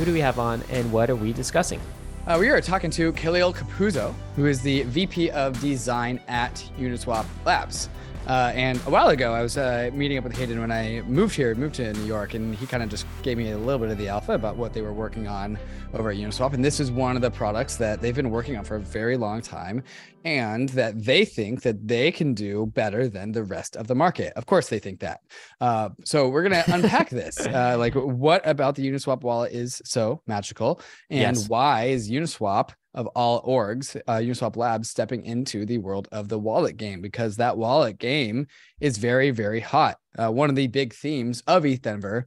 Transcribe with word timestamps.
Who 0.00 0.06
do 0.06 0.14
we 0.14 0.20
have 0.20 0.38
on, 0.38 0.62
and 0.70 0.90
what 0.90 1.10
are 1.10 1.14
we 1.14 1.34
discussing? 1.34 1.78
Uh, 2.26 2.38
we 2.40 2.48
are 2.48 2.58
talking 2.62 2.90
to 2.92 3.12
Callil 3.12 3.52
Capuozzo, 3.52 4.14
who 4.34 4.46
is 4.46 4.62
the 4.62 4.84
VP 4.84 5.30
of 5.32 5.60
Design 5.60 6.18
at 6.26 6.54
Uniswap 6.78 7.26
Labs. 7.44 7.90
Uh, 8.26 8.52
and 8.54 8.78
a 8.86 8.90
while 8.90 9.08
ago, 9.08 9.32
I 9.34 9.42
was 9.42 9.56
uh, 9.56 9.90
meeting 9.92 10.16
up 10.18 10.22
with 10.24 10.36
Hayden 10.36 10.60
when 10.60 10.70
I 10.70 11.00
moved 11.06 11.34
here, 11.34 11.52
moved 11.56 11.74
to 11.76 11.92
New 11.94 12.04
York, 12.04 12.34
and 12.34 12.54
he 12.54 12.64
kind 12.66 12.80
of 12.82 12.88
just 12.88 13.04
gave 13.22 13.36
me 13.38 13.50
a 13.50 13.58
little 13.58 13.78
bit 13.80 13.90
of 13.90 13.98
the 13.98 14.06
alpha 14.08 14.32
about 14.32 14.56
what 14.56 14.72
they 14.72 14.82
were 14.82 14.92
working 14.92 15.26
on 15.26 15.58
over 15.94 16.10
at 16.10 16.16
Uniswap. 16.16 16.52
And 16.52 16.64
this 16.64 16.78
is 16.78 16.92
one 16.92 17.16
of 17.16 17.22
the 17.22 17.30
products 17.30 17.76
that 17.76 18.00
they've 18.00 18.14
been 18.14 18.30
working 18.30 18.56
on 18.56 18.64
for 18.64 18.76
a 18.76 18.80
very 18.80 19.16
long 19.16 19.40
time, 19.42 19.82
and 20.24 20.68
that 20.70 21.02
they 21.02 21.24
think 21.24 21.62
that 21.62 21.88
they 21.88 22.12
can 22.12 22.32
do 22.34 22.66
better 22.66 23.08
than 23.08 23.32
the 23.32 23.42
rest 23.42 23.74
of 23.74 23.88
the 23.88 23.94
market. 23.96 24.32
Of 24.36 24.46
course, 24.46 24.68
they 24.68 24.78
think 24.78 25.00
that. 25.00 25.20
Uh, 25.60 25.88
so 26.04 26.28
we're 26.28 26.42
gonna 26.44 26.62
unpack 26.68 27.10
this. 27.10 27.40
Uh, 27.40 27.76
like, 27.78 27.94
what 27.94 28.46
about 28.46 28.76
the 28.76 28.88
Uniswap 28.88 29.22
wallet 29.22 29.52
is 29.52 29.82
so 29.84 30.22
magical, 30.28 30.80
and 31.08 31.36
Yes. 31.36 31.48
why 31.48 31.86
is 31.86 32.08
Uniswap 32.08 32.70
of 32.94 33.06
all 33.08 33.42
orgs, 33.42 33.96
uh, 34.08 34.16
Uniswap 34.16 34.56
Labs 34.56 34.90
stepping 34.90 35.24
into 35.24 35.64
the 35.64 35.78
world 35.78 36.08
of 36.10 36.28
the 36.28 36.38
wallet 36.38 36.76
game 36.76 37.00
because 37.00 37.36
that 37.36 37.56
wallet 37.56 37.98
game 37.98 38.46
is 38.80 38.98
very, 38.98 39.30
very 39.30 39.60
hot. 39.60 39.98
Uh, 40.18 40.30
one 40.30 40.50
of 40.50 40.56
the 40.56 40.66
big 40.66 40.92
themes 40.92 41.42
of 41.46 41.64
ETH 41.64 41.82
Denver 41.82 42.26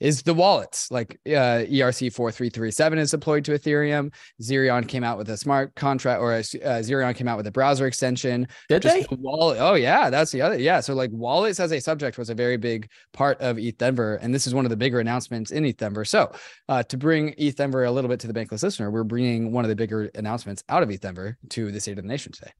is 0.00 0.22
the 0.22 0.34
wallets. 0.34 0.90
Like 0.90 1.20
uh, 1.26 1.64
ERC 1.68 2.12
4337 2.12 2.98
is 2.98 3.10
deployed 3.10 3.44
to 3.44 3.52
Ethereum. 3.52 4.12
Zerion 4.42 4.88
came 4.88 5.04
out 5.04 5.18
with 5.18 5.28
a 5.30 5.36
smart 5.36 5.74
contract, 5.74 6.20
or 6.20 6.32
uh, 6.32 6.38
Zerion 6.38 7.14
came 7.14 7.28
out 7.28 7.36
with 7.36 7.46
a 7.46 7.52
browser 7.52 7.86
extension. 7.86 8.48
Did 8.68 8.82
Just 8.82 8.94
they? 8.94 9.02
the 9.02 9.20
wallet. 9.20 9.58
Oh 9.60 9.74
yeah, 9.74 10.10
that's 10.10 10.32
the 10.32 10.42
other. 10.42 10.58
Yeah, 10.58 10.80
so 10.80 10.94
like 10.94 11.10
wallets 11.12 11.60
as 11.60 11.72
a 11.72 11.80
subject 11.80 12.18
was 12.18 12.30
a 12.30 12.34
very 12.34 12.56
big 12.56 12.88
part 13.12 13.40
of 13.40 13.58
ETH 13.58 13.78
Denver, 13.78 14.16
and 14.16 14.34
this 14.34 14.46
is 14.46 14.54
one 14.54 14.64
of 14.64 14.70
the 14.70 14.76
bigger 14.76 15.00
announcements 15.00 15.50
in 15.50 15.64
ETH 15.64 15.76
Denver. 15.76 16.04
So 16.04 16.32
uh, 16.68 16.82
to 16.84 16.96
bring 16.96 17.34
ETH 17.38 17.56
Denver 17.56 17.84
a 17.84 17.90
little 17.92 18.08
bit 18.08 18.20
to 18.20 18.26
the 18.26 18.34
bankless 18.34 18.62
listener, 18.62 18.90
we're 18.90 19.04
bringing 19.04 19.52
one 19.52 19.64
of 19.64 19.68
the 19.68 19.76
bigger 19.76 20.10
announcements 20.14 20.64
out 20.68 20.82
of 20.82 20.90
ETH 20.90 21.00
Denver 21.00 21.38
to 21.50 21.70
the 21.70 21.80
state 21.80 21.98
of 21.98 22.04
the 22.04 22.08
nation 22.08 22.32
today. 22.32 22.52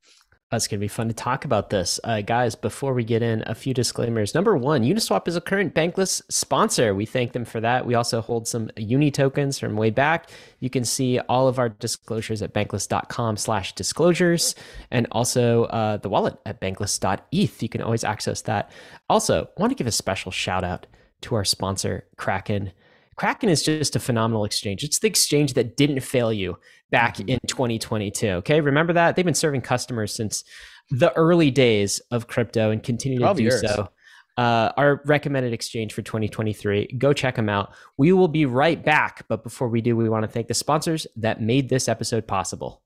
That's 0.51 0.67
going 0.67 0.81
to 0.81 0.84
be 0.84 0.89
fun 0.89 1.06
to 1.06 1.15
talk 1.15 1.45
about 1.45 1.70
this. 1.70 2.01
Uh, 2.03 2.23
guys, 2.23 2.56
before 2.56 2.93
we 2.93 3.05
get 3.05 3.23
in, 3.23 3.45
a 3.47 3.55
few 3.55 3.73
disclaimers. 3.73 4.34
Number 4.34 4.56
one, 4.56 4.83
Uniswap 4.83 5.29
is 5.29 5.37
a 5.37 5.41
current 5.41 5.75
Bankless 5.77 6.23
sponsor. 6.29 6.93
We 6.93 7.06
thank 7.06 7.33
them 7.33 7.45
for 7.45 7.61
that. 7.61 7.87
We 7.87 7.95
also 7.95 8.20
hold 8.20 8.48
some 8.48 8.69
Uni 8.77 9.12
tokens 9.12 9.61
from 9.61 9.77
way 9.77 9.91
back. 9.91 10.28
You 10.59 10.69
can 10.69 10.84
see 10.84 11.21
all 11.21 11.47
of 11.47 11.61
our 11.61 11.69
disclosures 11.69 12.43
at 12.43 12.53
bankless.com 12.53 13.37
slash 13.37 13.75
disclosures 13.75 14.56
and 14.91 15.06
also 15.12 15.65
uh, 15.67 15.98
the 15.98 16.09
wallet 16.09 16.37
at 16.45 16.61
bankless.eth. 16.61 17.62
You 17.62 17.69
can 17.69 17.81
always 17.81 18.03
access 18.03 18.43
that. 18.43 18.73
Also, 19.09 19.48
want 19.56 19.71
to 19.71 19.77
give 19.77 19.87
a 19.87 19.93
special 19.93 20.33
shout 20.33 20.65
out 20.65 20.89
to 21.21 21.37
our 21.37 21.45
sponsor, 21.45 22.06
Kraken. 22.17 22.73
Kraken 23.21 23.51
is 23.51 23.63
just 23.63 23.95
a 23.97 24.01
phenomenal 24.01 24.47
exchange. 24.47 24.83
It's 24.83 25.01
the 25.01 25.07
exchange 25.07 25.53
that 25.53 25.77
didn't 25.77 26.01
fail 26.01 26.33
you 26.33 26.57
back 26.91 27.21
in 27.21 27.39
2022. 27.47 28.27
Okay. 28.27 28.62
Remember 28.62 28.95
that? 28.95 29.15
They've 29.15 29.27
been 29.27 29.35
serving 29.35 29.61
customers 29.61 30.15
since 30.15 30.43
the 30.89 31.15
early 31.19 31.51
days 31.51 32.01
of 32.11 32.29
crypto 32.29 32.71
and 32.71 32.83
continue 32.83 33.19
to 33.19 33.35
do 33.35 33.43
years. 33.43 33.61
so. 33.61 33.91
Uh, 34.39 34.73
our 34.79 35.03
recommended 35.05 35.53
exchange 35.53 35.93
for 35.93 36.01
2023. 36.01 36.95
Go 36.97 37.12
check 37.12 37.37
them 37.37 37.51
out. 37.51 37.75
We 37.99 38.15
will 38.15 38.27
be 38.27 38.47
right 38.47 38.83
back. 38.83 39.27
But 39.29 39.43
before 39.43 39.69
we 39.69 39.83
do, 39.83 39.99
we 39.99 40.09
want 40.09 40.23
to 40.23 40.29
thank 40.29 40.49
the 40.49 40.55
sponsors 40.55 41.07
that 41.17 41.43
made 41.43 41.69
this 41.69 41.91
episode 41.91 42.27
possible. 42.27 42.81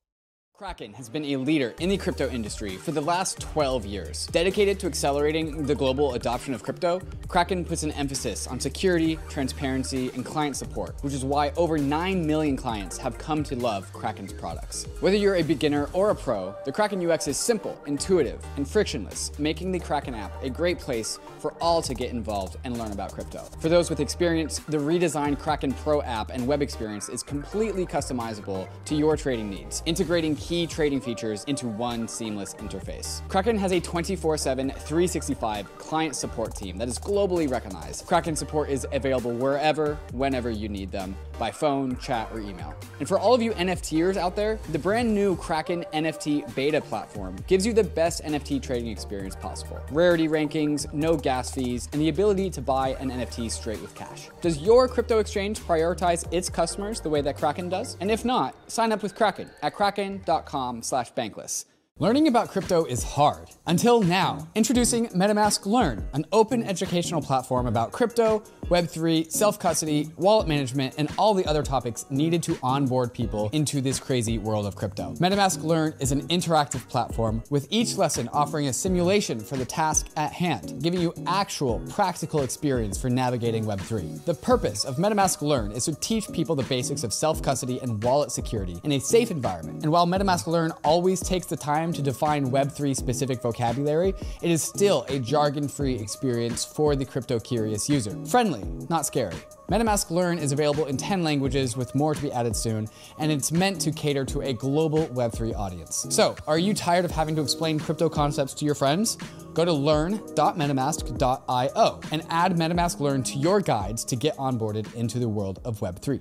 Kraken 0.56 0.92
has 0.92 1.08
been 1.08 1.24
a 1.24 1.36
leader 1.36 1.74
in 1.80 1.88
the 1.88 1.96
crypto 1.96 2.30
industry 2.30 2.76
for 2.76 2.92
the 2.92 3.00
last 3.00 3.40
12 3.40 3.84
years. 3.84 4.28
Dedicated 4.28 4.78
to 4.78 4.86
accelerating 4.86 5.66
the 5.66 5.74
global 5.74 6.14
adoption 6.14 6.54
of 6.54 6.62
crypto, 6.62 7.00
Kraken 7.26 7.64
puts 7.64 7.82
an 7.82 7.90
emphasis 7.90 8.46
on 8.46 8.60
security, 8.60 9.18
transparency, 9.28 10.12
and 10.14 10.24
client 10.24 10.56
support, 10.56 10.94
which 11.02 11.12
is 11.12 11.24
why 11.24 11.50
over 11.56 11.76
9 11.76 12.24
million 12.24 12.56
clients 12.56 12.96
have 12.98 13.18
come 13.18 13.42
to 13.42 13.56
love 13.56 13.92
Kraken's 13.92 14.32
products. 14.32 14.86
Whether 15.00 15.16
you're 15.16 15.34
a 15.34 15.42
beginner 15.42 15.88
or 15.92 16.10
a 16.10 16.14
pro, 16.14 16.54
the 16.64 16.70
Kraken 16.70 17.04
UX 17.04 17.26
is 17.26 17.36
simple, 17.36 17.76
intuitive, 17.86 18.40
and 18.56 18.68
frictionless, 18.68 19.36
making 19.40 19.72
the 19.72 19.80
Kraken 19.80 20.14
app 20.14 20.40
a 20.40 20.50
great 20.50 20.78
place 20.78 21.18
for 21.40 21.52
all 21.60 21.82
to 21.82 21.94
get 21.94 22.12
involved 22.12 22.58
and 22.62 22.78
learn 22.78 22.92
about 22.92 23.12
crypto. 23.12 23.42
For 23.58 23.68
those 23.68 23.90
with 23.90 23.98
experience, 23.98 24.60
the 24.68 24.78
redesigned 24.78 25.40
Kraken 25.40 25.72
Pro 25.72 26.00
app 26.02 26.30
and 26.30 26.46
web 26.46 26.62
experience 26.62 27.08
is 27.08 27.24
completely 27.24 27.84
customizable 27.84 28.68
to 28.84 28.94
your 28.94 29.16
trading 29.16 29.50
needs, 29.50 29.82
integrating 29.84 30.36
key 30.44 30.66
trading 30.66 31.00
features 31.00 31.42
into 31.44 31.66
one 31.66 32.06
seamless 32.06 32.52
interface. 32.56 33.26
Kraken 33.28 33.56
has 33.56 33.72
a 33.72 33.80
24 33.80 34.36
7, 34.36 34.68
365 34.68 35.78
client 35.78 36.14
support 36.14 36.54
team 36.54 36.76
that 36.76 36.86
is 36.86 36.98
globally 36.98 37.50
recognized. 37.50 38.06
Kraken 38.06 38.36
support 38.36 38.68
is 38.68 38.86
available 38.92 39.32
wherever, 39.32 39.94
whenever 40.12 40.50
you 40.50 40.68
need 40.68 40.92
them, 40.92 41.16
by 41.38 41.50
phone, 41.50 41.96
chat, 41.96 42.28
or 42.30 42.40
email. 42.40 42.74
And 42.98 43.08
for 43.08 43.18
all 43.18 43.32
of 43.32 43.40
you 43.40 43.52
NFTers 43.52 44.18
out 44.18 44.36
there, 44.36 44.58
the 44.70 44.78
brand 44.78 45.14
new 45.14 45.34
Kraken 45.36 45.86
NFT 45.94 46.54
beta 46.54 46.82
platform 46.82 47.36
gives 47.46 47.66
you 47.66 47.72
the 47.72 47.82
best 47.82 48.22
NFT 48.22 48.60
trading 48.60 48.88
experience 48.88 49.34
possible. 49.34 49.80
Rarity 49.90 50.28
rankings, 50.28 50.92
no 50.92 51.16
gas 51.16 51.54
fees, 51.54 51.88
and 51.92 52.02
the 52.02 52.10
ability 52.10 52.50
to 52.50 52.60
buy 52.60 52.90
an 53.00 53.10
NFT 53.10 53.50
straight 53.50 53.80
with 53.80 53.94
cash. 53.94 54.28
Does 54.42 54.58
your 54.58 54.88
crypto 54.88 55.20
exchange 55.20 55.60
prioritize 55.60 56.30
its 56.30 56.50
customers 56.50 57.00
the 57.00 57.08
way 57.08 57.22
that 57.22 57.38
Kraken 57.38 57.70
does? 57.70 57.96
And 58.00 58.10
if 58.10 58.26
not, 58.26 58.54
sign 58.70 58.92
up 58.92 59.02
with 59.02 59.14
Kraken 59.14 59.48
at 59.62 59.74
kraken.com 59.74 60.33
slash 60.82 61.12
bankless. 61.12 61.66
Learning 62.00 62.26
about 62.26 62.48
crypto 62.48 62.84
is 62.84 63.04
hard. 63.04 63.50
Until 63.68 64.02
now. 64.02 64.48
Introducing 64.56 65.06
MetaMask 65.10 65.64
Learn, 65.64 66.08
an 66.12 66.26
open 66.32 66.64
educational 66.64 67.22
platform 67.22 67.68
about 67.68 67.92
crypto, 67.92 68.42
Web3, 68.74 69.30
self 69.30 69.60
custody, 69.60 70.10
wallet 70.16 70.48
management, 70.48 70.96
and 70.98 71.08
all 71.16 71.32
the 71.32 71.46
other 71.46 71.62
topics 71.62 72.06
needed 72.10 72.42
to 72.42 72.58
onboard 72.60 73.14
people 73.14 73.48
into 73.52 73.80
this 73.80 74.00
crazy 74.00 74.36
world 74.36 74.66
of 74.66 74.74
crypto. 74.74 75.14
MetaMask 75.20 75.62
Learn 75.62 75.94
is 76.00 76.10
an 76.10 76.26
interactive 76.26 76.88
platform 76.88 77.40
with 77.50 77.68
each 77.70 77.96
lesson 77.96 78.28
offering 78.32 78.66
a 78.66 78.72
simulation 78.72 79.38
for 79.38 79.56
the 79.56 79.64
task 79.64 80.08
at 80.16 80.32
hand, 80.32 80.82
giving 80.82 81.00
you 81.00 81.14
actual 81.28 81.78
practical 81.88 82.42
experience 82.42 83.00
for 83.00 83.08
navigating 83.08 83.64
Web3. 83.64 84.24
The 84.24 84.34
purpose 84.34 84.84
of 84.84 84.96
MetaMask 84.96 85.40
Learn 85.40 85.70
is 85.70 85.84
to 85.84 85.94
teach 85.94 86.26
people 86.32 86.56
the 86.56 86.64
basics 86.64 87.04
of 87.04 87.12
self 87.12 87.42
custody 87.42 87.78
and 87.78 88.02
wallet 88.02 88.32
security 88.32 88.80
in 88.82 88.90
a 88.90 88.98
safe 88.98 89.30
environment. 89.30 89.84
And 89.84 89.92
while 89.92 90.04
MetaMask 90.04 90.48
Learn 90.48 90.72
always 90.82 91.20
takes 91.20 91.46
the 91.46 91.56
time 91.56 91.92
to 91.92 92.02
define 92.02 92.50
Web3 92.50 92.96
specific 92.96 93.40
vocabulary, 93.40 94.14
it 94.42 94.50
is 94.50 94.64
still 94.64 95.06
a 95.08 95.20
jargon 95.20 95.68
free 95.68 95.94
experience 95.94 96.64
for 96.64 96.96
the 96.96 97.04
crypto 97.04 97.38
curious 97.38 97.88
user. 97.88 98.16
Friendly, 98.26 98.63
not 98.88 99.06
scary. 99.06 99.34
MetaMask 99.70 100.10
Learn 100.10 100.38
is 100.38 100.52
available 100.52 100.86
in 100.86 100.96
10 100.96 101.22
languages 101.22 101.76
with 101.76 101.94
more 101.94 102.14
to 102.14 102.22
be 102.22 102.32
added 102.32 102.54
soon, 102.54 102.86
and 103.18 103.32
it's 103.32 103.50
meant 103.50 103.80
to 103.80 103.90
cater 103.90 104.24
to 104.26 104.42
a 104.42 104.52
global 104.52 105.06
Web3 105.08 105.54
audience. 105.54 106.06
So, 106.10 106.36
are 106.46 106.58
you 106.58 106.74
tired 106.74 107.04
of 107.04 107.10
having 107.10 107.34
to 107.36 107.42
explain 107.42 107.78
crypto 107.78 108.08
concepts 108.08 108.54
to 108.54 108.64
your 108.64 108.74
friends? 108.74 109.16
Go 109.54 109.64
to 109.64 109.72
learn.metamask.io 109.72 112.00
and 112.10 112.26
add 112.28 112.56
MetaMask 112.56 113.00
Learn 113.00 113.22
to 113.22 113.38
your 113.38 113.60
guides 113.60 114.04
to 114.04 114.16
get 114.16 114.36
onboarded 114.36 114.92
into 114.94 115.18
the 115.18 115.28
world 115.28 115.60
of 115.64 115.80
Web3. 115.80 116.20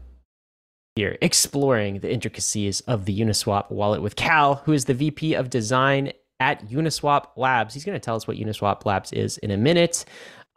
Here 0.95 1.17
exploring 1.21 1.99
the 1.99 2.11
intricacies 2.11 2.81
of 2.81 3.05
the 3.05 3.17
Uniswap 3.17 3.71
wallet 3.71 4.01
with 4.01 4.15
Cal, 4.15 4.55
who 4.55 4.73
is 4.73 4.85
the 4.85 4.93
VP 4.93 5.33
of 5.33 5.49
design 5.49 6.11
at 6.39 6.67
Uniswap 6.67 7.27
Labs. 7.37 7.73
He's 7.73 7.85
going 7.85 7.95
to 7.95 8.03
tell 8.03 8.15
us 8.15 8.27
what 8.27 8.37
Uniswap 8.37 8.85
Labs 8.85 9.13
is 9.13 9.37
in 9.37 9.51
a 9.51 9.57
minute. 9.57 10.05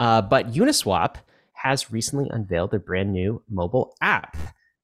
Uh, 0.00 0.22
but 0.22 0.52
Uniswap 0.52 1.16
has 1.52 1.92
recently 1.92 2.28
unveiled 2.30 2.72
their 2.72 2.80
brand 2.80 3.12
new 3.12 3.42
mobile 3.48 3.96
app. 4.00 4.36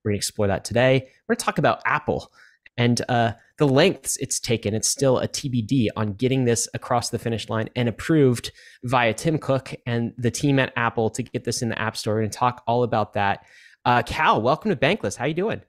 We're 0.04 0.10
going 0.10 0.14
to 0.14 0.18
explore 0.18 0.48
that 0.48 0.64
today. 0.64 1.08
We're 1.26 1.34
going 1.34 1.38
to 1.38 1.44
talk 1.44 1.58
about 1.58 1.82
Apple 1.84 2.32
and 2.76 3.02
uh, 3.08 3.32
the 3.58 3.66
lengths 3.66 4.16
it's 4.18 4.40
taken. 4.40 4.72
It's 4.72 4.88
still 4.88 5.18
a 5.18 5.28
TBD 5.28 5.88
on 5.96 6.14
getting 6.14 6.44
this 6.44 6.68
across 6.74 7.10
the 7.10 7.18
finish 7.18 7.48
line 7.48 7.68
and 7.76 7.88
approved 7.88 8.52
via 8.84 9.12
Tim 9.12 9.38
Cook 9.38 9.74
and 9.84 10.14
the 10.16 10.30
team 10.30 10.58
at 10.58 10.72
Apple 10.76 11.10
to 11.10 11.22
get 11.22 11.44
this 11.44 11.60
in 11.60 11.68
the 11.68 11.78
App 11.78 11.96
Store. 11.96 12.20
and 12.20 12.32
talk 12.32 12.62
all 12.66 12.84
about 12.84 13.14
that. 13.14 13.44
Uh, 13.84 14.02
Cal, 14.02 14.42
welcome 14.42 14.70
to 14.70 14.76
Bankless. 14.76 15.16
How 15.16 15.26
you 15.26 15.34
doing? 15.34 15.62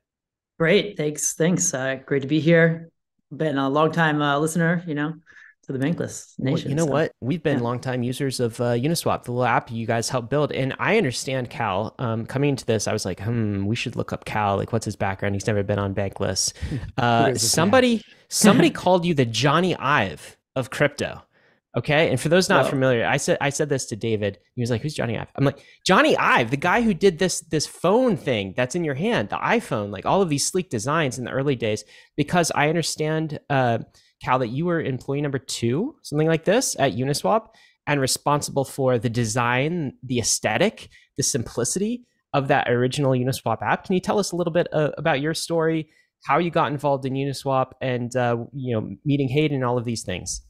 Great, 0.60 0.98
thanks, 0.98 1.34
thanks. 1.34 1.74
Uh, 1.74 2.00
great 2.06 2.22
to 2.22 2.28
be 2.28 2.40
here. 2.40 2.90
Been 3.36 3.58
a 3.58 3.70
long 3.70 3.92
time 3.92 4.22
uh, 4.22 4.38
listener, 4.38 4.84
you 4.86 4.96
know 4.96 5.14
to 5.64 5.78
the 5.78 5.80
Bankless 5.80 6.40
Nation. 6.40 6.54
Well, 6.54 6.70
you 6.70 6.76
know 6.76 6.86
so, 6.86 6.92
what? 6.92 7.12
We've 7.22 7.42
been 7.42 7.58
yeah. 7.58 7.64
longtime 7.64 8.04
users 8.04 8.40
of 8.40 8.60
uh, 8.60 8.74
Uniswap, 8.74 9.24
the 9.24 9.32
little 9.32 9.46
app 9.46 9.72
you 9.72 9.86
guys 9.86 10.10
helped 10.10 10.30
build. 10.30 10.52
And 10.52 10.76
I 10.80 10.98
understand 10.98 11.50
Cal. 11.50 11.96
Um, 12.00 12.26
coming 12.26 12.50
into 12.50 12.66
this, 12.66 12.88
I 12.88 12.94
was 12.94 13.06
like, 13.06 13.20
hmm, 13.20 13.66
we 13.66 13.76
should 13.76 13.96
look 13.96 14.12
up 14.12 14.26
Cal. 14.26 14.58
Like, 14.58 14.74
what's 14.74 14.86
his 14.86 14.96
background? 14.96 15.36
He's 15.36 15.48
never 15.48 15.64
been 15.64 15.80
on 15.80 15.94
Bankless. 15.94 16.54
Uh, 16.98 17.34
somebody, 17.36 18.02
somebody 18.28 18.70
called 18.82 19.06
you 19.06 19.14
the 19.14 19.26
Jony 19.26 19.76
Ive 19.80 20.38
of 20.56 20.70
crypto. 20.70 21.24
Okay. 21.78 22.10
And 22.10 22.20
for 22.20 22.28
those 22.28 22.50
not 22.50 22.70
familiar, 22.70 23.06
I 23.06 23.16
said 23.16 23.38
I 23.40 23.50
said 23.50 23.70
this 23.70 23.86
to 23.88 23.96
David. 23.96 24.40
He 24.56 24.62
was 24.62 24.70
like, 24.70 24.82
Who's 24.82 24.96
Jony 24.96 25.18
Ive? 25.20 25.30
I'm 25.36 25.46
like, 25.46 25.64
Jony 25.88 26.18
Ive, 26.20 26.52
the 26.52 26.58
guy 26.58 26.82
who 26.82 26.94
did 26.94 27.18
this 27.18 27.40
this 27.42 27.66
phone 27.66 28.18
thing 28.18 28.54
that's 28.58 28.76
in 28.76 28.84
your 28.84 28.96
hand, 28.96 29.30
the 29.30 29.38
iPhone, 29.38 29.90
like 29.90 30.06
all 30.06 30.22
of 30.22 30.28
these 30.28 30.46
sleek 30.46 30.70
designs 30.70 31.18
in 31.18 31.24
the 31.24 31.32
early 31.32 31.56
days, 31.56 31.86
because 32.18 32.52
I 32.54 32.68
understand 32.68 33.40
uh, 33.50 33.80
Cal, 34.22 34.40
that 34.40 34.50
you 34.50 34.66
were 34.66 34.82
employee 34.82 35.22
number 35.22 35.40
two, 35.40 35.96
something 36.04 36.28
like 36.28 36.44
this 36.44 36.76
at 36.78 36.94
Uniswap, 36.94 37.48
and 37.88 38.02
responsible 38.02 38.66
for 38.66 39.00
the 39.00 39.10
design, 39.10 39.94
the 40.04 40.20
aesthetic, 40.20 40.90
the 41.16 41.24
simplicity 41.24 42.06
of 42.34 42.50
that 42.50 42.70
original 42.70 43.12
Uniswap 43.12 43.62
app. 43.62 43.86
Can 43.86 43.96
you 43.96 44.02
tell 44.02 44.20
us 44.20 44.34
a 44.34 44.36
little 44.36 44.54
bit 44.54 44.68
uh, 44.74 44.92
about 44.98 45.22
your 45.22 45.34
story, 45.34 45.90
how 46.26 46.38
you 46.38 46.52
got 46.52 46.72
involved 46.72 47.06
in 47.06 47.14
Uniswap, 47.14 47.72
and 47.82 48.14
uh, 48.16 48.38
you 48.54 48.76
know 48.76 48.96
meeting 49.06 49.30
Hayden 49.30 49.56
and 49.56 49.66
all 49.66 49.78
of 49.78 49.86
these 49.86 50.04
things? 50.04 50.42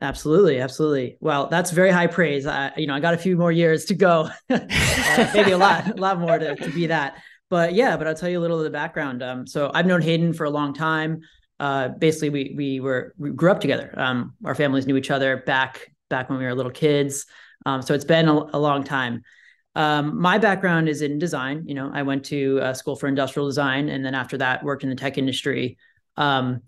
Absolutely, 0.00 0.60
absolutely. 0.60 1.16
Well, 1.20 1.48
that's 1.48 1.72
very 1.72 1.90
high 1.90 2.06
praise. 2.06 2.46
I, 2.46 2.72
you 2.76 2.86
know, 2.86 2.94
I 2.94 3.00
got 3.00 3.14
a 3.14 3.18
few 3.18 3.36
more 3.36 3.50
years 3.50 3.84
to 3.86 3.94
go, 3.94 4.28
uh, 4.50 5.30
maybe 5.34 5.50
a 5.50 5.58
lot, 5.58 5.98
a 5.98 6.00
lot 6.00 6.20
more 6.20 6.38
to, 6.38 6.54
to 6.54 6.70
be 6.70 6.86
that. 6.86 7.16
But 7.50 7.74
yeah, 7.74 7.96
but 7.96 8.06
I'll 8.06 8.14
tell 8.14 8.28
you 8.28 8.38
a 8.38 8.42
little 8.42 8.58
of 8.58 8.64
the 8.64 8.70
background. 8.70 9.22
Um, 9.22 9.46
so 9.46 9.70
I've 9.74 9.86
known 9.86 10.02
Hayden 10.02 10.32
for 10.32 10.44
a 10.44 10.50
long 10.50 10.72
time 10.72 11.22
uh, 11.60 11.88
basically 11.88 12.30
we 12.30 12.54
we 12.56 12.80
were 12.80 13.14
we 13.18 13.30
grew 13.30 13.50
up 13.50 13.60
together. 13.60 13.92
Um, 13.96 14.34
our 14.44 14.54
families 14.54 14.86
knew 14.86 14.96
each 14.96 15.10
other 15.10 15.38
back 15.38 15.92
back 16.08 16.30
when 16.30 16.38
we 16.38 16.44
were 16.44 16.54
little 16.54 16.72
kids. 16.72 17.26
Um, 17.66 17.82
so 17.82 17.94
it's 17.94 18.04
been 18.04 18.28
a, 18.28 18.34
a 18.34 18.58
long 18.58 18.84
time. 18.84 19.22
Um, 19.74 20.20
my 20.20 20.38
background 20.38 20.88
is 20.88 21.02
in 21.02 21.18
design. 21.18 21.64
You 21.66 21.74
know, 21.74 21.90
I 21.92 22.02
went 22.02 22.24
to 22.26 22.60
uh, 22.60 22.74
school 22.74 22.96
for 22.96 23.06
industrial 23.08 23.48
design, 23.48 23.88
and 23.88 24.04
then 24.04 24.14
after 24.14 24.38
that, 24.38 24.62
worked 24.62 24.84
in 24.84 24.90
the 24.90 24.96
tech 24.96 25.18
industry, 25.18 25.76
um, 26.16 26.62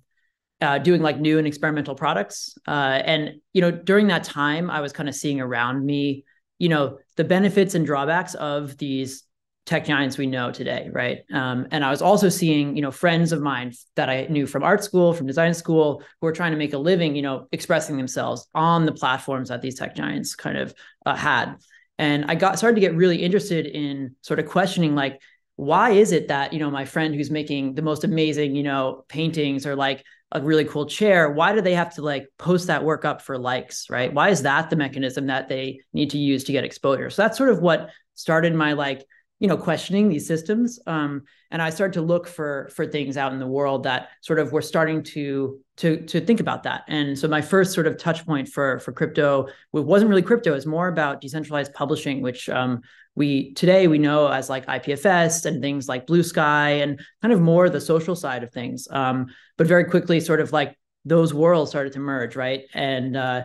uh, 0.61 0.79
doing 0.79 1.03
like 1.03 1.19
new 1.19 1.39
and 1.39 1.47
experimental 1.47 1.95
products. 1.95 2.57
Uh, 2.67 3.01
and 3.05 3.41
you 3.53 3.61
know, 3.61 3.71
during 3.71 4.09
that 4.09 4.25
time, 4.25 4.71
I 4.71 4.81
was 4.81 4.93
kind 4.93 5.09
of 5.09 5.15
seeing 5.15 5.41
around 5.41 5.85
me, 5.85 6.25
you 6.59 6.69
know, 6.69 6.99
the 7.17 7.25
benefits 7.25 7.75
and 7.75 7.87
drawbacks 7.87 8.35
of 8.35 8.77
these 8.79 9.25
tech 9.67 9.85
giants 9.85 10.19
we 10.19 10.27
know 10.27 10.51
today, 10.51 10.91
right? 10.93 11.21
Um, 11.33 11.69
and 11.71 11.85
I 11.85 11.91
was 11.91 12.03
also 12.03 12.29
seeing, 12.29 12.77
you 12.77 12.83
know, 12.83 12.91
friends 12.91 13.31
of 13.31 13.41
mine 13.41 13.73
that 13.95 14.11
I 14.11 14.27
knew 14.29 14.47
from 14.47 14.65
art 14.65 14.83
school, 14.83 15.13
from 15.13 15.27
design 15.27 15.55
school, 15.55 16.03
who 16.21 16.27
were 16.27 16.33
trying 16.33 16.53
to 16.53 16.59
make 16.59 16.73
a 16.73 16.79
living, 16.79 17.15
you 17.15 17.23
know, 17.23 17.47
expressing 17.53 17.97
themselves 17.97 18.49
on 18.55 18.85
the 18.85 18.93
platforms 18.93 19.49
that 19.49 19.63
these 19.63 19.79
tech 19.79 19.95
giants 19.95 20.35
kind 20.35 20.59
of 20.59 20.75
uh, 21.07 21.15
had. 21.15 21.57
And 21.99 22.25
I 22.29 22.35
got 22.35 22.59
started 22.59 22.77
to 22.77 22.81
get 22.81 22.95
really 22.95 23.23
interested 23.23 23.67
in 23.67 24.17
sort 24.23 24.41
of 24.41 24.47
questioning, 24.47 24.95
like, 24.95 25.21
why 25.57 25.91
is 25.91 26.11
it 26.13 26.29
that 26.29 26.55
you 26.55 26.59
know 26.59 26.71
my 26.71 26.87
friend 26.87 27.15
who's 27.15 27.31
making 27.31 27.75
the 27.75 27.83
most 27.83 28.03
amazing, 28.03 28.57
you 28.57 28.63
know, 28.63 29.05
paintings 29.09 29.67
or 29.67 29.77
like 29.77 30.03
a 30.33 30.41
really 30.41 30.65
cool 30.65 30.87
chair 30.87 31.31
why 31.31 31.53
do 31.53 31.61
they 31.61 31.75
have 31.75 31.95
to 31.95 32.03
like 32.03 32.29
post 32.39 32.69
that 32.69 32.85
work 32.85 33.05
up 33.05 33.21
for 33.23 33.37
likes 33.39 33.91
right? 33.91 34.13
Why 34.13 34.29
is 34.29 34.43
that 34.43 34.71
the 34.71 34.77
mechanism 34.77 35.27
that 35.27 35.49
they 35.49 35.81
need 35.93 36.11
to 36.11 36.19
use 36.19 36.45
to 36.45 36.53
get 36.53 36.65
exposure? 36.65 37.11
So 37.11 37.23
that's 37.23 37.37
sort 37.39 37.51
of 37.51 37.61
what 37.61 37.91
started 38.15 38.55
my 38.55 38.75
like 38.75 39.05
you 39.39 39.49
know 39.49 39.57
questioning 39.57 40.09
these 40.09 40.27
systems 40.27 40.79
um, 40.87 41.23
and 41.51 41.63
i 41.63 41.71
started 41.71 41.95
to 41.95 42.03
look 42.03 42.29
for 42.29 42.69
for 42.75 42.87
things 42.87 43.17
out 43.17 43.33
in 43.33 43.39
the 43.39 43.47
world 43.47 43.85
that 43.85 44.11
sort 44.21 44.39
of 44.39 44.53
were 44.53 44.61
starting 44.61 45.03
to 45.03 45.59
to 45.81 46.03
to 46.03 46.21
think 46.21 46.41
about 46.41 46.63
that. 46.65 46.85
And 46.89 47.19
so 47.19 47.27
my 47.27 47.41
first 47.41 47.73
sort 47.73 47.87
of 47.87 47.97
touch 47.97 48.27
point 48.27 48.49
for 48.49 48.79
for 48.81 48.93
crypto 48.93 49.47
it 49.47 49.55
wasn't 49.73 50.11
really 50.11 50.23
crypto 50.23 50.53
it's 50.53 50.67
more 50.67 50.89
about 50.89 51.23
decentralized 51.23 51.73
publishing 51.73 52.21
which 52.21 52.51
um, 52.51 52.83
we 53.15 53.53
today 53.55 53.89
we 53.89 53.99
know 53.99 54.29
as 54.29 54.49
like 54.49 54.67
ipfs 54.67 55.45
and 55.45 55.61
things 55.61 55.89
like 55.89 56.07
Blue 56.07 56.23
Sky 56.23 56.71
and 56.71 57.01
kind 57.23 57.33
of 57.33 57.41
more 57.41 57.69
the 57.69 57.81
social 57.81 58.17
side 58.17 58.43
of 58.43 58.53
things 58.53 58.87
um, 58.91 59.27
but 59.59 59.67
very 59.67 59.85
quickly 59.85 60.21
sort 60.21 60.41
of 60.41 60.53
like 60.53 60.77
those 61.05 61.35
worlds 61.35 61.71
started 61.71 61.93
to 61.93 61.99
merge 61.99 62.37
right 62.37 62.63
and 62.75 63.17
uh, 63.17 63.43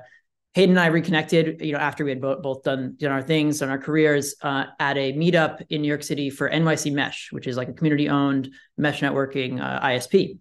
Hayden 0.56 0.78
and 0.78 0.80
I 0.80 0.86
reconnected, 0.86 1.60
you 1.60 1.74
know, 1.74 1.80
after 1.80 2.06
we 2.06 2.12
had 2.12 2.22
both, 2.22 2.42
both 2.42 2.64
done, 2.64 2.96
done 2.98 3.12
our 3.12 3.22
things 3.22 3.62
and 3.62 3.70
our 3.70 3.78
careers 3.78 4.36
uh, 4.42 4.64
at 4.80 4.96
a 4.96 5.12
meetup 5.12 5.62
in 5.70 5.82
New 5.82 5.88
York 5.90 6.02
City 6.02 6.30
for 6.30 6.50
NYC 6.50 6.94
Mesh, 6.94 7.28
which 7.34 7.46
is 7.46 7.58
like 7.58 7.68
a 7.68 7.74
community-owned 7.74 8.50
mesh 8.78 9.02
networking 9.02 9.62
uh, 9.62 9.86
ISP. 9.86 10.40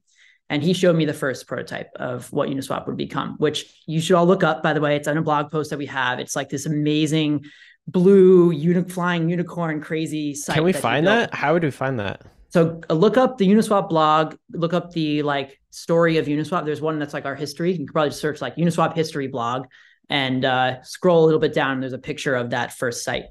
And 0.49 0.63
he 0.63 0.73
showed 0.73 0.95
me 0.95 1.05
the 1.05 1.13
first 1.13 1.49
prototype 1.49 1.91
of 1.97 2.33
what 2.33 2.49
Uniswap 2.49 2.87
would 2.87 2.97
become, 2.97 3.35
which 3.39 3.83
you 3.89 4.01
should 4.01 4.15
all 4.15 4.25
look 4.25 4.45
up. 4.45 4.63
By 4.63 4.73
the 4.73 4.81
way, 4.81 4.95
it's 4.95 5.09
on 5.09 5.17
a 5.17 5.23
blog 5.23 5.51
post 5.51 5.71
that 5.71 5.81
we 5.81 5.87
have. 5.87 6.21
It's 6.21 6.37
like 6.37 6.49
this 6.49 6.67
amazing 6.67 7.47
blue 7.87 8.51
uni- 8.51 8.89
flying 8.89 9.29
unicorn 9.29 9.81
crazy 9.81 10.35
site. 10.35 10.57
Can 10.57 10.65
we 10.65 10.73
that 10.73 10.81
find 10.83 11.07
that? 11.07 11.35
How 11.35 11.53
would 11.53 11.63
we 11.63 11.71
find 11.71 11.99
that? 12.01 12.23
So 12.51 12.81
uh, 12.89 12.95
look 12.95 13.17
up 13.17 13.39
the 13.39 13.49
Uniswap 13.49 13.89
blog. 13.89 14.37
Look 14.53 14.75
up 14.75 14.93
the 14.93 15.23
like 15.23 15.61
story 15.71 16.19
of 16.19 16.27
Uniswap. 16.27 16.65
There's 16.65 16.81
one 16.81 16.99
that's 16.99 17.13
like 17.13 17.25
our 17.25 17.35
history. 17.35 17.73
You 17.73 17.79
can 17.79 17.87
probably 17.87 18.13
search 18.13 18.41
like 18.41 18.57
Uniswap 18.57 18.95
history 18.95 19.29
blog 19.29 19.67
and 20.09 20.45
uh, 20.45 20.83
scroll 20.83 21.25
a 21.25 21.27
little 21.27 21.41
bit 21.41 21.53
down. 21.53 21.81
There's 21.81 21.93
a 21.93 21.99
picture 21.99 22.35
of 22.35 22.51
that 22.51 22.73
first 22.73 23.05
site 23.05 23.25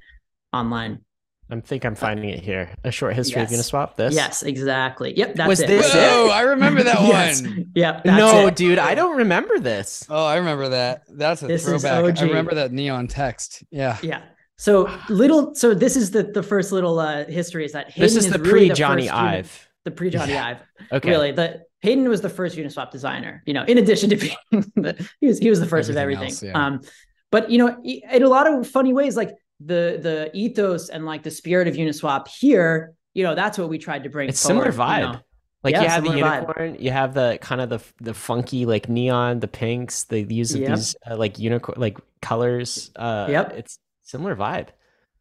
online. 0.51 0.99
I 1.49 1.59
think 1.59 1.85
I'm 1.85 1.95
finding 1.95 2.29
it 2.29 2.39
here. 2.39 2.69
A 2.83 2.91
short 2.91 3.15
history 3.15 3.41
yes. 3.41 3.53
of 3.53 3.59
Uniswap. 3.59 3.95
This. 3.95 4.15
Yes, 4.15 4.43
exactly. 4.43 5.15
Yep, 5.15 5.35
that's 5.35 5.47
was 5.47 5.59
it. 5.59 5.67
this? 5.67 5.91
Oh, 5.93 6.29
I 6.29 6.41
remember 6.41 6.83
that 6.83 7.01
yes. 7.01 7.41
one. 7.41 7.71
Yep. 7.75 8.05
no, 8.05 8.47
it. 8.47 8.55
dude, 8.55 8.79
I 8.79 8.95
don't 8.95 9.17
remember 9.17 9.59
this. 9.59 10.05
Oh, 10.09 10.25
I 10.25 10.37
remember 10.37 10.69
that. 10.69 11.03
That's 11.09 11.43
a 11.43 11.47
this 11.47 11.65
throwback. 11.65 12.17
I 12.17 12.23
remember 12.23 12.55
that 12.55 12.71
neon 12.71 13.07
text. 13.07 13.63
Yeah. 13.71 13.97
Yeah. 14.01 14.21
So 14.57 14.89
little. 15.09 15.55
So 15.55 15.73
this 15.73 15.95
is 15.95 16.11
the 16.11 16.23
the 16.23 16.43
first 16.43 16.71
little 16.71 16.99
uh, 16.99 17.25
history 17.25 17.65
is 17.65 17.71
that 17.73 17.89
Hayden 17.91 18.01
this 18.01 18.15
is, 18.15 18.25
is 18.27 18.33
the 18.33 18.39
really 18.39 18.67
pre 18.67 18.75
Jony 18.75 19.09
Ive. 19.09 19.69
The 19.83 19.91
pre 19.91 20.11
Jony 20.11 20.39
Ive. 20.39 20.59
Okay. 20.91 21.09
Really, 21.09 21.31
the 21.31 21.63
Hayden 21.81 22.07
was 22.07 22.21
the 22.21 22.29
first 22.29 22.55
Uniswap 22.55 22.91
designer. 22.91 23.43
You 23.45 23.53
know, 23.53 23.63
in 23.63 23.77
addition 23.77 24.09
to 24.11 24.15
being 24.51 24.71
the, 24.75 25.09
he 25.19 25.27
was 25.27 25.39
he 25.39 25.49
was 25.49 25.59
the 25.59 25.65
first 25.65 25.89
everything 25.89 26.17
of 26.17 26.19
everything. 26.19 26.29
Else, 26.29 26.43
yeah. 26.43 26.65
Um, 26.65 26.81
but 27.31 27.49
you 27.49 27.57
know, 27.57 27.81
in 27.83 28.23
a 28.23 28.29
lot 28.29 28.51
of 28.51 28.67
funny 28.67 28.93
ways, 28.93 29.17
like 29.17 29.31
the 29.59 29.99
the 30.01 30.31
ethos 30.33 30.89
and 30.89 31.05
like 31.05 31.23
the 31.23 31.31
spirit 31.31 31.67
of 31.67 31.75
Uniswap 31.75 32.27
here, 32.27 32.93
you 33.13 33.23
know, 33.23 33.35
that's 33.35 33.57
what 33.57 33.69
we 33.69 33.77
tried 33.77 34.03
to 34.03 34.09
bring. 34.09 34.29
It's 34.29 34.41
forward, 34.41 34.71
similar 34.71 34.87
vibe. 34.87 34.99
You 34.99 35.13
know? 35.13 35.19
Like 35.63 35.73
yeah, 35.75 35.81
you 35.81 35.89
have 35.89 36.03
the 36.03 36.17
unicorn, 36.17 36.73
vibe. 36.75 36.81
you 36.81 36.91
have 36.91 37.13
the 37.13 37.39
kind 37.41 37.61
of 37.61 37.69
the 37.69 37.79
the 38.01 38.13
funky 38.13 38.65
like 38.65 38.89
neon, 38.89 39.39
the 39.39 39.47
pinks, 39.47 40.03
the 40.03 40.21
use 40.21 40.53
of 40.53 40.61
yep. 40.61 40.75
these 40.75 40.95
uh, 41.09 41.15
like 41.15 41.39
unicorn 41.39 41.79
like 41.79 41.97
colors. 42.21 42.91
Uh, 42.95 43.27
yep, 43.29 43.53
it's 43.55 43.79
similar 44.03 44.35
vibe. 44.35 44.67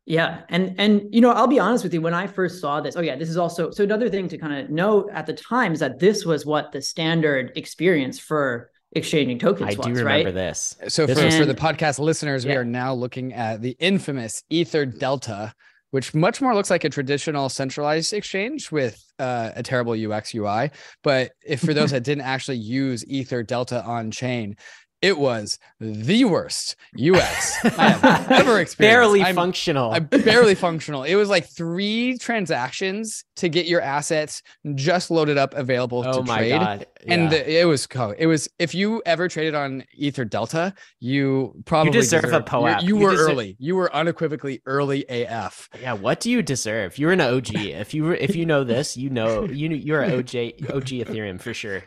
Yeah, 0.05 0.43
and 0.49 0.75
and 0.79 1.03
you 1.15 1.21
know, 1.21 1.31
I'll 1.31 1.47
be 1.47 1.61
honest 1.61 1.85
with 1.85 1.95
you. 1.95 2.01
When 2.01 2.15
I 2.15 2.27
first 2.27 2.61
saw 2.61 2.81
this, 2.81 2.97
oh 2.97 3.01
yeah, 3.01 3.15
this 3.15 3.29
is 3.29 3.37
also 3.37 3.71
so 3.71 3.85
another 3.85 4.09
thing 4.09 4.29
to 4.29 4.39
kind 4.39 4.53
of 4.65 4.71
know 4.71 5.09
at 5.11 5.27
the 5.27 5.33
time 5.33 5.73
is 5.73 5.81
that 5.81 6.01
this 6.01 6.25
was 6.25 6.45
what 6.45 6.73
the 6.73 6.83
standard 6.83 7.53
experience 7.55 8.19
for 8.19 8.73
exchanging 8.93 9.39
tokens. 9.39 9.75
I 9.75 9.79
was, 9.79 9.87
do 9.87 9.93
remember 9.93 10.27
right? 10.27 10.35
this. 10.35 10.77
So 10.89 11.07
for, 11.07 11.31
for 11.31 11.47
the 11.47 11.55
podcast 11.55 11.99
listeners, 11.99 12.45
yeah. 12.45 12.53
we 12.53 12.57
are 12.57 12.65
now 12.65 12.93
looking 12.95 13.33
at 13.33 13.63
the 13.63 13.77
infamous 13.79 14.43
Ether 14.51 14.87
Delta, 14.87 15.55
which 15.93 16.15
much 16.15 16.41
more 16.41 16.55
looks 16.55 16.71
like 16.71 16.85
a 16.85 16.91
traditional 16.91 17.49
centralized 17.49 18.13
exchange 18.13 18.73
with 18.73 19.03
uh, 19.19 19.51
a 19.55 19.63
terrible 19.63 19.93
UX 19.93 20.35
UI. 20.35 20.71
But 21.05 21.33
if 21.47 21.61
for 21.61 21.75
those 21.75 21.91
that 21.93 22.03
didn't 22.03 22.25
actually 22.25 22.59
use 22.59 23.07
Ether 23.07 23.43
Delta 23.43 23.85
on 23.85 24.11
chain, 24.11 24.57
it 25.03 25.19
was 25.19 25.59
the 25.81 26.25
worst 26.25 26.77
UX 26.97 27.65
I 27.79 27.91
have 27.91 28.31
ever 28.31 28.61
experienced. 28.61 28.79
barely 28.79 29.23
I'm, 29.23 29.35
functional. 29.35 29.93
I'm 29.93 30.07
barely 30.07 30.55
functional. 30.55 31.03
It 31.03 31.17
was 31.17 31.29
like 31.29 31.47
three 31.47 32.17
transactions 32.19 33.25
to 33.37 33.49
get 33.49 33.67
your 33.67 33.81
assets 33.81 34.43
just 34.77 35.11
loaded 35.11 35.37
up, 35.37 35.55
available 35.55 36.05
oh 36.07 36.21
to 36.21 36.23
my 36.23 36.39
trade. 36.39 36.51
God. 36.53 36.87
Yeah. 37.05 37.15
And 37.15 37.33
the, 37.33 37.61
it 37.61 37.65
was 37.65 37.89
it 38.17 38.27
was 38.27 38.49
if 38.61 38.75
you 38.75 39.03
ever 39.05 39.29
traded 39.29 39.57
on 39.57 39.85
Ether 39.93 40.25
Delta, 40.25 40.73
you 41.01 41.61
probably 41.65 41.93
you 41.93 42.01
deserve, 42.01 42.33
a 42.33 42.41
POAP. 42.41 42.83
You, 42.83 42.89
you, 42.89 42.97
were 42.97 43.11
deserve... 43.11 43.31
early. 43.31 43.57
You 43.59 43.75
were 43.75 43.93
unequivocally 43.95 44.63
early 44.67 45.05
AF. 45.09 45.69
Yeah. 45.81 45.95
What 45.95 46.21
do 46.21 46.31
you 46.31 46.43
deserve? 46.43 46.97
You're 46.97 47.13
an 47.13 47.21
OG. 47.21 47.57
if 47.57 47.93
you 47.93 48.13
if 48.13 48.37
you 48.37 48.47
know 48.47 48.63
this, 48.63 48.97
you 48.97 49.11
know 49.11 49.45
you 49.45 49.71
you're 49.71 50.03
an 50.03 50.13
OJ 50.23 50.71
OG 50.71 50.85
Ethereum 50.85 51.41
for 51.41 51.53
sure 51.53 51.83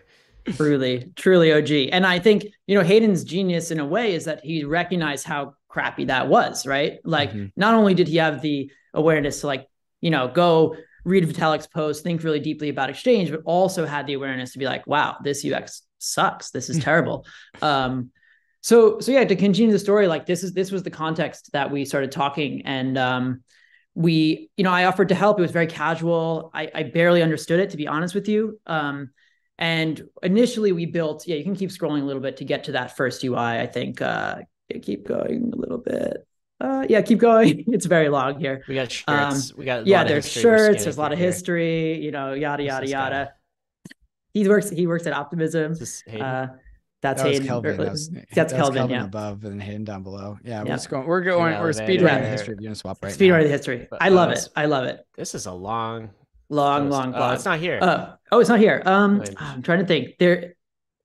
truly, 0.53 1.11
truly 1.15 1.53
OG. 1.53 1.89
And 1.91 2.05
I 2.05 2.19
think, 2.19 2.45
you 2.67 2.77
know, 2.77 2.83
Hayden's 2.83 3.23
genius 3.23 3.71
in 3.71 3.79
a 3.79 3.85
way 3.85 4.13
is 4.13 4.25
that 4.25 4.43
he 4.43 4.63
recognized 4.63 5.25
how 5.25 5.55
crappy 5.67 6.05
that 6.05 6.27
was, 6.27 6.65
right? 6.65 6.99
Like, 7.03 7.31
mm-hmm. 7.31 7.47
not 7.55 7.73
only 7.73 7.93
did 7.93 8.07
he 8.07 8.17
have 8.17 8.41
the 8.41 8.71
awareness 8.93 9.41
to 9.41 9.47
like, 9.47 9.67
you 10.01 10.11
know, 10.11 10.27
go 10.27 10.75
read 11.03 11.27
Vitalik's 11.27 11.67
post, 11.67 12.03
think 12.03 12.23
really 12.23 12.39
deeply 12.39 12.69
about 12.69 12.89
Exchange, 12.89 13.31
but 13.31 13.41
also 13.45 13.85
had 13.85 14.07
the 14.07 14.13
awareness 14.13 14.53
to 14.53 14.59
be 14.59 14.65
like, 14.65 14.85
wow, 14.87 15.17
this 15.23 15.45
UX 15.45 15.83
sucks. 15.99 16.51
This 16.51 16.69
is 16.69 16.79
terrible. 16.83 17.25
um, 17.61 18.11
so 18.61 18.99
so 18.99 19.11
yeah, 19.11 19.23
to 19.23 19.35
continue 19.35 19.71
the 19.71 19.77
story, 19.77 20.07
like 20.07 20.25
this 20.25 20.41
is 20.41 20.53
this 20.53 20.71
was 20.71 20.81
the 20.81 20.89
context 20.89 21.51
that 21.53 21.69
we 21.69 21.85
started 21.85 22.11
talking, 22.11 22.63
and 22.65 22.97
um, 22.97 23.43
we, 23.93 24.49
you 24.57 24.63
know, 24.63 24.71
I 24.71 24.85
offered 24.85 25.09
to 25.09 25.15
help. 25.15 25.37
It 25.37 25.43
was 25.43 25.51
very 25.51 25.67
casual. 25.67 26.49
I, 26.51 26.71
I 26.73 26.81
barely 26.81 27.21
understood 27.21 27.59
it, 27.59 27.69
to 27.69 27.77
be 27.77 27.87
honest 27.87 28.15
with 28.15 28.27
you. 28.27 28.59
Um, 28.65 29.11
and 29.57 30.07
initially, 30.23 30.71
we 30.71 30.85
built. 30.85 31.27
Yeah, 31.27 31.35
you 31.37 31.43
can 31.43 31.55
keep 31.55 31.69
scrolling 31.69 32.01
a 32.01 32.05
little 32.05 32.21
bit 32.21 32.37
to 32.37 32.45
get 32.45 32.65
to 32.65 32.73
that 32.73 32.95
first 32.97 33.23
UI. 33.23 33.37
I 33.37 33.67
think. 33.67 34.01
Uh, 34.01 34.41
keep 34.81 35.07
going 35.07 35.51
a 35.53 35.57
little 35.57 35.77
bit. 35.77 36.27
Uh, 36.59 36.85
yeah, 36.89 37.01
keep 37.01 37.19
going. 37.19 37.63
It's 37.67 37.85
very 37.85 38.09
long 38.09 38.39
here. 38.39 38.63
We 38.67 38.75
got 38.75 38.91
shirts. 38.91 39.51
Um, 39.51 39.57
we 39.57 39.65
got 39.65 39.85
yeah. 39.85 40.03
There's 40.03 40.29
shirts. 40.29 40.83
There's 40.83 40.97
a 40.97 41.01
lot 41.01 41.11
of 41.11 41.19
here. 41.19 41.27
history. 41.27 42.03
You 42.03 42.11
know, 42.11 42.33
yada 42.33 42.63
yada 42.63 42.87
yada. 42.87 43.33
He 44.33 44.47
works. 44.47 44.69
He 44.69 44.87
works 44.87 45.05
at 45.07 45.13
Optimism. 45.13 45.73
Uh, 45.73 46.47
that's 47.01 47.21
that 47.21 47.31
Hayden. 47.31 47.47
Kelvin. 47.47 47.77
That 47.77 47.91
was, 47.91 48.09
that's 48.09 48.51
that 48.51 48.57
Kelvin, 48.57 48.75
Kelvin. 48.75 48.95
Yeah, 48.95 49.05
above 49.05 49.43
and 49.43 49.61
Hayden 49.61 49.83
down 49.83 50.03
below. 50.03 50.39
Yeah, 50.43 50.61
we're 50.63 50.69
just 50.69 50.89
going. 50.89 51.05
We're 51.05 51.21
going. 51.21 51.53
Yeah, 51.53 51.61
we're 51.61 51.73
speed 51.73 52.01
running 52.01 52.23
the 52.23 52.29
history 52.29 52.53
of 52.53 52.59
Uniswap 52.59 53.03
right 53.03 53.13
speed 53.13 53.31
running 53.31 53.47
the 53.47 53.53
history. 53.53 53.87
But, 53.89 54.01
I 54.01 54.09
love 54.09 54.29
uh, 54.29 54.33
it. 54.33 54.49
I 54.55 54.65
love 54.65 54.85
it. 54.85 55.05
This 55.15 55.35
is 55.35 55.45
a 55.45 55.51
long, 55.51 56.09
long, 56.49 56.89
long. 56.89 57.13
Oh, 57.15 57.31
it's 57.31 57.45
not 57.45 57.59
here. 57.59 57.79
Uh, 57.81 58.15
oh, 58.31 58.39
it's 58.39 58.49
not 58.49 58.59
here. 58.59 58.81
Um, 58.85 59.23
I'm 59.37 59.61
trying 59.61 59.79
to 59.79 59.85
think. 59.85 60.17
There, 60.19 60.55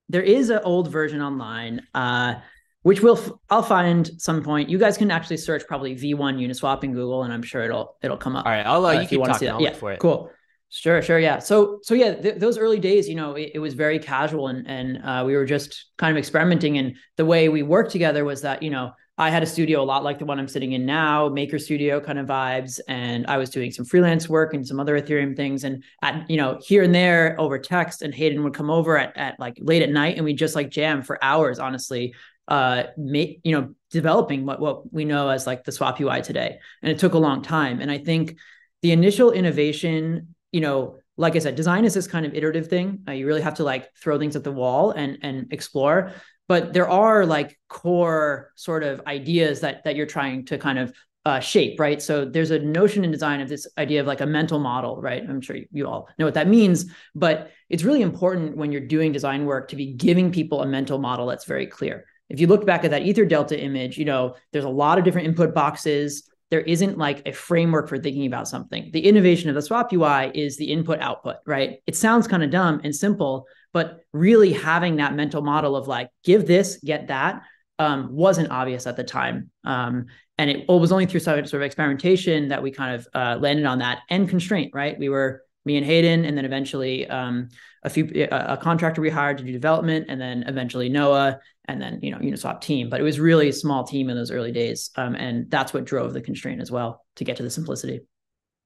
there 0.09 0.23
is 0.23 0.51
an 0.51 0.61
old 0.65 0.91
version 0.91 1.21
online. 1.21 1.83
Uh, 1.95 2.35
which 2.83 3.03
will 3.03 3.41
I'll 3.51 3.63
find 3.63 4.11
some 4.19 4.43
point. 4.43 4.71
You 4.71 4.79
guys 4.79 4.97
can 4.97 5.11
actually 5.11 5.37
search 5.37 5.67
probably 5.67 5.95
V1 5.95 6.37
Uniswap 6.39 6.83
in 6.83 6.93
Google, 6.93 7.25
and 7.25 7.33
I'm 7.33 7.43
sure 7.43 7.63
it'll 7.63 7.97
it'll 8.03 8.17
come 8.17 8.37
up. 8.37 8.47
All 8.47 8.53
right, 8.53 8.65
I'll 8.65 8.85
uh, 8.87 8.93
you, 8.93 9.01
you 9.03 9.07
keep 9.07 9.25
talking. 9.25 9.49
I'll 9.49 9.61
yeah, 9.61 9.75
for 9.75 9.93
it. 9.93 10.01
Cool. 10.01 10.31
Sure, 10.73 11.03
sure, 11.03 11.19
yeah. 11.19 11.41
So, 11.41 11.81
so 11.83 11.95
yeah, 11.95 12.15
th- 12.15 12.37
those 12.37 12.57
early 12.57 12.79
days, 12.79 13.09
you 13.09 13.17
know, 13.17 13.35
it, 13.35 13.51
it 13.55 13.59
was 13.59 13.75
very 13.75 13.99
casual, 13.99 14.47
and 14.47 14.67
and 14.69 14.99
uh, 15.05 15.25
we 15.27 15.35
were 15.35 15.45
just 15.45 15.87
kind 15.99 16.13
of 16.13 16.17
experimenting. 16.17 16.79
And 16.79 16.97
the 17.17 17.25
way 17.25 17.49
we 17.49 17.63
worked 17.63 17.91
together 17.91 18.25
was 18.25 18.43
that, 18.43 18.63
you 18.63 18.71
know, 18.71 18.93
I 19.19 19.29
had 19.31 19.43
a 19.43 19.47
studio 19.47 19.83
a 19.83 19.85
lot 19.85 20.03
like 20.03 20.19
the 20.19 20.25
one 20.25 20.39
I'm 20.39 20.49
sitting 20.49 20.73
in 20.73 20.87
now, 20.87 21.29
Maker 21.29 21.59
Studio 21.59 22.01
kind 22.01 22.19
of 22.19 22.27
vibes, 22.27 22.81
and 22.89 23.27
I 23.27 23.37
was 23.37 23.51
doing 23.51 23.71
some 23.71 23.85
freelance 23.85 24.29
work 24.29 24.55
and 24.55 24.67
some 24.67 24.81
other 24.81 24.99
Ethereum 24.99 25.37
things. 25.37 25.65
And 25.65 25.85
at 26.03 26.29
you 26.31 26.37
know 26.37 26.59
here 26.63 26.83
and 26.83 26.95
there 26.95 27.39
over 27.39 27.59
text, 27.59 28.03
and 28.03 28.15
Hayden 28.15 28.43
would 28.45 28.55
come 28.55 28.71
over 28.71 28.97
at 28.97 29.17
at 29.17 29.39
like 29.39 29.57
late 29.61 29.83
at 29.83 29.91
night, 29.91 30.17
and 30.17 30.25
we 30.25 30.33
just 30.33 30.55
like 30.55 30.71
jam 30.71 31.03
for 31.03 31.23
hours, 31.23 31.59
honestly, 31.59 32.15
uh, 32.49 32.85
make 32.97 33.41
you 33.45 33.53
know 33.53 33.75
developing 33.91 34.47
what 34.47 34.61
what 34.61 34.93
we 34.93 35.05
know 35.05 35.29
as 35.29 35.47
like 35.47 35.65
the 35.65 35.73
Swap 35.73 36.01
UI 36.01 36.23
today. 36.23 36.59
And 36.83 36.91
it 36.91 36.99
took 36.99 37.15
a 37.15 37.19
long 37.19 37.43
time, 37.43 37.81
and 37.81 37.91
I 37.91 37.99
think 37.99 38.37
the 38.83 38.93
initial 38.93 39.33
innovation 39.33 40.35
you 40.53 40.61
know, 40.61 40.99
like 41.17 41.37
I 41.37 41.39
said, 41.39 41.55
design 41.55 41.85
is 41.85 41.95
this 41.95 42.07
kind 42.07 42.27
of 42.27 42.35
iterative 42.35 42.69
thing. 42.69 43.05
Uh, 43.07 43.13
you 43.13 43.27
really 43.27 43.43
have 43.43 43.55
to 43.55 43.65
like 43.65 43.95
throw 43.95 44.19
things 44.19 44.37
at 44.37 44.45
the 44.45 44.53
wall 44.53 44.93
and 44.93 45.19
and 45.23 45.53
explore. 45.53 46.13
But 46.51 46.73
there 46.73 46.89
are 46.89 47.25
like 47.25 47.61
core 47.69 48.51
sort 48.57 48.83
of 48.83 49.01
ideas 49.07 49.61
that 49.61 49.85
that 49.85 49.95
you're 49.95 50.05
trying 50.05 50.47
to 50.47 50.59
kind 50.59 50.81
of 50.81 50.93
uh, 51.25 51.39
shape, 51.39 51.79
right? 51.79 52.03
So 52.03 52.25
there's 52.25 52.51
a 52.51 52.59
notion 52.59 53.05
in 53.05 53.13
design 53.13 53.41
of 53.41 53.49
this 53.49 53.69
idea 53.79 54.01
of 54.01 54.09
like 54.09 54.21
a 54.21 54.27
mental 54.27 54.59
model, 54.59 55.01
right? 55.01 55.23
I'm 55.23 55.41
sure 55.41 55.59
you 55.71 55.87
all 55.87 56.09
know 56.19 56.25
what 56.25 56.35
that 56.35 56.49
means, 56.49 56.87
but 57.15 57.53
it's 57.69 57.85
really 57.85 58.03
important 58.03 58.57
when 58.57 58.73
you're 58.73 58.81
doing 58.81 59.13
design 59.13 59.47
work 59.47 59.69
to 59.69 59.77
be 59.77 59.93
giving 59.93 60.33
people 60.33 60.61
a 60.61 60.67
mental 60.67 60.99
model 60.99 61.27
that's 61.29 61.45
very 61.45 61.69
clear. 61.69 62.05
If 62.29 62.41
you 62.41 62.49
look 62.49 62.67
back 62.67 62.85
at 62.85 62.91
that 62.91 63.03
Ether 63.03 63.27
Delta 63.27 63.57
image, 63.57 63.97
you 63.97 64.05
know, 64.05 64.35
there's 64.53 64.65
a 64.65 64.69
lot 64.69 64.99
of 64.99 65.05
different 65.05 65.29
input 65.29 65.55
boxes 65.55 66.29
there 66.51 66.61
isn't 66.61 66.99
like 66.99 67.23
a 67.27 67.33
framework 67.33 67.89
for 67.89 67.97
thinking 67.97 68.27
about 68.27 68.49
something. 68.49 68.91
The 68.93 69.07
innovation 69.07 69.49
of 69.49 69.55
the 69.55 69.63
swap 69.63 69.93
UI 69.93 70.33
is 70.35 70.57
the 70.57 70.73
input 70.73 71.01
output, 71.01 71.37
right? 71.47 71.79
It 71.87 71.95
sounds 71.95 72.27
kind 72.27 72.43
of 72.43 72.51
dumb 72.51 72.81
and 72.83 72.95
simple, 72.95 73.47
but 73.73 74.01
really 74.13 74.53
having 74.53 74.97
that 74.97 75.15
mental 75.15 75.43
model 75.43 75.77
of 75.77 75.89
like, 75.89 76.11
give 76.25 76.47
this, 76.47 76.79
get 76.85 77.09
that, 77.09 77.43
um, 77.79 78.13
wasn't 78.13 78.51
obvious 78.51 78.87
at 78.87 78.97
the 78.97 79.05
time. 79.05 79.51
Um, 79.65 80.07
and 80.39 80.51
it, 80.51 80.69
was 80.69 80.93
only 80.93 81.07
through 81.07 81.21
sort 81.21 81.39
of 81.39 81.63
experimentation 81.63 82.49
that 82.49 82.63
we 82.63 82.71
kind 82.71 82.95
of 82.95 83.09
uh, 83.15 83.39
landed 83.41 83.67
on 83.67 83.79
that 83.81 84.01
and 84.09 84.29
constraint, 84.29 84.73
right? 84.75 84.99
We 84.99 85.09
were 85.09 85.43
me 85.65 85.77
and 85.77 85.85
Hayden, 85.85 86.25
and 86.25 86.37
then 86.37 86.45
eventually 86.45 87.07
um, 87.09 87.49
a 87.85 87.91
few 87.91 88.11
a, 88.15 88.55
a, 88.55 88.57
contractor 88.57 89.01
we 89.01 89.11
hired 89.11 89.39
to 89.39 89.45
do 89.45 89.53
development, 89.53 90.07
and 90.09 90.21
then 90.21 90.45
eventually 90.47 90.89
Noah, 90.89 91.39
and 91.67 91.81
then 91.81 92.01
you 92.03 92.11
know 92.11 92.19
Uniswap 92.19 92.61
team. 92.63 92.89
But 92.89 93.01
it 93.01 93.03
was 93.03 93.21
really 93.21 93.51
a 93.51 93.53
small 93.53 93.85
team 93.85 94.09
in 94.09 94.17
those 94.17 94.31
early 94.31 94.53
days, 94.53 94.91
um, 94.97 95.15
and 95.15 95.51
that's 95.51 95.75
what 95.75 95.85
drove 95.85 96.15
the 96.15 96.23
constraint 96.23 96.61
as 96.61 96.71
well 96.71 97.05
to 97.17 97.25
get 97.25 97.37
to 97.37 97.43
the 97.43 97.51
simplicity. 97.51 98.01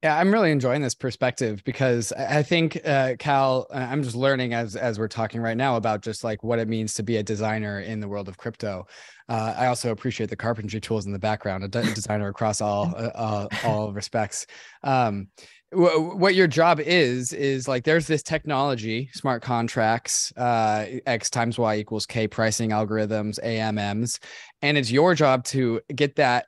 Yeah, 0.05 0.19
I'm 0.19 0.31
really 0.31 0.51
enjoying 0.51 0.83
this 0.83 0.95
perspective 0.95 1.65
because 1.65 2.13
I 2.13 2.43
think 2.43 2.79
uh, 2.85 3.15
Cal, 3.19 3.67
I'm 3.73 4.03
just 4.03 4.15
learning 4.15 4.53
as 4.53 4.77
as 4.77 4.99
we're 4.99 5.09
talking 5.09 5.41
right 5.41 5.57
now 5.57 5.77
about 5.77 6.03
just 6.03 6.23
like 6.23 6.45
what 6.45 6.59
it 6.59 6.69
means 6.69 6.93
to 6.95 7.03
be 7.03 7.17
a 7.17 7.23
designer 7.23 7.81
in 7.81 8.01
the 8.01 8.09
world 8.09 8.29
of 8.29 8.37
crypto. 8.37 8.87
Uh, 9.31 9.55
I 9.57 9.69
also 9.69 9.93
appreciate 9.93 10.29
the 10.29 10.37
carpentry 10.37 10.79
tools 10.79 11.07
in 11.07 11.13
the 11.13 11.19
background, 11.19 11.65
a 11.65 11.69
designer 11.69 12.29
across 12.29 12.61
all 12.61 12.93
uh, 12.99 13.49
all 13.65 13.95
respects. 13.95 14.47
Um, 14.83 15.29
what 15.73 16.35
your 16.35 16.49
job 16.49 16.81
is 16.81 17.33
is 17.33 17.67
like 17.67 17.85
there's 17.85 18.07
this 18.07 18.23
technology 18.23 19.09
smart 19.15 19.43
contracts 19.43 20.33
uh, 20.37 20.85
x 21.07 21.31
times 21.31 21.59
y 21.59 21.77
equals 21.77 22.05
k 22.05 22.29
pricing 22.29 22.71
algorithms 22.71 23.41
amms 23.43 24.21
and 24.63 24.79
it's 24.79 24.93
your 24.93 25.15
job 25.15 25.43
to 25.45 25.81
get 25.97 26.15
that 26.15 26.47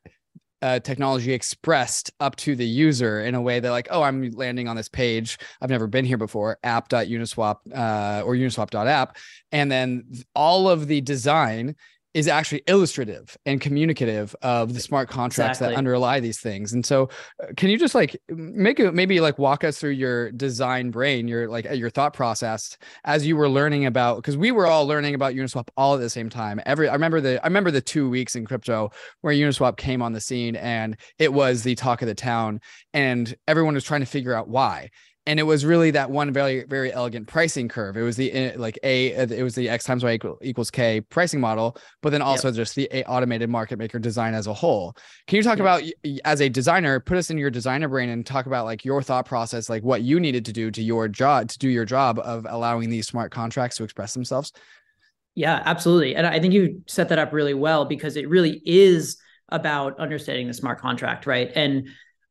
uh, 0.63 0.79
technology 0.81 1.33
expressed 1.33 2.11
up 2.21 2.37
to 2.37 2.57
the 2.57 2.67
user 2.67 3.21
in 3.21 3.35
a 3.35 3.41
way 3.41 3.61
that 3.61 3.71
like 3.71 3.89
oh 3.91 4.03
i'm 4.03 4.31
landing 4.33 4.69
on 4.69 4.77
this 4.77 4.89
page. 4.89 5.39
I've 5.61 5.71
never 5.71 5.87
been 5.87 6.05
here 6.05 6.17
before 6.17 6.59
app.uniswap 6.63 7.57
uh, 7.75 8.23
or 8.25 8.35
uniswap.app 8.35 9.17
and 9.53 9.71
then 9.71 10.05
all 10.35 10.69
of 10.69 10.87
the 10.87 11.01
design 11.01 11.77
is 12.17 12.29
actually 12.29 12.63
illustrative 12.67 13.37
and 13.45 13.61
communicative 13.61 14.35
of 14.41 14.73
the 14.73 14.81
smart 14.81 15.07
contracts 15.11 15.59
exactly. 15.59 15.75
that 15.75 15.79
underlie 15.79 16.19
these 16.19 16.41
things. 16.41 16.73
And 16.73 16.85
so, 16.85 17.11
uh, 17.43 17.49
can 17.59 17.69
you 17.69 17.79
just 17.79 17.95
like 17.95 18.19
make 18.31 18.81
it 18.81 18.95
maybe 18.95 19.21
like 19.21 19.39
walk 19.39 19.65
us 19.65 19.79
through 19.79 19.91
your 19.91 20.33
design 20.33 20.91
brain, 20.91 21.29
your 21.29 21.47
like 21.47 21.67
your 21.71 21.91
thought 21.91 22.15
process 22.15 22.79
as 23.05 23.27
you 23.27 23.37
were 23.37 23.51
learning 23.51 23.85
about 23.85 24.17
because 24.17 24.35
we 24.35 24.51
were 24.51 24.67
all 24.67 24.87
learning 24.87 25.15
about 25.15 25.35
Uniswap 25.35 25.69
all 25.77 25.95
at 25.95 26.01
the 26.01 26.09
same 26.09 26.31
time. 26.31 26.59
Every 26.65 26.89
I 26.89 26.95
remember 26.95 27.21
the 27.21 27.39
I 27.45 27.49
remember 27.49 27.71
the 27.71 27.83
two 27.83 28.09
weeks 28.09 28.35
in 28.35 28.47
crypto 28.47 28.91
where 29.21 29.35
Uniswap 29.35 29.77
came 29.77 30.01
on 30.01 30.15
the 30.15 30.21
scene 30.21 30.57
and 30.57 30.97
it 31.19 31.35
was 31.35 31.65
the 31.65 31.75
talk 31.75 32.01
of 32.01 32.09
the 32.09 32.15
town, 32.15 32.63
and 32.95 33.37
everyone 33.47 33.75
was 33.75 33.85
trying 33.85 34.01
to 34.01 34.07
figure 34.07 34.33
out 34.33 34.49
why 34.49 34.89
and 35.26 35.40
it 35.40 35.42
was 35.42 35.64
really 35.64 35.90
that 35.90 36.11
one 36.11 36.33
very 36.33 36.64
very 36.64 36.92
elegant 36.92 37.26
pricing 37.26 37.68
curve. 37.68 37.97
It 37.97 38.02
was 38.02 38.16
the 38.16 38.33
eh, 38.33 38.52
like 38.56 38.78
a 38.83 39.09
it 39.09 39.42
was 39.42 39.54
the 39.54 39.68
x 39.68 39.85
times 39.85 40.04
y 40.04 40.18
equals 40.42 40.71
k 40.71 41.00
pricing 41.00 41.40
model 41.40 41.76
but 42.00 42.11
then 42.11 42.23
also 42.23 42.49
yep. 42.49 42.54
just 42.54 42.75
the 42.76 42.88
automated 43.06 43.50
market 43.50 43.78
maker 43.78 43.99
design 43.99 44.35
as 44.35 44.47
a 44.47 44.54
whole. 44.54 44.97
Can 45.26 45.37
you 45.37 45.42
talk 45.42 45.59
about 45.59 45.83
as 46.25 46.40
a 46.40 46.49
designer 46.49 47.00
put 47.00 47.16
us 47.16 47.30
in 47.30 47.38
your 47.38 47.50
designer 47.50 47.88
brain 47.88 48.09
and 48.09 48.25
talk 48.25 48.47
about 48.47 48.64
like 48.64 48.85
your 48.85 49.02
thought 49.02 49.26
process 49.26 49.68
like 49.68 49.83
what 49.83 50.02
you 50.02 50.21
needed 50.21 50.45
to 50.45 50.52
do 50.52 50.71
to 50.71 50.83
your 50.83 51.09
job 51.09 51.49
to 51.49 51.59
do 51.59 51.68
your 51.68 51.85
job 51.85 52.18
of 52.21 52.47
allowing 52.49 52.88
these 52.88 53.06
smart 53.06 53.33
contracts 53.33 53.76
to 53.78 53.85
express 53.85 54.14
themselves? 54.14 54.52
Yeah 55.35 55.61
absolutely. 55.64 56.14
And 56.14 56.26
i 56.26 56.38
think 56.38 56.54
you 56.54 56.83
set 56.87 57.09
that 57.09 57.18
up 57.18 57.33
really 57.33 57.54
well 57.54 57.85
because 57.85 58.16
it 58.16 58.28
really 58.28 58.62
is 58.64 59.16
about 59.49 59.99
understanding 59.99 60.47
the 60.47 60.54
smart 60.54 60.80
contract 60.80 61.26
right? 61.26 61.50
And 61.54 61.88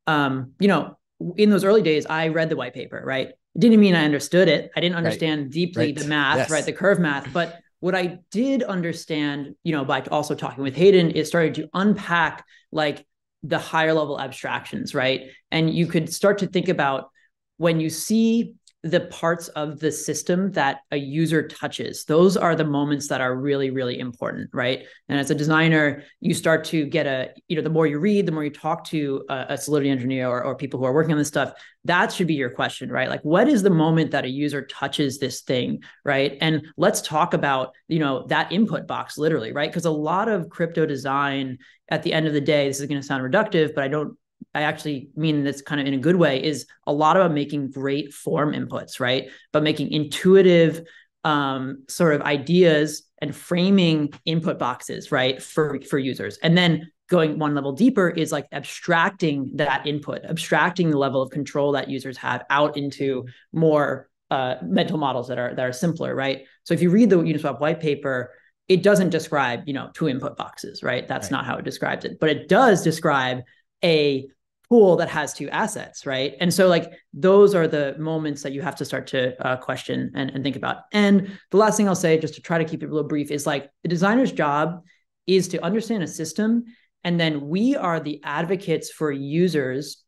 um 0.07 0.53
you 0.59 0.69
know 0.69 0.97
in 1.37 1.49
those 1.49 1.63
early 1.63 1.81
days, 1.81 2.05
I 2.05 2.29
read 2.29 2.49
the 2.49 2.55
white 2.55 2.73
paper, 2.73 3.01
right? 3.03 3.29
It 3.29 3.59
didn't 3.59 3.79
mean 3.79 3.95
I 3.95 3.99
mm-hmm. 3.99 4.05
understood 4.05 4.47
it. 4.47 4.71
I 4.75 4.81
didn't 4.81 4.97
understand 4.97 5.43
right. 5.43 5.51
deeply 5.51 5.85
right. 5.87 5.95
the 5.95 6.05
math, 6.05 6.37
yes. 6.37 6.49
right? 6.49 6.65
The 6.65 6.73
curve 6.73 6.99
math. 6.99 7.31
But 7.31 7.59
what 7.79 7.95
I 7.95 8.19
did 8.31 8.63
understand, 8.63 9.55
you 9.63 9.71
know, 9.71 9.85
by 9.85 10.01
also 10.11 10.35
talking 10.35 10.63
with 10.63 10.75
Hayden, 10.75 11.11
is 11.11 11.27
started 11.27 11.55
to 11.55 11.69
unpack 11.73 12.45
like 12.71 13.05
the 13.43 13.59
higher 13.59 13.93
level 13.93 14.19
abstractions, 14.19 14.93
right? 14.95 15.29
And 15.51 15.73
you 15.73 15.87
could 15.87 16.11
start 16.11 16.39
to 16.39 16.47
think 16.47 16.67
about 16.67 17.09
when 17.57 17.79
you 17.79 17.89
see 17.89 18.55
the 18.85 19.01
parts 19.01 19.47
of 19.49 19.79
the 19.79 19.91
system 19.91 20.51
that 20.51 20.81
a 20.91 20.97
user 20.97 21.47
touches. 21.47 22.05
Those 22.05 22.37
are 22.37 22.55
the 22.55 22.63
moments 22.63 23.07
that 23.07 23.19
are 23.19 23.35
really 23.35 23.71
really 23.71 23.99
important 23.99 24.51
right? 24.53 24.85
And 25.09 25.19
as 25.19 25.31
a 25.31 25.35
designer 25.35 26.03
you 26.21 26.35
start 26.35 26.63
to 26.65 26.85
get 26.85 27.07
a 27.07 27.31
you 27.47 27.55
know 27.55 27.63
the 27.63 27.69
more 27.71 27.87
you 27.87 27.97
read 27.97 28.27
the 28.27 28.31
more 28.31 28.43
you 28.43 28.51
talk 28.51 28.83
to 28.89 29.25
a, 29.27 29.45
a 29.49 29.57
solidity 29.57 29.89
engineer 29.89 30.29
or, 30.29 30.43
or 30.43 30.55
people 30.55 30.79
who 30.79 30.85
are 30.85 30.93
working 30.93 31.13
on 31.13 31.17
this 31.17 31.27
stuff 31.27 31.53
that 31.85 32.11
should 32.11 32.27
be 32.27 32.35
your 32.35 32.51
question 32.51 32.91
right? 32.91 33.09
Like 33.09 33.21
what 33.23 33.47
is 33.47 33.63
the 33.63 33.71
moment 33.71 34.11
that 34.11 34.23
a 34.23 34.29
user 34.29 34.61
touches 34.67 35.17
this 35.17 35.41
thing 35.41 35.81
right? 36.03 36.37
And 36.39 36.67
let's 36.77 37.01
talk 37.01 37.33
about 37.33 37.71
you 37.87 37.97
know 37.97 38.27
that 38.27 38.51
input 38.51 38.85
box 38.85 39.17
literally 39.17 39.51
right? 39.51 39.69
Because 39.69 39.85
a 39.85 39.91
lot 39.91 40.29
of 40.29 40.49
crypto 40.49 40.85
design 40.85 41.57
at 41.89 42.03
the 42.03 42.13
end 42.13 42.27
of 42.27 42.33
the 42.33 42.41
day 42.41 42.67
this 42.67 42.79
is 42.79 42.87
going 42.87 43.01
to 43.01 43.05
sound 43.05 43.23
reductive 43.23 43.75
but 43.75 43.83
i 43.83 43.87
don't 43.87 44.17
I 44.55 44.61
actually 44.61 45.09
mean 45.15 45.43
this 45.43 45.61
kind 45.61 45.81
of 45.81 45.85
in 45.85 45.93
a 45.93 45.97
good 45.97 46.15
way 46.15 46.41
is 46.41 46.65
a 46.87 46.93
lot 46.93 47.17
about 47.17 47.33
making 47.33 47.71
great 47.71 48.13
form 48.13 48.53
inputs, 48.53 48.99
right? 48.99 49.29
But 49.51 49.63
making 49.63 49.91
intuitive 49.91 50.81
um, 51.25 51.83
sort 51.89 52.15
of 52.15 52.21
ideas 52.21 53.03
and 53.21 53.35
framing 53.35 54.13
input 54.25 54.57
boxes, 54.57 55.11
right, 55.11 55.41
for 55.43 55.81
for 55.81 55.99
users, 55.99 56.37
and 56.37 56.57
then 56.57 56.89
going 57.09 57.37
one 57.37 57.53
level 57.53 57.73
deeper 57.73 58.09
is 58.09 58.31
like 58.31 58.47
abstracting 58.51 59.51
that 59.55 59.85
input, 59.85 60.23
abstracting 60.23 60.89
the 60.89 60.97
level 60.97 61.21
of 61.21 61.29
control 61.31 61.73
that 61.73 61.89
users 61.89 62.17
have 62.17 62.43
out 62.49 62.77
into 62.77 63.25
more 63.51 64.09
uh, 64.31 64.55
mental 64.63 64.97
models 64.97 65.27
that 65.27 65.37
are 65.37 65.53
that 65.53 65.65
are 65.65 65.73
simpler, 65.73 66.15
right? 66.15 66.45
So 66.63 66.73
if 66.73 66.81
you 66.81 66.89
read 66.89 67.09
the 67.09 67.17
Uniswap 67.17 67.59
white 67.59 67.81
paper, 67.81 68.31
it 68.67 68.83
doesn't 68.83 69.09
describe 69.09 69.63
you 69.65 69.73
know 69.73 69.89
two 69.93 70.07
input 70.07 70.37
boxes, 70.37 70.81
right? 70.81 71.07
That's 71.07 71.25
right. 71.25 71.31
not 71.31 71.45
how 71.45 71.57
it 71.57 71.65
describes 71.65 72.05
it, 72.05 72.19
but 72.21 72.29
it 72.29 72.47
does 72.47 72.83
describe 72.83 73.41
a 73.83 74.27
pool 74.69 74.95
that 74.97 75.09
has 75.09 75.33
two 75.33 75.49
assets, 75.49 76.05
right? 76.05 76.35
And 76.39 76.53
so 76.53 76.67
like 76.67 76.91
those 77.13 77.55
are 77.55 77.67
the 77.67 77.95
moments 77.97 78.43
that 78.43 78.53
you 78.53 78.61
have 78.61 78.75
to 78.77 78.85
start 78.85 79.07
to 79.07 79.39
uh, 79.45 79.57
question 79.57 80.11
and, 80.15 80.29
and 80.31 80.43
think 80.43 80.55
about. 80.55 80.77
And 80.91 81.37
the 81.51 81.57
last 81.57 81.77
thing 81.77 81.87
I'll 81.87 81.95
say, 81.95 82.17
just 82.17 82.35
to 82.35 82.41
try 82.41 82.57
to 82.57 82.65
keep 82.65 82.83
it 82.83 82.89
real 82.89 83.03
brief, 83.03 83.31
is 83.31 83.45
like 83.45 83.69
the 83.83 83.89
designer's 83.89 84.31
job 84.31 84.83
is 85.27 85.47
to 85.49 85.63
understand 85.63 86.03
a 86.03 86.07
system 86.07 86.65
and 87.03 87.19
then 87.19 87.47
we 87.47 87.75
are 87.75 87.99
the 87.99 88.19
advocates 88.23 88.91
for 88.91 89.11
users 89.11 90.03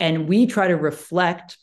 and 0.00 0.28
we 0.28 0.46
try 0.46 0.68
to 0.68 0.76
reflect 0.76 1.56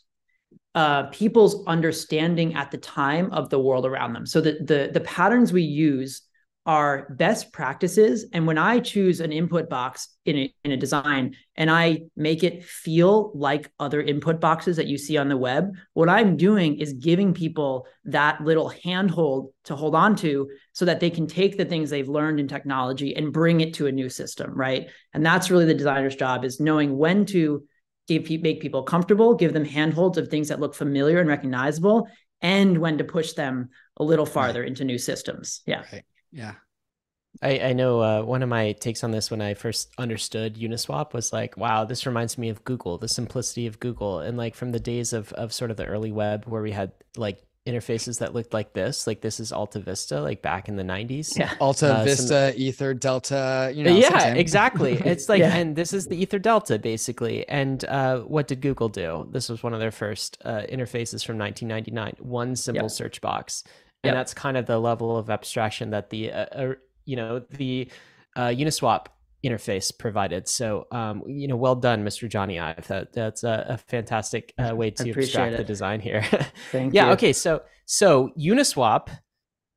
uh, 0.74 1.04
people's 1.04 1.64
understanding 1.66 2.54
at 2.54 2.70
the 2.70 2.78
time 2.78 3.30
of 3.30 3.48
the 3.50 3.60
world 3.60 3.86
around 3.86 4.12
them 4.12 4.26
so 4.26 4.40
that 4.40 4.66
the, 4.66 4.90
the 4.92 5.00
patterns 5.00 5.52
we 5.52 5.62
use 5.62 6.22
are 6.66 7.08
best 7.10 7.52
practices. 7.52 8.24
And 8.32 8.46
when 8.46 8.56
I 8.56 8.78
choose 8.78 9.20
an 9.20 9.32
input 9.32 9.68
box 9.68 10.08
in 10.24 10.36
a, 10.38 10.54
in 10.64 10.72
a 10.72 10.76
design 10.78 11.36
and 11.56 11.70
I 11.70 12.04
make 12.16 12.42
it 12.42 12.64
feel 12.64 13.32
like 13.34 13.70
other 13.78 14.00
input 14.00 14.40
boxes 14.40 14.76
that 14.76 14.86
you 14.86 14.96
see 14.96 15.18
on 15.18 15.28
the 15.28 15.36
web, 15.36 15.74
what 15.92 16.08
I'm 16.08 16.38
doing 16.38 16.78
is 16.80 16.94
giving 16.94 17.34
people 17.34 17.86
that 18.06 18.42
little 18.42 18.70
handhold 18.70 19.52
to 19.64 19.76
hold 19.76 19.94
on 19.94 20.16
to 20.16 20.48
so 20.72 20.86
that 20.86 21.00
they 21.00 21.10
can 21.10 21.26
take 21.26 21.58
the 21.58 21.66
things 21.66 21.90
they've 21.90 22.08
learned 22.08 22.40
in 22.40 22.48
technology 22.48 23.14
and 23.14 23.32
bring 23.32 23.60
it 23.60 23.74
to 23.74 23.86
a 23.86 23.92
new 23.92 24.08
system, 24.08 24.50
right? 24.54 24.88
And 25.12 25.24
that's 25.24 25.50
really 25.50 25.66
the 25.66 25.74
designer's 25.74 26.16
job 26.16 26.46
is 26.46 26.60
knowing 26.60 26.96
when 26.96 27.26
to 27.26 27.64
give 28.08 28.30
make 28.42 28.60
people 28.60 28.82
comfortable, 28.82 29.34
give 29.34 29.52
them 29.52 29.64
handholds 29.64 30.16
of 30.16 30.28
things 30.28 30.48
that 30.48 30.60
look 30.60 30.74
familiar 30.74 31.20
and 31.20 31.28
recognizable, 31.28 32.08
and 32.40 32.78
when 32.78 32.98
to 32.98 33.04
push 33.04 33.32
them 33.32 33.68
a 33.98 34.04
little 34.04 34.26
farther 34.26 34.60
right. 34.60 34.68
into 34.68 34.84
new 34.84 34.98
systems. 34.98 35.60
Yeah. 35.66 35.82
Right. 35.92 36.04
Yeah. 36.34 36.54
I, 37.42 37.58
I 37.60 37.72
know 37.72 38.00
uh, 38.00 38.22
one 38.22 38.42
of 38.42 38.48
my 38.48 38.72
takes 38.72 39.02
on 39.02 39.10
this 39.10 39.30
when 39.30 39.40
I 39.40 39.54
first 39.54 39.90
understood 39.98 40.56
Uniswap 40.56 41.12
was 41.12 41.32
like, 41.32 41.56
wow, 41.56 41.84
this 41.84 42.06
reminds 42.06 42.38
me 42.38 42.48
of 42.48 42.64
Google, 42.64 42.98
the 42.98 43.08
simplicity 43.08 43.66
of 43.66 43.80
Google. 43.80 44.20
And 44.20 44.36
like 44.36 44.54
from 44.54 44.72
the 44.72 44.80
days 44.80 45.12
of, 45.12 45.32
of 45.32 45.52
sort 45.52 45.70
of 45.70 45.76
the 45.76 45.86
early 45.86 46.12
web 46.12 46.44
where 46.46 46.62
we 46.62 46.70
had 46.70 46.92
like 47.16 47.42
interfaces 47.66 48.18
that 48.20 48.34
looked 48.34 48.52
like 48.52 48.72
this, 48.74 49.06
like 49.06 49.20
this 49.20 49.40
is 49.40 49.50
Alta 49.50 49.80
Vista, 49.80 50.20
like 50.20 50.42
back 50.42 50.68
in 50.68 50.76
the 50.76 50.84
90s. 50.84 51.36
Yeah. 51.36 51.52
Alta 51.60 51.96
uh, 51.96 52.04
Vista, 52.04 52.52
some... 52.52 52.60
Ether 52.60 52.94
Delta, 52.94 53.72
you 53.74 53.84
know. 53.84 53.96
Yeah, 53.96 54.34
exactly. 54.34 54.92
It's 55.04 55.28
like, 55.28 55.40
yeah. 55.40 55.56
and 55.56 55.74
this 55.74 55.92
is 55.92 56.06
the 56.06 56.16
Ether 56.16 56.38
Delta 56.38 56.78
basically. 56.78 57.48
And 57.48 57.84
uh, 57.86 58.20
what 58.20 58.46
did 58.46 58.60
Google 58.60 58.90
do? 58.90 59.26
This 59.30 59.48
was 59.48 59.62
one 59.62 59.74
of 59.74 59.80
their 59.80 59.90
first 59.90 60.38
uh, 60.44 60.62
interfaces 60.70 61.24
from 61.24 61.38
1999, 61.38 62.14
one 62.18 62.54
simple 62.54 62.84
yep. 62.84 62.90
search 62.90 63.20
box 63.20 63.64
and 64.04 64.08
yep. 64.08 64.14
that's 64.16 64.34
kind 64.34 64.58
of 64.58 64.66
the 64.66 64.78
level 64.78 65.16
of 65.16 65.30
abstraction 65.30 65.90
that 65.90 66.10
the 66.10 66.30
uh, 66.30 66.46
uh, 66.52 66.74
you 67.06 67.16
know 67.16 67.40
the 67.50 67.90
uh, 68.36 68.48
Uniswap 68.48 69.06
interface 69.42 69.96
provided. 69.96 70.46
So 70.46 70.86
um, 70.92 71.22
you 71.26 71.48
know, 71.48 71.56
well 71.56 71.74
done, 71.74 72.04
Mr. 72.04 72.28
Jony 72.28 72.60
Ive. 72.60 72.86
That 72.88 73.14
that's 73.14 73.44
a, 73.44 73.64
a 73.70 73.78
fantastic 73.78 74.52
uh, 74.58 74.76
way 74.76 74.90
to 74.90 75.10
abstract 75.10 75.54
it. 75.54 75.56
the 75.56 75.64
design 75.64 76.00
here. 76.00 76.22
Thank 76.70 76.92
you. 76.92 76.98
yeah. 77.00 77.06
You. 77.06 77.12
Okay. 77.12 77.32
So 77.32 77.62
so 77.86 78.30
Uniswap 78.38 79.08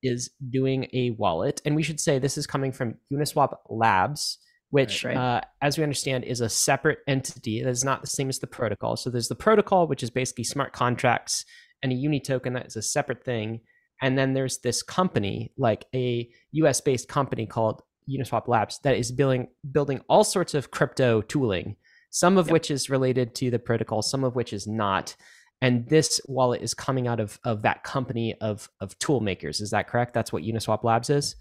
is 0.03 0.29
doing 0.49 0.87
a 0.91 1.11
wallet, 1.11 1.61
and 1.63 1.73
we 1.73 1.83
should 1.83 2.01
say 2.01 2.19
this 2.19 2.37
is 2.37 2.45
coming 2.45 2.73
from 2.73 2.95
Uniswap 3.11 3.55
Labs. 3.69 4.39
Which, 4.69 5.05
right, 5.05 5.15
right. 5.15 5.37
Uh, 5.37 5.41
as 5.61 5.77
we 5.77 5.83
understand, 5.85 6.25
is 6.25 6.41
a 6.41 6.49
separate 6.49 6.99
entity 7.07 7.63
that 7.63 7.69
is 7.69 7.85
not 7.85 8.01
the 8.01 8.07
same 8.07 8.27
as 8.27 8.39
the 8.39 8.47
protocol. 8.47 8.97
So 8.97 9.09
there's 9.09 9.29
the 9.29 9.35
protocol, 9.35 9.87
which 9.87 10.03
is 10.03 10.09
basically 10.09 10.43
smart 10.43 10.73
contracts, 10.73 11.45
and 11.81 11.93
a 11.93 11.95
Uni 11.95 12.19
token 12.19 12.51
that 12.51 12.67
is 12.67 12.75
a 12.75 12.81
separate 12.81 13.23
thing 13.23 13.61
and 14.01 14.17
then 14.17 14.33
there's 14.33 14.59
this 14.59 14.83
company, 14.83 15.51
like 15.57 15.85
a 15.93 16.29
US 16.51 16.81
based 16.81 17.07
company 17.07 17.45
called 17.45 17.81
Uniswap 18.09 18.47
Labs, 18.47 18.79
that 18.83 18.97
is 18.97 19.11
building 19.11 19.47
building 19.71 20.01
all 20.07 20.23
sorts 20.23 20.53
of 20.53 20.71
crypto 20.71 21.21
tooling, 21.21 21.75
some 22.09 22.37
of 22.37 22.47
yep. 22.47 22.53
which 22.53 22.71
is 22.71 22.89
related 22.89 23.35
to 23.35 23.51
the 23.51 23.59
protocol, 23.59 24.01
some 24.01 24.23
of 24.23 24.35
which 24.35 24.53
is 24.53 24.67
not. 24.67 25.15
And 25.61 25.87
this 25.89 26.21
wallet 26.27 26.61
is 26.61 26.73
coming 26.73 27.07
out 27.07 27.19
of, 27.19 27.39
of 27.43 27.63
that 27.63 27.83
company 27.83 28.35
of, 28.41 28.69
of 28.79 28.97
tool 28.99 29.21
makers. 29.21 29.59
Is 29.59 29.71
that 29.71 29.87
correct? 29.87 30.13
That's 30.13 30.31
what 30.31 30.43
Uniswap 30.43 30.83
Labs 30.83 31.09
is? 31.09 31.35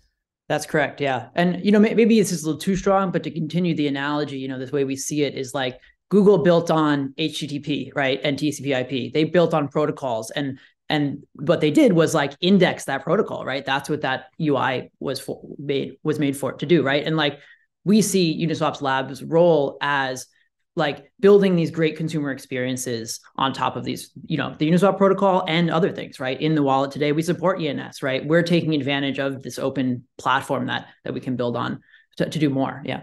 That's 0.49 0.64
correct. 0.64 1.01
Yeah. 1.01 1.29
And, 1.35 1.62
you 1.64 1.73
know, 1.73 1.81
maybe 1.81 2.19
this 2.19 2.33
is 2.33 2.42
a 2.42 2.47
little 2.47 2.61
too 2.61 2.77
strong, 2.77 3.11
but 3.11 3.25
to 3.25 3.31
continue 3.31 3.75
the 3.75 3.88
analogy, 3.88 4.38
you 4.38 4.49
know, 4.49 4.59
this 4.59 4.73
way 4.73 4.85
we 4.85 4.97
see 4.97 5.23
it 5.23 5.35
is 5.35 5.55
like 5.55 5.81
Google 6.09 6.38
built 6.38 6.71
on 6.71 7.14
HTTP, 7.19 7.90
right? 7.95 8.21
And 8.23 8.38
TCP 8.38 8.81
IP. 8.81 9.12
They 9.12 9.25
built 9.25 9.53
on 9.53 9.69
protocols 9.69 10.31
and 10.31 10.59
and 10.88 11.25
what 11.35 11.61
they 11.61 11.70
did 11.70 11.92
was 11.92 12.14
like 12.14 12.35
index 12.40 12.85
that 12.85 13.03
protocol 13.03 13.44
right? 13.44 13.64
That's 13.64 13.88
what 13.88 14.03
that 14.03 14.27
ui 14.40 14.90
was 15.01 15.20
for 15.20 15.42
made 15.59 15.96
was 16.03 16.18
made 16.18 16.37
for 16.37 16.53
it 16.53 16.61
to 16.61 16.66
do 16.66 16.83
right? 16.83 17.05
And 17.05 17.16
like 17.16 17.38
we 17.85 18.03
see 18.03 18.46
uniswap's 18.46 18.83
labs 18.83 19.22
role 19.22 19.79
as 19.81 20.27
like 20.75 21.11
building 21.20 21.57
these 21.57 21.70
great 21.70 21.96
consumer 21.96 22.31
experiences 22.31 23.20
on 23.37 23.53
top 23.53 23.77
of 23.77 23.85
these 23.85 24.11
you 24.27 24.37
know 24.37 24.55
the 24.59 24.70
uniswap 24.70 24.99
protocol 24.99 25.44
and 25.49 25.70
other 25.70 25.90
things 25.90 26.20
right? 26.20 26.40
In 26.40 26.55
the 26.55 26.62
wallet 26.62 26.90
today 26.90 27.12
we 27.12 27.22
support 27.22 27.61
ens 27.61 28.03
right? 28.03 28.25
We're 28.25 28.42
taking 28.42 28.75
advantage 28.75 29.18
of 29.18 29.42
this 29.42 29.59
open 29.59 30.05
platform 30.18 30.66
that 30.66 30.88
that 31.05 31.14
we 31.14 31.20
can 31.20 31.37
build 31.37 31.57
on 31.57 31.81
to, 32.18 32.29
to 32.29 32.38
do 32.38 32.51
more. 32.51 32.83
Yeah. 32.85 33.03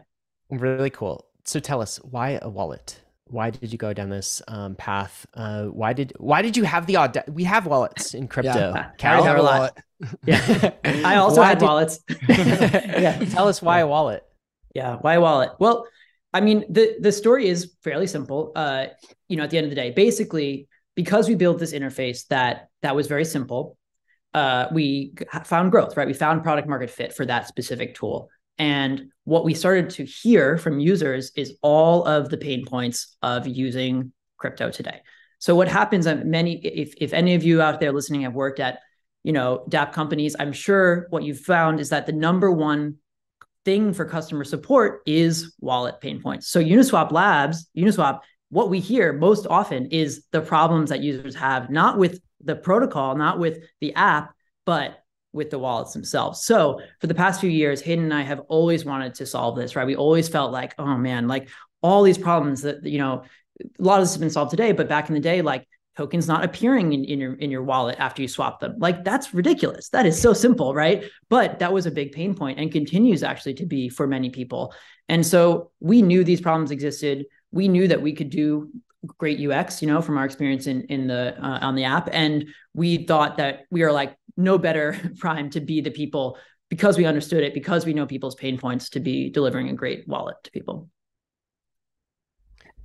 Really 0.50 0.89
cool. 0.89 1.26
So 1.46 1.60
tell 1.60 1.82
us 1.82 1.98
why 1.98 2.39
a 2.41 2.50
wallet 2.50 3.03
why 3.28 3.50
did 3.50 3.72
you 3.72 3.78
go 3.78 3.94
down 3.94 4.10
this 4.10 4.42
um, 4.48 4.76
path? 4.76 5.26
Uh, 5.34 5.66
why 5.66 5.94
did 5.94 6.14
why 6.18 6.42
did 6.42 6.58
you 6.58 6.64
have 6.64 6.86
the 6.86 6.98
aud? 6.98 7.24
We 7.28 7.44
have 7.46 7.66
wallets 7.66 8.14
in 8.14 8.28
crypto. 8.28 8.74
Yeah, 8.76 8.92
Carol, 8.98 9.24
have 9.24 9.38
a 9.38 9.44
wallet. 9.44 9.74
yeah, 10.26 10.72
I 10.84 11.16
also 11.18 11.42
why 11.42 11.48
had 11.48 11.60
did... 11.60 11.66
wallets. 11.66 12.00
yeah, 12.30 13.18
tell 13.32 13.48
us 13.48 13.62
why 13.62 13.80
a 13.80 13.88
wallet. 13.88 14.24
Yeah, 14.76 14.98
why 14.98 15.16
a 15.16 15.22
wallet? 15.22 15.52
Well, 15.60 15.88
I 16.34 16.42
mean 16.42 16.66
the 16.70 16.98
the 17.00 17.12
story 17.12 17.48
is 17.48 17.74
fairly 17.84 18.08
simple. 18.08 18.52
Uh, 18.56 18.88
you 19.30 19.38
know, 19.38 19.44
at 19.44 19.50
the 19.50 19.58
end 19.58 19.66
of 19.66 19.72
the 19.72 19.76
day, 19.76 19.92
basically 19.92 20.68
because 20.96 21.28
we 21.28 21.34
built 21.36 21.58
this 21.58 21.74
interface 21.74 22.28
that 22.28 22.70
that 22.82 22.96
was 22.96 23.08
very 23.08 23.26
simple, 23.26 23.78
uh, 24.34 24.68
we 24.72 25.14
found 25.46 25.72
growth. 25.72 25.96
Right, 25.96 26.08
we 26.08 26.14
found 26.14 26.44
product 26.44 26.68
market 26.68 26.90
fit 26.90 27.14
for 27.14 27.26
that 27.26 27.48
specific 27.48 27.96
tool. 27.96 28.30
And 28.58 29.12
what 29.24 29.46
we 29.46 29.54
started 29.54 29.89
to 29.92 30.06
hear 30.06 30.58
from 30.58 30.80
users 30.80 31.32
is 31.36 31.58
all 31.62 32.06
of 32.06 32.30
the 32.30 32.38
pain 32.38 32.66
points 32.66 33.16
of 33.22 33.48
using 33.48 34.12
crypto 34.38 34.70
today. 34.70 35.02
So 35.39 35.56
what 35.56 35.68
happens 35.68 36.08
at 36.08 36.26
many 36.26 36.56
if 36.66 36.94
if 37.02 37.13
any 37.13 37.36
of 37.36 37.44
you 37.44 37.62
out 37.62 37.80
there 37.80 37.92
listening 37.92 38.22
have 38.22 38.34
worked 38.34 38.60
at, 38.60 38.80
you 39.24 39.34
know, 39.34 39.66
DApp 39.70 39.92
companies, 39.92 40.36
I'm 40.39 40.54
sure 40.54 41.08
what 41.10 41.24
you've 41.24 41.39
found 41.39 41.80
is 41.80 41.89
that 41.89 42.06
the 42.06 42.13
number 42.13 42.52
one 42.52 42.96
thing 43.66 43.94
for 43.94 44.06
customer 44.06 44.44
support 44.44 45.02
is 45.06 45.54
wallet 45.60 46.00
pain 46.02 46.22
points. 46.22 46.48
So 46.48 46.62
Uniswap 46.62 47.12
Labs, 47.12 47.68
Uniswap, 47.78 48.20
what 48.50 48.70
we 48.70 48.80
hear 48.80 49.13
most 49.13 49.48
often 49.50 49.88
is 49.88 50.26
the 50.32 50.42
problems 50.42 50.89
that 50.92 51.02
users 51.02 51.36
have 51.36 51.70
not 51.70 51.98
with 51.98 52.22
the 52.44 52.56
protocol, 52.56 53.16
not 53.16 53.39
with 53.39 53.63
the 53.82 53.94
app, 53.96 54.34
but 54.66 55.03
with 55.34 55.50
the 55.50 55.60
wallets 55.60 55.93
themselves. 55.93 56.46
So 56.46 56.80
for 57.02 57.08
the 57.08 57.15
past 57.15 57.41
few 57.41 57.50
years, 57.50 57.82
Hayden 57.82 58.06
and 58.06 58.13
I 58.13 58.22
have 58.22 58.39
always 58.48 58.86
wanted 58.86 59.15
to 59.15 59.26
solve 59.26 59.58
this, 59.58 59.76
right? 59.76 59.88
We 59.88 59.96
always 59.96 60.30
felt 60.30 60.52
like, 60.52 60.76
oh 60.78 60.96
man, 60.98 61.28
like 61.28 61.50
all 61.82 62.04
these 62.04 62.17
problems 62.17 62.62
that, 62.62 62.86
you 62.86 63.00
know, 63.00 63.24
a 63.62 63.84
lot 63.84 64.00
of 64.00 64.04
this 64.04 64.13
has 64.13 64.19
been 64.19 64.30
solved 64.30 64.52
today, 64.52 64.72
but 64.72 64.88
back 64.88 65.10
in 65.10 65.15
the 65.15 65.19
day, 65.19 65.41
like 65.41 65.67
tokens 65.96 66.28
not 66.28 66.43
appearing 66.43 66.93
in, 66.93 67.04
in 67.04 67.19
your 67.19 67.34
in 67.36 67.52
your 67.52 67.63
wallet 67.63 67.96
after 68.00 68.22
you 68.22 68.28
swap 68.28 68.60
them. 68.60 68.76
Like 68.80 69.04
that's 69.04 69.34
ridiculous. 69.34 69.89
That 69.89 70.06
is 70.06 70.19
so 70.19 70.34
simple, 70.34 70.74
right? 70.74 71.04
But 71.30 71.60
that 71.60 71.74
was 71.74 71.86
a 71.86 71.91
big 71.91 72.12
pain 72.12 72.36
point 72.36 72.60
and 72.60 72.72
continues 72.72 73.24
actually 73.24 73.56
to 73.56 73.65
be 73.65 73.89
for 73.89 74.08
many 74.08 74.30
people. 74.30 74.74
And 75.10 75.26
so 75.26 75.72
we 75.80 76.02
knew 76.02 76.24
these 76.24 76.41
problems 76.41 76.72
existed. 76.72 77.26
We 77.52 77.67
knew 77.67 77.88
that 77.88 78.02
we 78.02 78.13
could 78.13 78.30
do 78.30 78.72
great 79.06 79.39
UX, 79.39 79.82
you 79.82 79.88
know, 79.88 80.02
from 80.02 80.18
our 80.18 80.26
experience 80.26 80.68
in 80.68 80.84
in 80.84 81.08
the 81.08 81.36
uh, 81.44 81.60
on 81.62 81.76
the 81.76 81.84
app, 81.84 82.10
and 82.12 82.46
we 82.74 83.06
thought 83.06 83.38
that 83.38 83.66
we 83.70 83.84
are 83.84 83.92
like 83.92 84.16
no 84.38 84.58
better 84.58 84.98
prime 85.20 85.50
to 85.52 85.62
be 85.62 85.82
the 85.82 85.92
people 85.92 86.38
because 86.70 86.98
we 86.98 87.06
understood 87.06 87.44
it, 87.44 87.54
because 87.54 87.86
we 87.86 87.94
know 87.94 88.06
people's 88.06 88.36
pain 88.36 88.58
points 88.58 88.89
to 88.89 89.00
be 89.00 89.30
delivering 89.30 89.70
a 89.70 89.74
great 89.74 90.08
wallet 90.08 90.36
to 90.44 90.52
people. 90.52 90.89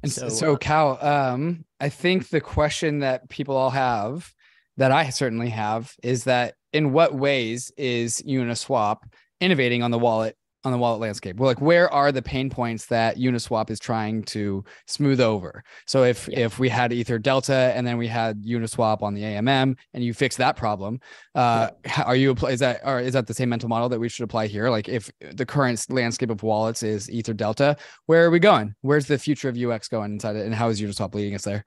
And 0.02 0.12
so, 0.12 0.28
so 0.28 0.52
uh, 0.52 0.57
Cal, 0.57 1.04
um, 1.04 1.64
I 1.81 1.88
think 1.88 2.28
the 2.28 2.40
question 2.40 3.00
that 3.00 3.28
people 3.28 3.57
all 3.57 3.70
have, 3.70 4.33
that 4.76 4.92
I 4.92 5.11
certainly 5.11 5.48
have, 5.50 5.94
is 6.02 6.24
that 6.24 6.54
in 6.72 6.92
what 6.92 7.14
ways 7.14 7.72
is 7.76 8.22
Uniswap 8.26 8.98
innovating 9.40 9.83
on 9.83 9.90
the 9.90 9.98
wallet 9.98 10.37
on 10.64 10.73
the 10.73 10.79
wallet 10.79 11.01
landscape. 11.01 11.37
Well, 11.37 11.49
like 11.49 11.61
where 11.61 11.92
are 11.92 12.11
the 12.11 12.23
pain 12.23 12.51
points 12.51 12.87
that 12.87 13.16
Uniswap 13.16 13.71
is 13.71 13.79
trying 13.79 14.25
to 14.25 14.64
smooth 14.87 15.21
over? 15.21 15.62
So 15.87 16.03
if 16.03 16.29
yeah. 16.29 16.40
if 16.40 16.59
we 16.59 16.68
had 16.68 16.92
Ether 16.92 17.18
Delta 17.18 17.73
and 17.75 17.87
then 17.87 17.97
we 17.97 18.09
had 18.09 18.42
Uniswap 18.42 19.03
on 19.03 19.14
the 19.14 19.23
AMM 19.23 19.77
and 19.94 20.05
you 20.05 20.12
fix 20.12 20.37
that 20.37 20.57
problem, 20.57 21.01
uh, 21.35 21.71
yeah. 21.85 22.03
are 22.05 22.16
you 22.16 22.33
is 22.49 22.61
that 22.61 22.81
or 22.85 23.01
is 23.01 23.12
that 23.12 23.27
the 23.27 23.35
same 23.35 23.49
mental 23.49 23.68
model 23.68 23.88
that 23.88 24.01
we 24.01 24.09
should 24.09 24.25
apply 24.25 24.47
here? 24.49 24.68
Like 24.68 24.88
if 24.88 25.11
the 25.21 25.47
current 25.47 25.85
landscape 25.90 26.31
of 26.31 26.42
wallets 26.42 26.83
is 26.83 27.11
Ether 27.11 27.35
Delta, 27.35 27.77
where 28.07 28.25
are 28.25 28.31
we 28.31 28.40
going? 28.40 28.75
Where's 28.81 29.07
the 29.07 29.18
future 29.18 29.49
of 29.49 29.57
UX 29.57 29.88
going 29.88 30.12
inside 30.12 30.37
it, 30.37 30.44
and 30.44 30.55
how 30.55 30.68
is 30.68 30.81
Uniswap 30.81 31.14
leading 31.14 31.35
us 31.35 31.42
there? 31.42 31.64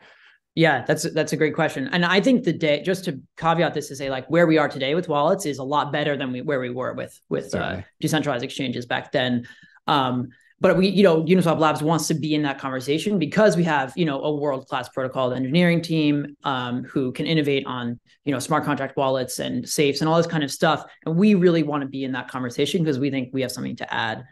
Yeah, 0.53 0.83
that's 0.85 1.09
that's 1.13 1.31
a 1.31 1.37
great 1.37 1.55
question, 1.55 1.87
and 1.93 2.03
I 2.03 2.19
think 2.19 2.43
the 2.43 2.51
day 2.51 2.81
just 2.83 3.05
to 3.05 3.21
caveat 3.37 3.73
this 3.73 3.87
to 3.87 3.95
say 3.95 4.09
like 4.09 4.29
where 4.29 4.45
we 4.45 4.57
are 4.57 4.67
today 4.67 4.95
with 4.95 5.07
wallets 5.07 5.45
is 5.45 5.59
a 5.59 5.63
lot 5.63 5.93
better 5.93 6.17
than 6.17 6.33
we 6.33 6.41
where 6.41 6.59
we 6.59 6.69
were 6.69 6.93
with 6.93 7.17
with 7.29 7.55
uh, 7.55 7.81
decentralized 8.01 8.43
exchanges 8.43 8.85
back 8.85 9.13
then. 9.13 9.47
Um, 9.87 10.27
but 10.61 10.77
we, 10.77 10.89
you 10.89 11.03
know, 11.03 11.23
Uniswap 11.23 11.57
Labs 11.57 11.81
wants 11.81 12.07
to 12.09 12.13
be 12.13 12.35
in 12.35 12.43
that 12.43 12.59
conversation 12.59 13.17
because 13.17 13.57
we 13.57 13.63
have, 13.63 13.93
you 13.95 14.05
know, 14.05 14.21
a 14.21 14.35
world 14.35 14.67
class 14.67 14.87
protocol 14.89 15.33
engineering 15.33 15.81
team 15.81 16.37
um, 16.43 16.83
who 16.83 17.11
can 17.11 17.25
innovate 17.25 17.65
on, 17.65 17.99
you 18.25 18.31
know, 18.31 18.37
smart 18.37 18.63
contract 18.63 18.95
wallets 18.95 19.39
and 19.39 19.67
safes 19.67 20.01
and 20.01 20.09
all 20.09 20.17
this 20.17 20.27
kind 20.27 20.43
of 20.43 20.51
stuff, 20.51 20.85
and 21.05 21.15
we 21.15 21.33
really 21.33 21.63
want 21.63 21.81
to 21.81 21.87
be 21.87 22.03
in 22.03 22.11
that 22.11 22.27
conversation 22.27 22.83
because 22.83 22.99
we 22.99 23.09
think 23.09 23.29
we 23.33 23.41
have 23.41 23.51
something 23.51 23.77
to 23.77 23.91
add. 23.91 24.23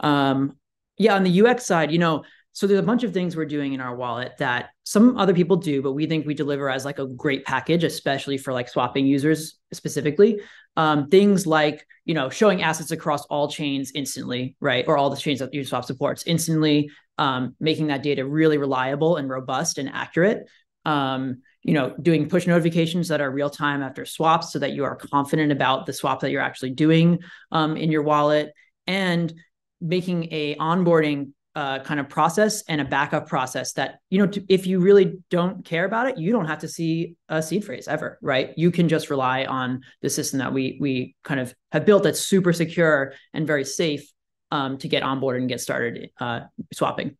Um, 0.00 0.56
yeah, 0.98 1.14
on 1.14 1.22
the 1.22 1.42
UX 1.42 1.64
side, 1.66 1.92
you 1.92 1.98
know, 1.98 2.24
so 2.52 2.66
there's 2.66 2.80
a 2.80 2.84
bunch 2.84 3.04
of 3.04 3.12
things 3.12 3.36
we're 3.36 3.44
doing 3.44 3.74
in 3.74 3.80
our 3.80 3.94
wallet 3.94 4.32
that 4.38 4.70
some 4.82 5.16
other 5.16 5.34
people 5.34 5.56
do, 5.56 5.82
but 5.82 5.92
we 5.92 6.06
think 6.06 6.26
we 6.26 6.34
deliver 6.34 6.68
as 6.68 6.84
like 6.84 6.98
a 6.98 7.06
great 7.06 7.44
package, 7.44 7.84
especially 7.84 8.38
for 8.38 8.52
like 8.52 8.68
swapping 8.68 9.06
users 9.06 9.58
specifically. 9.72 10.40
Um, 10.76 11.08
things 11.08 11.46
like 11.46 11.86
you 12.04 12.14
know 12.14 12.28
showing 12.28 12.62
assets 12.62 12.90
across 12.90 13.24
all 13.26 13.48
chains 13.48 13.92
instantly, 13.94 14.56
right, 14.60 14.84
or 14.88 14.96
all 14.96 15.10
the 15.10 15.16
chains 15.16 15.38
that 15.38 15.52
Uniswap 15.52 15.84
supports 15.84 16.24
instantly, 16.26 16.90
um, 17.18 17.54
making 17.60 17.88
that 17.88 18.02
data 18.02 18.24
really 18.24 18.58
reliable 18.58 19.16
and 19.16 19.28
robust 19.28 19.78
and 19.78 19.88
accurate. 19.88 20.48
Um, 20.84 21.42
you 21.62 21.74
know, 21.74 21.94
doing 22.00 22.28
push 22.28 22.46
notifications 22.46 23.08
that 23.08 23.20
are 23.20 23.30
real 23.30 23.50
time 23.50 23.82
after 23.82 24.04
swaps, 24.04 24.52
so 24.52 24.58
that 24.58 24.72
you 24.72 24.84
are 24.84 24.96
confident 24.96 25.52
about 25.52 25.86
the 25.86 25.92
swap 25.92 26.20
that 26.20 26.30
you're 26.30 26.42
actually 26.42 26.70
doing 26.70 27.20
um, 27.52 27.76
in 27.76 27.92
your 27.92 28.02
wallet, 28.02 28.52
and 28.86 29.32
making 29.80 30.28
a 30.32 30.56
onboarding 30.56 31.32
uh, 31.56 31.80
kind 31.80 31.98
of 31.98 32.08
process 32.08 32.62
and 32.68 32.80
a 32.80 32.84
backup 32.84 33.28
process 33.28 33.72
that 33.72 33.98
you 34.08 34.18
know 34.18 34.26
to, 34.26 34.44
if 34.48 34.66
you 34.66 34.78
really 34.78 35.18
don't 35.30 35.64
care 35.64 35.84
about 35.84 36.08
it 36.08 36.16
you 36.16 36.30
don't 36.30 36.46
have 36.46 36.60
to 36.60 36.68
see 36.68 37.16
a 37.28 37.42
seed 37.42 37.64
phrase 37.64 37.88
ever 37.88 38.18
right? 38.22 38.52
You 38.56 38.70
can 38.70 38.88
just 38.88 39.10
rely 39.10 39.44
on 39.44 39.82
the 40.00 40.10
system 40.10 40.38
that 40.38 40.52
we 40.52 40.78
we 40.80 41.16
kind 41.24 41.40
of 41.40 41.52
have 41.72 41.84
built 41.84 42.04
that's 42.04 42.20
super 42.20 42.52
secure 42.52 43.14
and 43.34 43.46
very 43.46 43.64
safe 43.64 44.08
um, 44.52 44.78
to 44.78 44.88
get 44.88 45.02
on 45.02 45.18
board 45.18 45.40
and 45.40 45.48
get 45.48 45.60
started 45.60 46.10
uh, 46.20 46.40
swapping. 46.72 47.16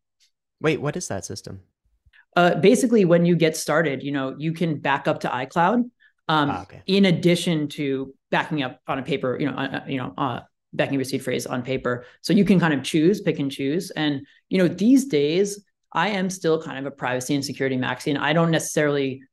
Wait 0.61 0.79
what 0.81 0.95
is 0.95 1.09
that 1.09 1.25
system? 1.25 1.61
Uh, 2.37 2.55
basically 2.55 3.03
when 3.03 3.25
you 3.25 3.35
get 3.35 3.57
started 3.57 4.01
you 4.01 4.13
know 4.13 4.35
you 4.37 4.53
can 4.53 4.79
back 4.79 5.09
up 5.09 5.19
to 5.19 5.27
icloud 5.27 5.83
um, 6.29 6.49
ah, 6.49 6.61
okay. 6.61 6.81
in 6.87 7.03
addition 7.03 7.67
to 7.67 8.13
backing 8.29 8.63
up 8.63 8.79
on 8.87 8.97
a 8.97 9.03
paper 9.03 9.37
you 9.37 9.51
know 9.51 9.57
uh, 9.57 9.67
uh 9.67 9.83
you 9.85 9.97
know 9.97 10.13
uh, 10.17 10.39
backing 10.73 10.95
your 10.95 11.03
seed 11.03 11.23
phrase 11.23 11.45
on 11.45 11.61
paper. 11.61 12.05
So 12.21 12.33
you 12.33 12.45
can 12.45 12.59
kind 12.59 12.73
of 12.73 12.83
choose, 12.83 13.21
pick 13.21 13.39
and 13.39 13.51
choose. 13.51 13.91
And 13.91 14.25
you 14.49 14.57
know, 14.57 14.67
these 14.67 15.05
days, 15.05 15.63
I 15.93 16.09
am 16.09 16.29
still 16.29 16.61
kind 16.61 16.79
of 16.79 16.85
a 16.85 16.91
privacy 16.91 17.35
and 17.35 17.43
security 17.43 17.77
maxi, 17.77 18.07
and 18.07 18.17
I 18.17 18.33
don't 18.33 18.51
necessarily 18.51 19.23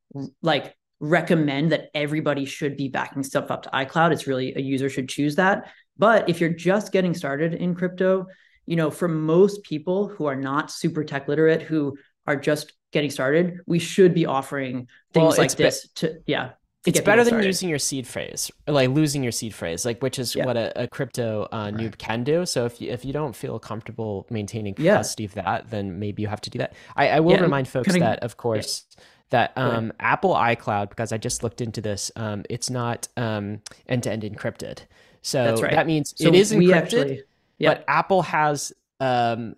like 0.42 0.74
recommend 1.00 1.72
that 1.72 1.90
everybody 1.94 2.44
should 2.44 2.76
be 2.76 2.88
backing 2.88 3.22
stuff 3.22 3.50
up 3.50 3.62
to 3.62 3.70
iCloud. 3.70 4.12
It's 4.12 4.26
really 4.26 4.52
a 4.54 4.60
user 4.60 4.88
should 4.88 5.08
choose 5.08 5.36
that. 5.36 5.70
But 5.96 6.28
if 6.28 6.40
you're 6.40 6.50
just 6.50 6.92
getting 6.92 7.14
started 7.14 7.54
in 7.54 7.74
crypto, 7.74 8.26
you 8.66 8.76
know, 8.76 8.90
for 8.90 9.08
most 9.08 9.62
people 9.62 10.08
who 10.08 10.26
are 10.26 10.36
not 10.36 10.70
super 10.70 11.04
tech 11.04 11.28
literate, 11.28 11.62
who 11.62 11.96
are 12.26 12.36
just 12.36 12.72
getting 12.92 13.10
started, 13.10 13.60
we 13.66 13.78
should 13.78 14.14
be 14.14 14.26
offering 14.26 14.88
things 15.12 15.36
well, 15.36 15.36
like 15.38 15.52
this 15.52 15.88
to 15.96 16.20
yeah 16.26 16.50
it's 16.86 17.00
better 17.00 17.24
than 17.24 17.42
using 17.42 17.68
your 17.68 17.78
seed 17.78 18.06
phrase, 18.06 18.50
like 18.66 18.88
losing 18.90 19.22
your 19.22 19.32
seed 19.32 19.52
phrase, 19.52 19.84
like 19.84 20.00
which 20.00 20.18
is 20.18 20.34
yeah. 20.34 20.46
what 20.46 20.56
a, 20.56 20.84
a 20.84 20.86
crypto 20.86 21.48
uh, 21.52 21.66
noob 21.66 21.80
right. 21.80 21.98
can 21.98 22.24
do. 22.24 22.46
So 22.46 22.64
if 22.66 22.80
you 22.80 22.90
if 22.90 23.04
you 23.04 23.12
don't 23.12 23.34
feel 23.34 23.58
comfortable 23.58 24.26
maintaining 24.30 24.74
custody 24.74 25.24
yeah. 25.24 25.28
of 25.28 25.34
that, 25.34 25.70
then 25.70 25.98
maybe 25.98 26.22
you 26.22 26.28
have 26.28 26.40
to 26.42 26.50
do 26.50 26.58
that. 26.58 26.74
I, 26.96 27.08
I 27.08 27.20
will 27.20 27.32
yeah, 27.32 27.42
remind 27.42 27.68
folks 27.68 27.92
that, 27.98 28.20
of 28.20 28.36
course, 28.36 28.84
that 29.30 29.52
um, 29.56 29.92
Apple 30.00 30.34
iCloud, 30.34 30.88
because 30.88 31.12
I 31.12 31.18
just 31.18 31.42
looked 31.42 31.60
into 31.60 31.80
this, 31.80 32.10
um, 32.16 32.44
it's 32.48 32.70
not 32.70 33.08
um, 33.16 33.60
end 33.88 34.04
to 34.04 34.12
end 34.12 34.22
encrypted. 34.22 34.80
So 35.20 35.60
right. 35.60 35.72
that 35.72 35.86
means 35.86 36.14
so 36.16 36.28
it 36.28 36.34
is 36.34 36.52
encrypted, 36.52 36.74
actually, 36.74 37.22
but 37.58 37.84
Apple 37.88 38.22
has 38.22 38.72
um, 39.00 39.56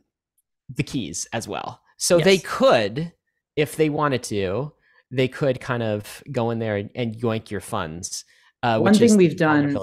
the 0.75 0.83
keys 0.83 1.29
as 1.33 1.47
well. 1.47 1.83
So 1.99 2.17
yes. 2.17 2.25
they 2.25 2.39
could, 2.39 3.13
if 3.57 3.77
they 3.77 3.91
wanted 3.91 4.23
to 4.25 4.73
they 5.11 5.29
could 5.29 5.61
kind 5.61 5.83
of 5.83 6.23
go 6.31 6.51
in 6.51 6.59
there 6.59 6.77
and, 6.77 6.91
and 6.95 7.17
yoink 7.17 7.51
your 7.51 7.61
funds. 7.61 8.25
Uh, 8.63 8.79
One 8.79 8.95
thing 8.95 9.17
we've 9.17 9.37
done 9.37 9.77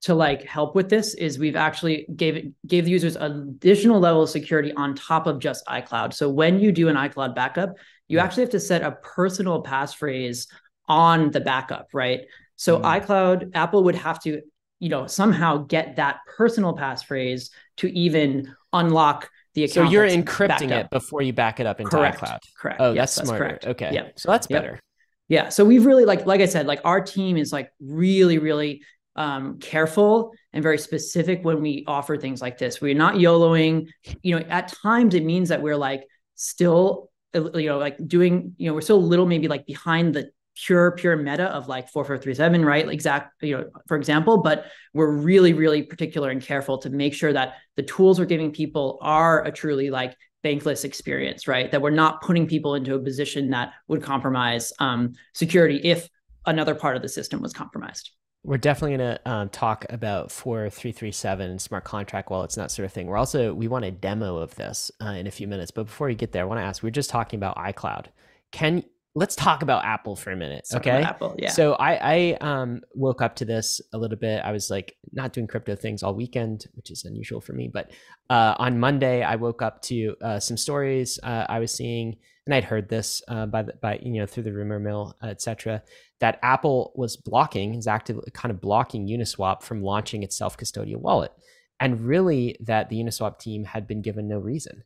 to 0.00 0.14
like 0.14 0.44
help 0.44 0.74
with 0.74 0.88
this 0.88 1.14
is 1.14 1.38
we've 1.38 1.56
actually 1.56 2.06
gave 2.14 2.52
gave 2.66 2.84
the 2.84 2.90
users 2.90 3.16
additional 3.16 4.00
level 4.00 4.22
of 4.22 4.30
security 4.30 4.72
on 4.72 4.94
top 4.94 5.26
of 5.26 5.38
just 5.38 5.64
iCloud. 5.66 6.12
So 6.12 6.28
when 6.28 6.60
you 6.60 6.72
do 6.72 6.88
an 6.88 6.96
iCloud 6.96 7.34
backup, 7.34 7.74
you 8.08 8.18
actually 8.18 8.44
have 8.44 8.50
to 8.50 8.60
set 8.60 8.82
a 8.82 8.92
personal 8.92 9.62
passphrase 9.62 10.46
on 10.88 11.30
the 11.30 11.40
backup, 11.40 11.88
right? 11.92 12.22
So 12.56 12.78
mm. 12.78 13.00
iCloud, 13.00 13.50
Apple 13.54 13.84
would 13.84 13.94
have 13.96 14.20
to, 14.22 14.40
you 14.80 14.88
know, 14.88 15.06
somehow 15.06 15.58
get 15.58 15.96
that 15.96 16.18
personal 16.36 16.76
passphrase 16.76 17.50
to 17.78 17.88
even 17.92 18.54
unlock 18.72 19.30
the 19.58 19.64
account. 19.64 19.88
So 19.88 19.92
you're 19.92 20.06
encrypting 20.06 20.70
it 20.70 20.90
before 20.90 21.22
you 21.22 21.32
back 21.32 21.60
it 21.60 21.66
up 21.66 21.80
into 21.80 21.90
correct. 21.90 22.20
iCloud. 22.20 22.38
Correct. 22.56 22.80
Oh, 22.80 22.92
yes, 22.92 23.14
that's, 23.14 23.28
smart. 23.28 23.66
Okay. 23.66 23.90
Yeah. 23.92 24.08
So 24.16 24.30
that's 24.30 24.46
better. 24.46 24.80
Yeah. 25.28 25.50
So 25.50 25.64
we've 25.64 25.84
really 25.84 26.04
like 26.04 26.26
like 26.26 26.40
I 26.40 26.46
said, 26.46 26.66
like 26.66 26.80
our 26.84 27.00
team 27.00 27.36
is 27.36 27.52
like 27.52 27.70
really, 27.80 28.38
really 28.38 28.82
um, 29.16 29.58
careful 29.58 30.32
and 30.52 30.62
very 30.62 30.78
specific 30.78 31.44
when 31.44 31.60
we 31.60 31.84
offer 31.86 32.16
things 32.16 32.40
like 32.40 32.56
this. 32.56 32.80
We're 32.80 32.94
not 32.94 33.16
YOLOing. 33.16 33.88
You 34.22 34.36
know, 34.38 34.44
at 34.48 34.72
times 34.82 35.14
it 35.14 35.24
means 35.24 35.48
that 35.50 35.60
we're 35.60 35.76
like 35.76 36.04
still, 36.34 37.10
you 37.34 37.66
know, 37.66 37.78
like 37.78 37.96
doing, 38.06 38.54
you 38.58 38.68
know, 38.68 38.74
we're 38.74 38.80
still 38.80 38.98
a 38.98 39.00
little 39.00 39.26
maybe 39.26 39.48
like 39.48 39.66
behind 39.66 40.14
the 40.14 40.30
pure 40.66 40.92
pure 40.92 41.16
meta 41.16 41.44
of 41.44 41.68
like 41.68 41.88
4437 41.88 42.64
right 42.64 42.88
exact 42.88 43.42
you 43.42 43.56
know 43.56 43.70
for 43.86 43.96
example 43.96 44.38
but 44.38 44.66
we're 44.92 45.10
really 45.10 45.52
really 45.52 45.82
particular 45.82 46.30
and 46.30 46.42
careful 46.42 46.78
to 46.78 46.90
make 46.90 47.14
sure 47.14 47.32
that 47.32 47.54
the 47.76 47.82
tools 47.82 48.18
we're 48.18 48.24
giving 48.24 48.50
people 48.50 48.98
are 49.00 49.44
a 49.44 49.52
truly 49.52 49.90
like 49.90 50.16
bankless 50.44 50.84
experience 50.84 51.46
right 51.46 51.70
that 51.70 51.82
we're 51.82 51.90
not 51.90 52.22
putting 52.22 52.46
people 52.46 52.74
into 52.74 52.94
a 52.94 52.98
position 52.98 53.50
that 53.50 53.72
would 53.86 54.02
compromise 54.02 54.72
um, 54.80 55.12
security 55.34 55.76
if 55.84 56.08
another 56.46 56.74
part 56.74 56.96
of 56.96 57.02
the 57.02 57.08
system 57.08 57.40
was 57.40 57.52
compromised 57.52 58.10
we're 58.44 58.56
definitely 58.56 58.96
going 58.96 59.16
to 59.16 59.30
um, 59.30 59.48
talk 59.50 59.84
about 59.90 60.30
4337 60.30 61.50
and 61.50 61.60
smart 61.60 61.84
contract 61.84 62.30
wallets 62.30 62.56
and 62.56 62.64
that 62.64 62.70
sort 62.70 62.86
of 62.86 62.92
thing. 62.92 63.08
We're 63.08 63.16
also, 63.16 63.52
we 63.52 63.66
want 63.66 63.84
a 63.84 63.90
demo 63.90 64.36
of 64.36 64.54
this 64.54 64.92
uh, 65.02 65.08
in 65.08 65.26
a 65.26 65.30
few 65.30 65.48
minutes. 65.48 65.72
But 65.72 65.86
before 65.86 66.06
we 66.06 66.14
get 66.14 66.30
there, 66.30 66.44
I 66.44 66.46
want 66.46 66.58
to 66.60 66.64
ask, 66.64 66.82
we 66.82 66.86
are 66.86 66.92
just 66.92 67.10
talking 67.10 67.36
about 67.36 67.56
iCloud. 67.56 68.06
Can 68.52 68.84
let's 69.14 69.34
talk 69.34 69.62
about 69.62 69.84
Apple 69.84 70.16
for 70.16 70.30
a 70.30 70.36
minute. 70.36 70.66
okay. 70.74 71.02
Apple, 71.02 71.34
yeah. 71.38 71.50
So 71.50 71.74
I, 71.74 71.94
I 71.94 72.38
um, 72.40 72.82
woke 72.94 73.22
up 73.22 73.36
to 73.36 73.44
this 73.44 73.80
a 73.92 73.98
little 73.98 74.16
bit. 74.16 74.42
I 74.44 74.52
was 74.52 74.70
like 74.70 74.96
not 75.12 75.32
doing 75.32 75.46
crypto 75.46 75.74
things 75.74 76.02
all 76.02 76.14
weekend, 76.14 76.66
which 76.74 76.90
is 76.90 77.04
unusual 77.04 77.40
for 77.40 77.52
me. 77.52 77.68
But 77.72 77.90
uh, 78.30 78.54
on 78.58 78.78
Monday, 78.78 79.22
I 79.22 79.36
woke 79.36 79.62
up 79.62 79.82
to 79.82 80.14
uh, 80.22 80.38
some 80.38 80.56
stories 80.56 81.18
uh, 81.22 81.46
I 81.48 81.58
was 81.58 81.72
seeing, 81.72 82.16
and 82.46 82.54
I'd 82.54 82.64
heard 82.64 82.88
this 82.88 83.22
uh, 83.28 83.46
by 83.46 83.62
the, 83.62 83.74
by 83.80 83.98
you 84.02 84.20
know 84.20 84.26
through 84.26 84.44
the 84.44 84.52
rumor 84.52 84.78
mill, 84.78 85.16
etc. 85.22 85.82
That 86.20 86.38
Apple 86.42 86.92
was 86.94 87.16
blocking, 87.16 87.74
is 87.74 87.86
actively 87.86 88.30
kind 88.32 88.50
of 88.50 88.60
blocking 88.60 89.06
Uniswap 89.06 89.62
from 89.62 89.82
launching 89.82 90.22
its 90.22 90.36
self 90.36 90.56
custodial 90.56 91.00
wallet, 91.00 91.32
and 91.80 92.00
really 92.06 92.56
that 92.60 92.88
the 92.88 92.96
Uniswap 92.96 93.38
team 93.38 93.64
had 93.64 93.86
been 93.86 94.02
given 94.02 94.28
no 94.28 94.38
reason. 94.38 94.84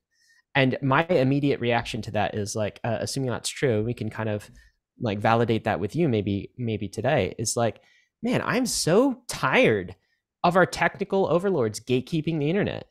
And 0.54 0.76
my 0.82 1.04
immediate 1.06 1.60
reaction 1.60 2.02
to 2.02 2.10
that 2.12 2.34
is 2.34 2.54
like, 2.54 2.80
uh, 2.84 2.98
assuming 3.00 3.30
that's 3.30 3.48
true, 3.48 3.82
we 3.82 3.94
can 3.94 4.10
kind 4.10 4.28
of 4.28 4.50
like 5.00 5.18
validate 5.18 5.64
that 5.64 5.80
with 5.80 5.96
you 5.96 6.08
maybe 6.08 6.52
maybe 6.58 6.88
today 6.88 7.34
is 7.38 7.56
like, 7.56 7.80
man, 8.22 8.42
I'm 8.44 8.66
so 8.66 9.22
tired 9.28 9.96
of 10.44 10.56
our 10.56 10.66
technical 10.66 11.26
overlords 11.26 11.80
gatekeeping 11.80 12.38
the 12.38 12.50
internet. 12.50 12.88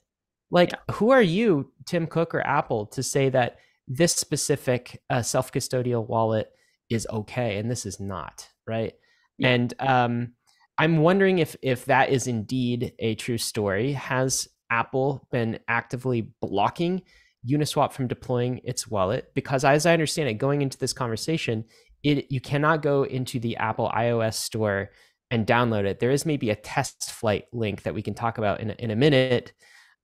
Like, 0.50 0.71
yeah. 0.71 0.95
who 0.95 1.12
are 1.12 1.21
you, 1.21 1.71
Tim 1.86 2.08
Cook 2.08 2.36
or 2.36 2.45
Apple, 2.45 2.88
to 2.88 3.04
say 3.04 3.30
that 3.30 3.58
this 3.88 4.15
specific 4.15 5.02
uh, 5.10 5.21
self 5.21 5.52
custodial 5.52 6.08
wallet 6.08 6.52
is 6.89 7.08
okay 7.10 7.58
and 7.58 7.69
this 7.69 7.86
is 7.86 8.00
not, 8.00 8.47
right? 8.67 8.93
Yeah. 9.38 9.50
And 9.50 9.74
um, 9.80 10.34
I'm 10.78 10.97
wondering 10.97 11.39
if 11.39 11.56
if 11.62 11.86
that 11.86 12.10
is 12.10 12.28
indeed 12.28 12.93
a 13.00 13.15
true 13.15 13.38
story. 13.38 13.93
Has 13.93 14.47
Apple 14.69 15.28
been 15.32 15.60
actively 15.67 16.32
blocking 16.41 17.02
Uniswap 17.47 17.91
from 17.91 18.08
deploying 18.08 18.62
its 18.63 18.88
wallet 18.88 19.32
because, 19.34 19.63
as 19.63 19.86
I 19.86 19.93
understand 19.93 20.30
it, 20.30 20.36
going 20.36 20.62
into 20.62 20.77
this 20.77 20.93
conversation, 20.93 21.65
it 22.04 22.32
you 22.32 22.41
cannot 22.41 22.82
go 22.82 23.04
into 23.04 23.39
the 23.39 23.58
Apple 23.58 23.91
iOS 23.95 24.36
store 24.36 24.91
and 25.30 25.47
download 25.47 25.86
it. 25.86 25.99
There 25.99 26.12
is 26.12 26.25
maybe 26.25 26.49
a 26.49 26.56
test 26.56 27.12
flight 27.12 27.45
link 27.54 27.84
that 27.84 27.93
we 27.93 28.01
can 28.01 28.13
talk 28.13 28.38
about 28.38 28.60
in, 28.60 28.71
in 28.71 28.91
a 28.91 28.95
minute. 28.95 29.54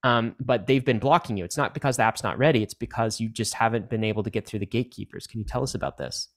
Um, 0.04 0.36
but 0.40 0.68
they've 0.68 0.86
been 0.86 1.00
blocking 1.00 1.38
you. 1.38 1.44
It's 1.44 1.58
not 1.58 1.74
because 1.74 1.98
the 1.98 2.04
app's 2.04 2.24
not 2.24 2.38
ready. 2.38 2.64
It's 2.64 2.76
because 2.76 3.20
you 3.20 3.30
just 3.30 3.54
haven't 3.54 3.90
been 3.90 4.04
able 4.04 4.24
to 4.24 4.30
get 4.30 4.46
through 4.46 4.60
the 4.60 4.66
gatekeepers. 4.66 5.28
Can 5.28 5.40
you 5.40 5.46
tell 5.46 5.64
us 5.64 5.76
about 5.76 5.98
this? 5.98 6.30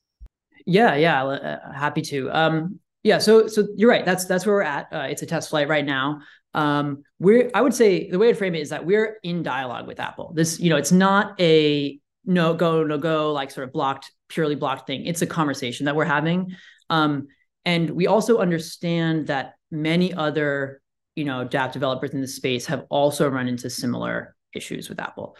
Yeah, 0.67 0.97
yeah, 0.97 1.25
uh, 1.25 1.73
happy 1.73 2.03
to. 2.03 2.31
Um, 2.31 2.81
yeah, 3.03 3.19
so 3.19 3.47
so 3.47 3.67
you're 3.77 3.89
right. 3.89 4.05
That's 4.05 4.25
that's 4.27 4.45
where 4.45 4.57
we're 4.57 4.63
at. 4.63 4.89
Uh, 4.93 5.07
it's 5.09 5.23
a 5.23 5.27
test 5.27 5.51
flight 5.51 5.69
right 5.69 5.85
now. 5.85 6.21
Um, 6.55 7.05
we're 7.19 7.51
I 7.55 7.61
would 7.61 7.75
say 7.75 8.11
the 8.11 8.19
way 8.19 8.29
to 8.29 8.35
frame 8.35 8.55
it 8.55 8.61
is 8.61 8.71
that 8.71 8.85
we're 8.85 9.19
in 9.23 9.43
dialogue 9.43 9.87
with 9.87 10.01
Apple. 10.01 10.33
This, 10.35 10.59
you 10.59 10.71
know, 10.71 10.77
it's 10.77 10.93
not 10.93 11.41
a 11.41 11.99
no 12.25 12.55
go 12.55 12.85
no 12.85 12.99
go 12.99 13.33
like 13.33 13.51
sort 13.51 13.67
of 13.67 13.73
blocked 13.73 14.11
purely 14.29 14.55
blocked 14.55 14.87
thing. 14.87 15.07
It's 15.07 15.23
a 15.23 15.27
conversation 15.27 15.87
that 15.87 15.97
we're 15.97 16.05
having. 16.05 16.57
Um, 16.89 17.29
and 17.65 17.91
we 17.91 18.07
also 18.07 18.39
understand 18.39 19.27
that 19.27 19.55
many 19.71 20.15
other, 20.15 20.81
you 21.15 21.25
know, 21.25 21.47
dApp 21.47 21.73
developers 21.73 22.11
in 22.11 22.21
the 22.21 22.29
space 22.29 22.67
have 22.67 22.87
also 22.89 23.29
run 23.29 23.49
into 23.49 23.69
similar 23.69 24.35
issues 24.55 24.89
with 24.89 25.01
Apple. 25.01 25.37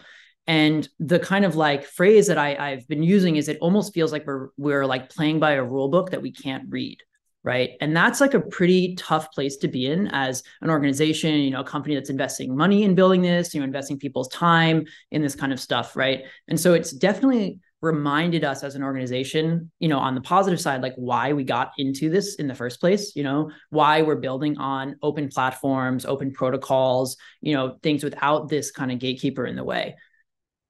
And 0.47 0.87
the 0.99 1.19
kind 1.19 1.45
of 1.45 1.55
like 1.55 1.85
phrase 1.85 2.27
that 2.27 2.37
I, 2.37 2.55
I've 2.55 2.87
been 2.87 3.03
using 3.03 3.35
is 3.35 3.47
it 3.47 3.57
almost 3.61 3.93
feels 3.93 4.11
like 4.11 4.25
we're 4.25 4.49
we're 4.57 4.85
like 4.85 5.09
playing 5.09 5.39
by 5.39 5.53
a 5.53 5.63
rule 5.63 5.89
book 5.89 6.11
that 6.11 6.21
we 6.21 6.31
can't 6.31 6.65
read 6.69 6.97
right 7.43 7.71
and 7.81 7.95
that's 7.95 8.21
like 8.21 8.33
a 8.33 8.39
pretty 8.39 8.95
tough 8.95 9.31
place 9.31 9.57
to 9.57 9.67
be 9.67 9.87
in 9.87 10.07
as 10.09 10.43
an 10.61 10.69
organization 10.69 11.33
you 11.35 11.49
know 11.49 11.61
a 11.61 11.65
company 11.65 11.95
that's 11.95 12.09
investing 12.09 12.55
money 12.55 12.83
in 12.83 12.95
building 12.95 13.21
this 13.21 13.53
you 13.53 13.59
know 13.59 13.65
investing 13.65 13.97
people's 13.97 14.27
time 14.29 14.85
in 15.11 15.21
this 15.21 15.35
kind 15.35 15.51
of 15.51 15.59
stuff 15.59 15.95
right 15.95 16.23
and 16.47 16.59
so 16.59 16.73
it's 16.73 16.91
definitely 16.91 17.59
reminded 17.81 18.43
us 18.43 18.63
as 18.63 18.75
an 18.75 18.83
organization, 18.83 19.71
you 19.79 19.87
know, 19.87 19.97
on 19.97 20.13
the 20.13 20.21
positive 20.21 20.61
side, 20.61 20.81
like 20.81 20.93
why 20.95 21.33
we 21.33 21.43
got 21.43 21.71
into 21.77 22.09
this 22.09 22.35
in 22.35 22.47
the 22.47 22.53
first 22.53 22.79
place, 22.79 23.15
you 23.15 23.23
know, 23.23 23.49
why 23.69 24.03
we're 24.03 24.15
building 24.15 24.57
on 24.59 24.95
open 25.01 25.27
platforms, 25.29 26.05
open 26.05 26.31
protocols, 26.31 27.17
you 27.41 27.53
know, 27.53 27.77
things 27.81 28.03
without 28.03 28.49
this 28.49 28.69
kind 28.71 28.91
of 28.91 28.99
gatekeeper 28.99 29.45
in 29.45 29.55
the 29.55 29.63
way. 29.63 29.95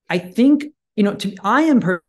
I 0.10 0.20
think, 0.20 0.66
you 0.96 1.04
know, 1.04 1.16
to 1.16 1.36
I 1.44 1.64
am 1.64 1.82
per- 1.82 2.04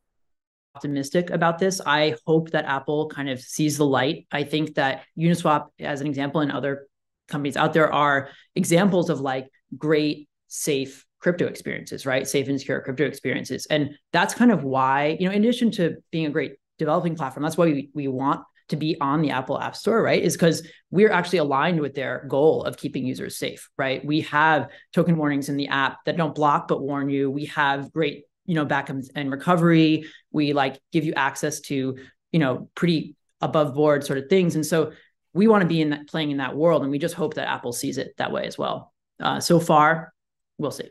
optimistic 0.74 1.30
about 1.30 1.58
this. 1.58 1.80
I 1.85 2.16
hope 2.26 2.50
that 2.50 2.64
Apple 2.64 3.08
kind 3.08 3.28
of 3.28 3.40
sees 3.40 3.76
the 3.76 3.87
light. 3.87 4.26
I 4.32 4.44
think 4.44 4.74
that 4.74 5.04
Uniswap, 5.18 5.68
as 5.78 6.00
an 6.00 6.06
example, 6.06 6.40
and 6.40 6.52
other 6.52 6.87
companies 7.28 7.56
out 7.56 7.72
there 7.72 7.92
are 7.92 8.30
examples 8.54 9.11
of 9.11 9.20
like 9.20 9.48
great, 9.76 10.28
safe 10.48 11.04
crypto 11.20 11.46
experiences, 11.46 12.04
right? 12.04 12.26
Safe 12.26 12.48
and 12.48 12.58
secure 12.58 12.80
crypto 12.80 13.04
experiences. 13.04 13.66
And 13.66 13.90
that's 14.12 14.35
kind 14.35 14.50
of 14.50 14.64
why, 14.64 15.16
you 15.20 15.28
know, 15.28 15.35
in 15.35 15.42
addition 15.42 15.70
to 15.72 15.96
being 16.11 16.26
a 16.26 16.30
great 16.30 16.54
developing 16.78 17.16
platform, 17.16 17.44
that's 17.44 17.56
why 17.56 17.66
we, 17.66 17.90
we 17.94 18.08
want 18.08 18.42
to 18.68 18.76
be 18.76 18.96
on 19.00 19.22
the 19.22 19.30
Apple 19.30 19.61
App 19.61 19.76
Store, 19.76 20.02
right? 20.02 20.22
Is 20.22 20.35
because 20.35 20.66
we're 20.90 21.12
actually 21.12 21.38
aligned 21.38 21.80
with 21.80 21.94
their 21.94 22.24
goal 22.28 22.64
of 22.64 22.76
keeping 22.76 23.06
users 23.06 23.37
safe, 23.37 23.68
right? 23.76 24.04
We 24.04 24.22
have 24.22 24.68
token 24.92 25.16
warnings 25.16 25.48
in 25.48 25.56
the 25.56 25.68
app 25.68 25.98
that 26.06 26.16
don't 26.16 26.35
block 26.35 26.68
but 26.68 26.82
warn 26.82 27.08
you. 27.08 27.30
We 27.30 27.46
have 27.46 27.92
great, 27.92 28.24
you 28.46 28.55
know, 28.55 28.64
backup 28.64 28.96
and 29.14 29.31
recovery. 29.31 30.07
We 30.31 30.52
like 30.52 30.81
give 30.92 31.05
you 31.05 31.14
access 31.14 31.61
to, 31.62 31.96
you 32.33 32.38
know, 32.38 32.68
pretty 32.74 33.16
above 33.40 33.74
board 33.74 34.05
sort 34.05 34.18
of 34.18 34.28
things. 34.28 34.55
And 34.55 34.64
so 34.64 34.92
we 35.35 35.48
want 35.48 35.62
to 35.62 35.68
be 35.68 35.81
in 35.81 35.90
that 35.90 36.09
playing 36.09 36.31
in 36.31 36.38
that 36.38 36.57
world, 36.57 36.83
and 36.83 36.90
we 36.90 36.98
just 36.98 37.14
hope 37.14 37.35
that 37.35 37.48
Apple 37.48 37.72
sees 37.72 37.98
it 37.98 38.14
that 38.18 38.33
way 38.33 38.46
as 38.46 38.59
well. 38.59 38.92
Uh, 39.20 39.40
so 39.40 39.59
far, 39.59 40.12
we'll 40.59 40.70
see. 40.70 40.90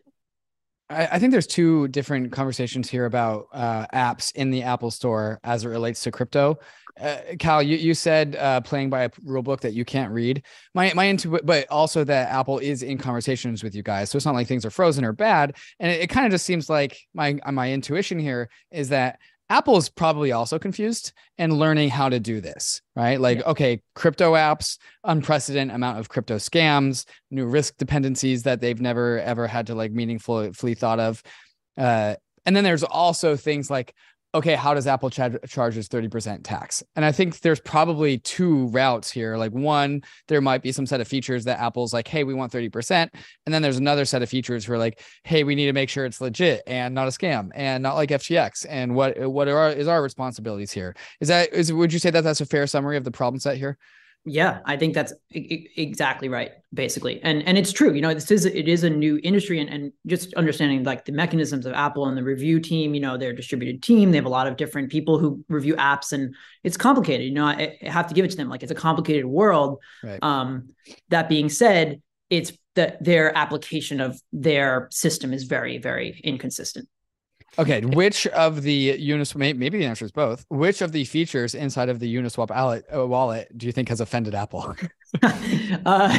I, 0.91 1.19
think 1.19 1.31
there's 1.31 1.47
two 1.47 1.87
different 1.87 2.33
conversations 2.33 2.89
here 2.89 3.05
about 3.05 3.45
uh, 3.53 3.85
apps 3.93 4.35
in 4.35 4.51
the 4.51 4.63
Apple 4.63 4.91
Store 4.91 5.39
as 5.43 5.63
it 5.63 5.69
relates 5.69 6.03
to 6.03 6.11
crypto. 6.11 6.57
Uh, 6.99 7.17
Cal, 7.39 7.61
you, 7.63 7.77
you 7.77 7.93
said 7.93 8.35
uh, 8.35 8.61
playing 8.61 8.89
by 8.89 9.03
a 9.03 9.09
rule 9.23 9.43
book 9.43 9.61
that 9.61 9.73
you 9.73 9.85
can't 9.85 10.11
read. 10.11 10.43
My 10.73 10.91
my 10.93 11.05
intu- 11.05 11.39
but 11.43 11.69
also 11.69 12.03
that 12.03 12.29
Apple 12.29 12.59
is 12.59 12.83
in 12.83 12.97
conversations 12.97 13.63
with 13.63 13.75
you 13.75 13.83
guys, 13.83 14.09
so 14.09 14.17
it's 14.17 14.25
not 14.25 14.35
like 14.35 14.47
things 14.47 14.65
are 14.65 14.71
frozen 14.71 15.05
or 15.05 15.13
bad. 15.13 15.55
And 15.79 15.91
it, 15.91 16.01
it 16.01 16.07
kind 16.07 16.25
of 16.25 16.31
just 16.31 16.45
seems 16.45 16.69
like 16.69 16.99
my 17.13 17.39
my 17.51 17.71
intuition 17.71 18.19
here 18.19 18.49
is 18.71 18.89
that 18.89 19.19
Apple 19.49 19.75
is 19.75 19.89
probably 19.89 20.31
also 20.31 20.57
confused 20.57 21.11
and 21.37 21.51
learning 21.51 21.89
how 21.89 22.07
to 22.07 22.21
do 22.21 22.39
this, 22.39 22.81
right? 22.95 23.19
Like, 23.19 23.39
yeah. 23.39 23.49
okay, 23.49 23.81
crypto 23.95 24.33
apps, 24.33 24.77
unprecedented 25.03 25.75
amount 25.75 25.99
of 25.99 26.07
crypto 26.07 26.37
scams, 26.37 27.05
new 27.31 27.45
risk 27.45 27.75
dependencies 27.75 28.43
that 28.43 28.61
they've 28.61 28.79
never 28.79 29.19
ever 29.19 29.47
had 29.47 29.67
to 29.67 29.75
like 29.75 29.91
meaningfully 29.91 30.73
thought 30.73 31.01
of. 31.01 31.21
Uh, 31.77 32.15
and 32.45 32.55
then 32.55 32.63
there's 32.63 32.83
also 32.83 33.35
things 33.35 33.69
like, 33.69 33.93
okay, 34.33 34.55
how 34.55 34.73
does 34.73 34.87
Apple 34.87 35.09
ch- 35.09 35.19
charges 35.47 35.89
30% 35.89 36.41
tax? 36.43 36.83
And 36.95 37.03
I 37.03 37.11
think 37.11 37.41
there's 37.41 37.59
probably 37.59 38.17
two 38.19 38.67
routes 38.67 39.11
here. 39.11 39.35
Like 39.35 39.51
one, 39.51 40.01
there 40.27 40.41
might 40.41 40.61
be 40.61 40.71
some 40.71 40.85
set 40.85 41.01
of 41.01 41.07
features 41.07 41.43
that 41.45 41.59
Apple's 41.59 41.93
like, 41.93 42.07
hey, 42.07 42.23
we 42.23 42.33
want 42.33 42.51
30%. 42.51 43.09
And 43.45 43.53
then 43.53 43.61
there's 43.61 43.77
another 43.77 44.05
set 44.05 44.21
of 44.21 44.29
features 44.29 44.65
who 44.65 44.73
are 44.73 44.77
like, 44.77 45.01
hey, 45.23 45.43
we 45.43 45.55
need 45.55 45.65
to 45.65 45.73
make 45.73 45.89
sure 45.89 46.05
it's 46.05 46.21
legit 46.21 46.63
and 46.65 46.95
not 46.95 47.07
a 47.07 47.11
scam 47.11 47.49
and 47.55 47.83
not 47.83 47.95
like 47.95 48.09
FTX. 48.09 48.65
And 48.69 48.95
what 48.95 49.19
what 49.19 49.47
are 49.47 49.69
is 49.69 49.87
our 49.87 50.01
responsibilities 50.01 50.71
here? 50.71 50.95
Is 51.19 51.27
that 51.27 51.53
is 51.53 51.73
would 51.73 51.91
you 51.91 51.99
say 51.99 52.09
that 52.11 52.23
that's 52.23 52.41
a 52.41 52.45
fair 52.45 52.67
summary 52.67 52.97
of 52.97 53.03
the 53.03 53.11
problem 53.11 53.39
set 53.39 53.57
here? 53.57 53.77
Yeah, 54.23 54.59
I 54.65 54.77
think 54.77 54.93
that's 54.93 55.13
exactly 55.31 56.29
right, 56.29 56.51
basically, 56.71 57.19
and 57.23 57.41
and 57.47 57.57
it's 57.57 57.71
true. 57.71 57.91
You 57.91 58.01
know, 58.01 58.13
this 58.13 58.29
is 58.29 58.45
it 58.45 58.67
is 58.67 58.83
a 58.83 58.89
new 58.89 59.19
industry, 59.23 59.59
and 59.59 59.67
and 59.67 59.91
just 60.05 60.31
understanding 60.35 60.83
like 60.83 61.05
the 61.05 61.11
mechanisms 61.11 61.65
of 61.65 61.73
Apple 61.73 62.05
and 62.05 62.15
the 62.15 62.23
review 62.23 62.59
team. 62.59 62.93
You 62.93 63.01
know, 63.01 63.17
they're 63.17 63.31
a 63.31 63.35
distributed 63.35 63.81
team. 63.81 64.11
They 64.11 64.17
have 64.17 64.25
a 64.25 64.29
lot 64.29 64.45
of 64.45 64.57
different 64.57 64.91
people 64.91 65.17
who 65.17 65.43
review 65.49 65.75
apps, 65.77 66.11
and 66.11 66.35
it's 66.63 66.77
complicated. 66.77 67.25
You 67.25 67.33
know, 67.33 67.45
I, 67.45 67.79
I 67.81 67.89
have 67.89 68.05
to 68.07 68.13
give 68.13 68.23
it 68.23 68.29
to 68.29 68.37
them. 68.37 68.47
Like 68.47 68.61
it's 68.61 68.71
a 68.71 68.75
complicated 68.75 69.25
world. 69.25 69.79
Right. 70.03 70.21
Um, 70.21 70.69
that 71.09 71.27
being 71.27 71.49
said, 71.49 71.99
it's 72.29 72.51
that 72.75 73.03
their 73.03 73.35
application 73.35 73.99
of 73.99 74.21
their 74.31 74.87
system 74.91 75.33
is 75.33 75.45
very 75.45 75.79
very 75.79 76.21
inconsistent. 76.23 76.87
Okay, 77.59 77.81
which 77.81 78.27
of 78.27 78.61
the 78.61 78.97
Uniswap? 78.97 79.57
Maybe 79.57 79.77
the 79.77 79.85
answer 79.85 80.05
is 80.05 80.11
both. 80.11 80.45
Which 80.49 80.81
of 80.81 80.93
the 80.93 81.03
features 81.03 81.53
inside 81.53 81.89
of 81.89 81.99
the 81.99 82.13
Uniswap 82.15 82.49
wallet, 82.49 82.85
uh, 82.93 83.05
wallet 83.05 83.55
do 83.57 83.65
you 83.65 83.73
think 83.73 83.89
has 83.89 83.99
offended 83.99 84.33
Apple? 84.33 84.75
uh, 85.85 86.17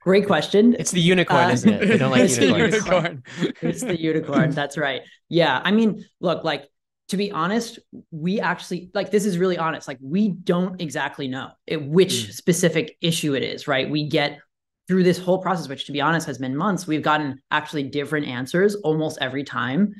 great 0.00 0.26
question. 0.26 0.76
It's 0.78 0.92
the 0.92 1.00
unicorn, 1.00 1.46
uh, 1.46 1.50
isn't 1.50 1.72
it? 1.72 1.88
They 1.88 1.98
don't 1.98 2.12
like 2.12 2.22
it's 2.24 2.38
unicorns. 2.38 2.70
The 2.70 2.76
unicorn. 2.76 3.22
it's 3.62 3.80
the 3.82 4.00
unicorn. 4.00 4.50
That's 4.50 4.78
right. 4.78 5.02
Yeah, 5.28 5.60
I 5.64 5.72
mean, 5.72 6.04
look, 6.20 6.44
like 6.44 6.68
to 7.08 7.16
be 7.16 7.32
honest, 7.32 7.80
we 8.12 8.38
actually 8.38 8.90
like 8.94 9.10
this 9.10 9.26
is 9.26 9.38
really 9.38 9.58
honest. 9.58 9.88
Like 9.88 9.98
we 10.00 10.28
don't 10.28 10.80
exactly 10.80 11.26
know 11.26 11.50
it, 11.66 11.84
which 11.84 12.12
mm. 12.12 12.32
specific 12.32 12.96
issue 13.00 13.34
it 13.34 13.42
is. 13.42 13.66
Right? 13.66 13.90
We 13.90 14.08
get 14.08 14.38
through 14.86 15.02
this 15.02 15.18
whole 15.18 15.38
process, 15.38 15.68
which 15.68 15.86
to 15.86 15.92
be 15.92 16.00
honest 16.00 16.28
has 16.28 16.38
been 16.38 16.56
months. 16.56 16.86
We've 16.86 17.02
gotten 17.02 17.42
actually 17.50 17.84
different 17.84 18.28
answers 18.28 18.76
almost 18.76 19.18
every 19.20 19.42
time 19.42 19.94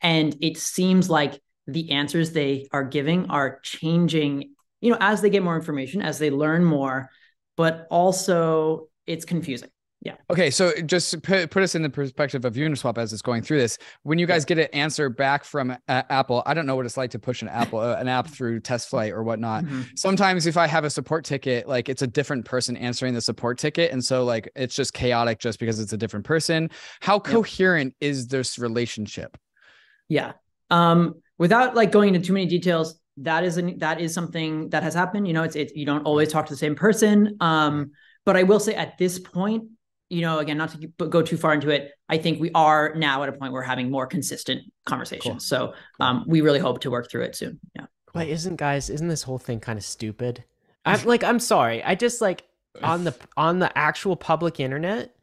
and 0.00 0.36
it 0.40 0.58
seems 0.58 1.08
like 1.10 1.40
the 1.66 1.90
answers 1.90 2.32
they 2.32 2.68
are 2.72 2.84
giving 2.84 3.30
are 3.30 3.60
changing, 3.62 4.54
you 4.80 4.90
know, 4.90 4.98
as 5.00 5.20
they 5.20 5.30
get 5.30 5.42
more 5.42 5.56
information, 5.56 6.02
as 6.02 6.18
they 6.18 6.30
learn 6.30 6.64
more, 6.64 7.10
but 7.56 7.86
also 7.90 8.88
it's 9.06 9.24
confusing. 9.24 9.70
Yeah. 10.02 10.14
Okay. 10.30 10.50
So 10.50 10.72
just 10.82 11.20
put, 11.22 11.50
put 11.50 11.64
us 11.64 11.74
in 11.74 11.82
the 11.82 11.90
perspective 11.90 12.44
of 12.44 12.54
Uniswap 12.54 12.96
as 12.96 13.12
it's 13.12 13.22
going 13.22 13.42
through 13.42 13.58
this. 13.58 13.76
When 14.04 14.20
you 14.20 14.26
guys 14.26 14.44
get 14.44 14.56
an 14.56 14.68
answer 14.72 15.08
back 15.08 15.42
from 15.42 15.72
uh, 15.72 15.76
Apple, 15.88 16.44
I 16.46 16.54
don't 16.54 16.64
know 16.64 16.76
what 16.76 16.86
it's 16.86 16.96
like 16.96 17.10
to 17.12 17.18
push 17.18 17.42
an 17.42 17.48
Apple 17.48 17.80
uh, 17.80 17.96
an 17.96 18.06
app 18.06 18.28
through 18.28 18.60
test 18.60 18.88
flight 18.88 19.12
or 19.12 19.24
whatnot. 19.24 19.64
Mm-hmm. 19.64 19.82
Sometimes 19.96 20.46
if 20.46 20.56
I 20.56 20.68
have 20.68 20.84
a 20.84 20.90
support 20.90 21.24
ticket, 21.24 21.66
like 21.66 21.88
it's 21.88 22.02
a 22.02 22.06
different 22.06 22.44
person 22.44 22.76
answering 22.76 23.14
the 23.14 23.20
support 23.20 23.58
ticket, 23.58 23.90
and 23.90 24.04
so 24.04 24.22
like 24.22 24.48
it's 24.54 24.76
just 24.76 24.92
chaotic 24.92 25.40
just 25.40 25.58
because 25.58 25.80
it's 25.80 25.92
a 25.92 25.96
different 25.96 26.24
person. 26.24 26.70
How 27.00 27.18
coherent 27.18 27.94
yep. 27.98 28.10
is 28.10 28.28
this 28.28 28.60
relationship? 28.60 29.36
Yeah. 30.08 30.32
Um, 30.70 31.14
without 31.38 31.74
like 31.74 31.92
going 31.92 32.14
into 32.14 32.26
too 32.26 32.32
many 32.32 32.46
details, 32.46 32.98
that 33.18 33.44
is 33.44 33.56
an, 33.56 33.78
that 33.78 34.00
is 34.00 34.12
something 34.12 34.68
that 34.70 34.82
has 34.82 34.94
happened. 34.94 35.26
You 35.26 35.32
know, 35.32 35.42
it's 35.42 35.56
it's 35.56 35.74
you 35.74 35.86
don't 35.86 36.02
always 36.02 36.30
talk 36.30 36.46
to 36.46 36.52
the 36.52 36.58
same 36.58 36.74
person. 36.74 37.36
Um, 37.40 37.92
but 38.24 38.36
I 38.36 38.42
will 38.42 38.60
say 38.60 38.74
at 38.74 38.98
this 38.98 39.18
point, 39.18 39.64
you 40.10 40.20
know, 40.20 40.38
again, 40.38 40.58
not 40.58 40.70
to 40.70 40.86
go 40.86 41.22
too 41.22 41.36
far 41.36 41.54
into 41.54 41.70
it, 41.70 41.92
I 42.08 42.18
think 42.18 42.40
we 42.40 42.50
are 42.54 42.94
now 42.94 43.22
at 43.22 43.28
a 43.28 43.32
point 43.32 43.52
where 43.52 43.62
we're 43.62 43.66
having 43.66 43.90
more 43.90 44.06
consistent 44.06 44.62
conversations. 44.84 45.24
Cool. 45.24 45.40
So 45.40 45.74
um, 46.00 46.24
we 46.26 46.40
really 46.42 46.58
hope 46.58 46.80
to 46.82 46.90
work 46.90 47.10
through 47.10 47.22
it 47.22 47.36
soon. 47.36 47.58
Yeah. 47.74 47.86
But 48.12 48.28
isn't 48.28 48.56
guys, 48.56 48.90
isn't 48.90 49.08
this 49.08 49.22
whole 49.22 49.38
thing 49.38 49.60
kind 49.60 49.78
of 49.78 49.84
stupid? 49.84 50.44
I'm 50.84 51.04
like, 51.04 51.24
I'm 51.24 51.40
sorry. 51.40 51.82
I 51.82 51.96
just 51.96 52.20
like 52.20 52.44
on 52.82 53.04
the 53.04 53.14
on 53.36 53.58
the 53.58 53.76
actual 53.76 54.14
public 54.14 54.60
internet, 54.60 55.15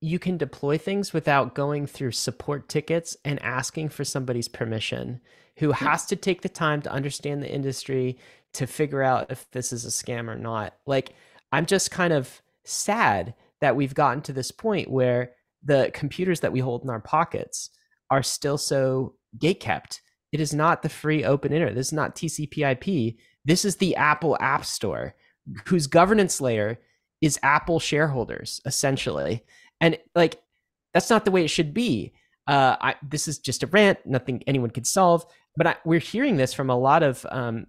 you 0.00 0.18
can 0.18 0.36
deploy 0.36 0.78
things 0.78 1.12
without 1.12 1.54
going 1.54 1.86
through 1.86 2.12
support 2.12 2.68
tickets 2.68 3.16
and 3.24 3.42
asking 3.42 3.88
for 3.88 4.04
somebody's 4.04 4.48
permission 4.48 5.20
who 5.58 5.72
has 5.72 6.06
to 6.06 6.16
take 6.16 6.42
the 6.42 6.48
time 6.48 6.80
to 6.82 6.92
understand 6.92 7.42
the 7.42 7.52
industry 7.52 8.16
to 8.54 8.66
figure 8.66 9.02
out 9.02 9.30
if 9.30 9.50
this 9.50 9.72
is 9.72 9.84
a 9.84 9.88
scam 9.88 10.28
or 10.28 10.36
not. 10.36 10.74
Like, 10.86 11.14
I'm 11.50 11.66
just 11.66 11.90
kind 11.90 12.12
of 12.12 12.40
sad 12.64 13.34
that 13.60 13.74
we've 13.74 13.94
gotten 13.94 14.22
to 14.22 14.32
this 14.32 14.52
point 14.52 14.90
where 14.90 15.32
the 15.64 15.90
computers 15.92 16.40
that 16.40 16.52
we 16.52 16.60
hold 16.60 16.84
in 16.84 16.90
our 16.90 17.00
pockets 17.00 17.70
are 18.10 18.22
still 18.22 18.56
so 18.56 19.14
gate 19.38 19.58
kept. 19.58 20.00
It 20.30 20.40
is 20.40 20.54
not 20.54 20.82
the 20.82 20.88
free 20.88 21.24
open 21.24 21.52
internet. 21.52 21.74
This 21.74 21.88
is 21.88 21.92
not 21.92 22.14
TCP/IP. 22.14 23.16
This 23.44 23.64
is 23.64 23.76
the 23.76 23.96
Apple 23.96 24.36
App 24.40 24.64
Store 24.64 25.14
whose 25.66 25.86
governance 25.86 26.40
layer 26.40 26.78
is 27.20 27.38
Apple 27.42 27.80
shareholders 27.80 28.60
essentially, 28.64 29.44
and 29.80 29.98
like 30.14 30.40
that's 30.94 31.10
not 31.10 31.24
the 31.24 31.30
way 31.30 31.44
it 31.44 31.48
should 31.48 31.74
be. 31.74 32.12
Uh, 32.46 32.76
I, 32.80 32.94
this 33.06 33.28
is 33.28 33.38
just 33.38 33.62
a 33.62 33.66
rant, 33.66 33.98
nothing 34.06 34.42
anyone 34.46 34.70
could 34.70 34.86
solve. 34.86 35.26
But 35.56 35.66
I, 35.66 35.76
we're 35.84 36.00
hearing 36.00 36.36
this 36.36 36.54
from 36.54 36.70
a 36.70 36.78
lot 36.78 37.02
of, 37.02 37.26
um, 37.30 37.66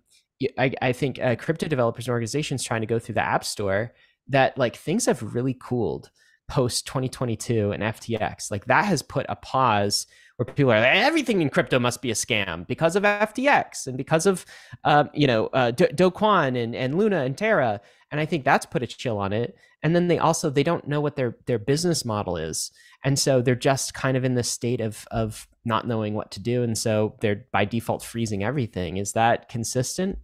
I, 0.57 0.73
I, 0.81 0.93
think, 0.93 1.19
uh, 1.19 1.35
crypto 1.35 1.67
developers 1.67 2.07
and 2.07 2.13
organizations 2.13 2.63
trying 2.63 2.81
to 2.81 2.87
go 2.87 2.97
through 2.97 3.15
the 3.15 3.25
App 3.25 3.43
Store. 3.43 3.93
That 4.29 4.57
like 4.57 4.75
things 4.75 5.07
have 5.07 5.33
really 5.33 5.57
cooled 5.59 6.11
post 6.47 6.85
2022 6.87 7.71
and 7.71 7.83
FTX. 7.83 8.51
Like 8.51 8.65
that 8.65 8.85
has 8.85 9.01
put 9.01 9.25
a 9.27 9.35
pause 9.35 10.07
where 10.37 10.45
people 10.45 10.71
are 10.71 10.79
like, 10.79 10.95
everything 10.95 11.41
in 11.41 11.49
crypto 11.49 11.79
must 11.79 12.01
be 12.01 12.11
a 12.11 12.15
scam 12.15 12.65
because 12.67 12.95
of 12.95 13.03
FTX 13.03 13.87
and 13.87 13.97
because 13.97 14.25
of, 14.25 14.45
um, 14.85 15.09
you 15.13 15.27
know, 15.27 15.47
uh, 15.47 15.71
Do, 15.71 16.11
Kwon 16.11 16.61
and, 16.61 16.75
and 16.75 16.97
Luna 16.97 17.23
and 17.23 17.37
Terra. 17.37 17.81
And 18.11 18.19
I 18.19 18.25
think 18.25 18.43
that's 18.43 18.65
put 18.65 18.83
a 18.83 18.87
chill 18.87 19.17
on 19.17 19.33
it. 19.33 19.55
And 19.83 19.95
then 19.95 20.07
they 20.07 20.17
also 20.17 20.49
they 20.49 20.63
don't 20.63 20.87
know 20.87 20.99
what 21.01 21.15
their 21.15 21.37
their 21.45 21.59
business 21.59 22.03
model 22.03 22.35
is, 22.37 22.71
and 23.03 23.17
so 23.17 23.41
they're 23.41 23.55
just 23.55 23.93
kind 23.93 24.17
of 24.17 24.25
in 24.25 24.35
this 24.35 24.49
state 24.49 24.81
of 24.81 25.07
of 25.09 25.47
not 25.63 25.87
knowing 25.87 26.15
what 26.15 26.31
to 26.31 26.39
do, 26.41 26.63
and 26.63 26.77
so 26.77 27.15
they're 27.21 27.45
by 27.51 27.63
default 27.65 28.03
freezing 28.03 28.43
everything. 28.43 28.97
Is 28.97 29.13
that 29.13 29.47
consistent? 29.47 30.19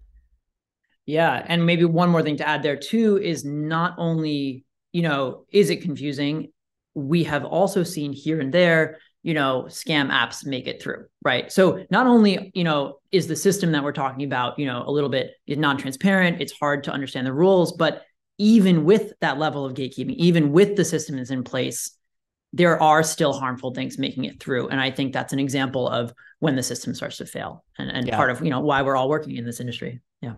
Yeah, 1.06 1.46
and 1.48 1.66
maybe 1.66 1.86
one 1.86 2.10
more 2.10 2.24
thing 2.24 2.38
to 2.38 2.48
add 2.48 2.64
there 2.64 2.76
too 2.76 3.18
is 3.18 3.46
not 3.46 3.96
only 3.98 4.66
you 4.92 5.04
know 5.04 5.46
is 5.52 5.70
it 5.70 5.82
confusing, 5.82 6.52
we 6.96 7.24
have 7.24 7.46
also 7.46 7.84
seen 7.84 8.12
here 8.12 8.42
and 8.42 8.54
there 8.54 9.00
you 9.26 9.34
know 9.34 9.66
scam 9.68 10.12
apps 10.12 10.46
make 10.46 10.68
it 10.68 10.82
through 10.82 11.06
right? 11.24 11.52
So 11.52 11.84
not 11.90 12.06
only 12.06 12.52
you 12.54 12.64
know 12.64 13.00
is 13.12 13.28
the 13.28 13.36
system 13.36 13.72
that 13.72 13.84
we're 13.84 13.92
talking 13.92 14.24
about 14.24 14.58
you 14.60 14.68
know 14.68 14.84
a 14.86 14.92
little 14.92 15.10
bit 15.10 15.32
non-transparent 15.48 16.40
it's 16.40 16.54
hard 16.54 16.84
to 16.86 16.92
understand 16.92 17.26
the 17.26 17.34
rules 17.34 17.74
but 17.74 18.04
even 18.38 18.86
with 18.86 19.14
that 19.22 19.40
level 19.40 19.66
of 19.66 19.74
gatekeeping 19.74 20.16
even 20.16 20.52
with 20.52 20.76
the 20.76 20.86
system 20.86 21.18
is 21.18 21.32
in 21.32 21.44
place 21.44 21.98
there 22.54 22.82
are 22.82 23.04
still 23.04 23.34
harmful 23.34 23.74
things 23.74 23.98
making 23.98 24.24
it 24.24 24.40
through. 24.40 24.70
And 24.70 24.80
i 24.80 24.92
think 24.92 25.12
that's 25.12 25.34
an 25.34 25.40
example 25.40 25.90
of 25.90 26.14
when 26.40 26.56
the 26.56 26.64
system 26.64 26.94
starts 26.94 27.18
to 27.18 27.26
fail 27.26 27.66
and, 27.80 27.90
and 27.90 28.08
yeah. 28.08 28.16
part 28.16 28.30
of 28.30 28.42
you 28.44 28.52
know 28.52 28.60
why 28.60 28.84
we're 28.84 28.96
all 28.96 29.10
working 29.10 29.36
in 29.36 29.46
this 29.46 29.60
industry. 29.60 30.02
Yeah. 30.22 30.36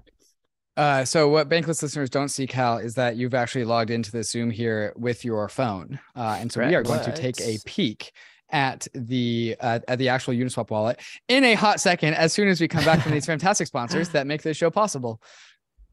Uh, 0.78 1.04
so 1.04 1.28
what 1.28 1.50
bankless 1.50 1.82
listeners 1.82 2.08
don't 2.08 2.30
see, 2.30 2.46
Cal, 2.46 2.78
is 2.78 2.94
that 2.94 3.16
you've 3.16 3.34
actually 3.34 3.66
logged 3.66 3.90
into 3.90 4.12
the 4.12 4.24
Zoom 4.24 4.52
here 4.52 4.94
with 4.96 5.26
your 5.26 5.50
phone, 5.50 6.00
uh, 6.16 6.38
and 6.40 6.52
so 6.52 6.64
we 6.64 6.76
are 6.76 6.84
going 6.84 7.04
to 7.04 7.16
take 7.16 7.42
a 7.42 7.58
peek 7.66 8.14
at 8.52 8.88
the 8.94 9.56
uh, 9.60 9.80
at 9.88 9.98
the 9.98 10.10
actual 10.10 10.34
Uniswap 10.34 10.70
wallet 10.70 11.00
in 11.28 11.44
a 11.44 11.54
hot 11.56 11.80
second 11.80 12.14
as 12.14 12.34
soon 12.34 12.48
as 12.48 12.62
we 12.62 12.68
come 12.68 12.86
back 12.86 13.02
from 13.02 13.12
these 13.12 13.26
fantastic 13.34 13.68
sponsors 13.68 14.10
that 14.10 14.28
make 14.28 14.42
this 14.42 14.58
show 14.58 14.70
possible. 14.70 15.22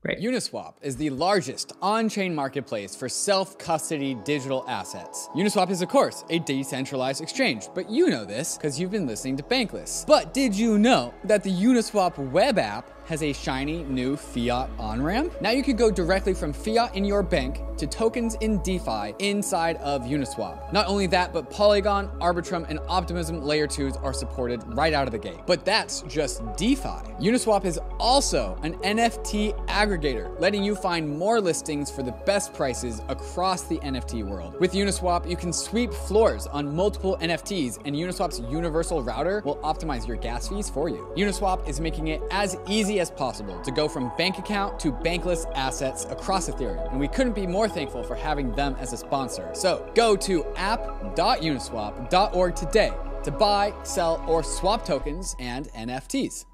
Great. 0.04 0.20
Uniswap 0.20 0.74
is 0.82 0.96
the 0.96 1.08
largest 1.08 1.72
on-chain 1.80 2.34
marketplace 2.34 2.94
for 2.94 3.08
self-custody 3.08 4.14
digital 4.22 4.62
assets. 4.68 5.30
Uniswap 5.34 5.70
is 5.70 5.80
of 5.80 5.88
course 5.88 6.26
a 6.28 6.40
decentralized 6.40 7.22
exchange, 7.22 7.68
but 7.74 7.88
you 7.88 8.10
know 8.10 8.26
this 8.26 8.58
because 8.58 8.78
you've 8.78 8.90
been 8.90 9.06
listening 9.06 9.34
to 9.38 9.42
Bankless. 9.42 10.06
But 10.06 10.34
did 10.34 10.54
you 10.54 10.78
know 10.78 11.14
that 11.24 11.42
the 11.42 11.50
Uniswap 11.50 12.18
web 12.18 12.58
app 12.58 13.03
has 13.06 13.22
a 13.22 13.32
shiny 13.32 13.84
new 13.84 14.16
fiat 14.16 14.70
on 14.78 15.02
ramp. 15.02 15.32
Now 15.40 15.50
you 15.50 15.62
could 15.62 15.76
go 15.76 15.90
directly 15.90 16.34
from 16.34 16.52
fiat 16.52 16.94
in 16.94 17.04
your 17.04 17.22
bank 17.22 17.60
to 17.76 17.86
tokens 17.86 18.36
in 18.36 18.62
DeFi 18.62 19.14
inside 19.18 19.76
of 19.78 20.02
Uniswap. 20.02 20.72
Not 20.72 20.86
only 20.86 21.06
that, 21.08 21.32
but 21.32 21.50
Polygon, 21.50 22.08
Arbitrum, 22.20 22.68
and 22.68 22.78
Optimism 22.88 23.42
layer 23.42 23.66
2s 23.66 24.02
are 24.02 24.12
supported 24.12 24.62
right 24.76 24.92
out 24.92 25.06
of 25.06 25.12
the 25.12 25.18
gate. 25.18 25.40
But 25.46 25.64
that's 25.64 26.02
just 26.02 26.42
DeFi. 26.56 27.02
Uniswap 27.20 27.64
is 27.64 27.78
also 27.98 28.56
an 28.62 28.74
NFT 28.78 29.66
aggregator, 29.66 30.38
letting 30.40 30.62
you 30.62 30.74
find 30.74 31.08
more 31.08 31.40
listings 31.40 31.90
for 31.90 32.02
the 32.02 32.12
best 32.12 32.54
prices 32.54 33.02
across 33.08 33.62
the 33.64 33.78
NFT 33.78 34.24
world. 34.24 34.58
With 34.60 34.72
Uniswap, 34.72 35.28
you 35.28 35.36
can 35.36 35.52
sweep 35.52 35.92
floors 35.92 36.46
on 36.46 36.74
multiple 36.74 37.18
NFTs, 37.20 37.78
and 37.84 37.94
Uniswap's 37.96 38.40
universal 38.50 39.02
router 39.02 39.42
will 39.44 39.56
optimize 39.58 40.06
your 40.06 40.16
gas 40.16 40.48
fees 40.48 40.70
for 40.70 40.88
you. 40.88 41.12
Uniswap 41.16 41.66
is 41.68 41.80
making 41.80 42.08
it 42.08 42.22
as 42.30 42.56
easy 42.68 42.93
easy 42.94 43.00
as 43.00 43.10
possible 43.10 43.60
to 43.60 43.72
go 43.72 43.88
from 43.88 44.12
bank 44.16 44.38
account 44.38 44.78
to 44.80 44.92
bankless 44.92 45.50
assets 45.54 46.06
across 46.10 46.48
Ethereum. 46.48 46.90
And 46.90 47.00
we 47.00 47.08
couldn't 47.08 47.34
be 47.34 47.46
more 47.46 47.68
thankful 47.68 48.02
for 48.02 48.14
having 48.14 48.54
them 48.54 48.76
as 48.78 48.92
a 48.92 48.96
sponsor. 48.96 49.50
So 49.54 49.90
go 49.94 50.16
to 50.16 50.44
app.uniswap.org 50.56 52.56
today 52.56 52.92
to 53.24 53.30
buy, 53.30 53.72
sell, 53.82 54.24
or 54.28 54.42
swap 54.42 54.84
tokens 54.84 55.34
and 55.38 55.68
NFTs. 55.70 56.44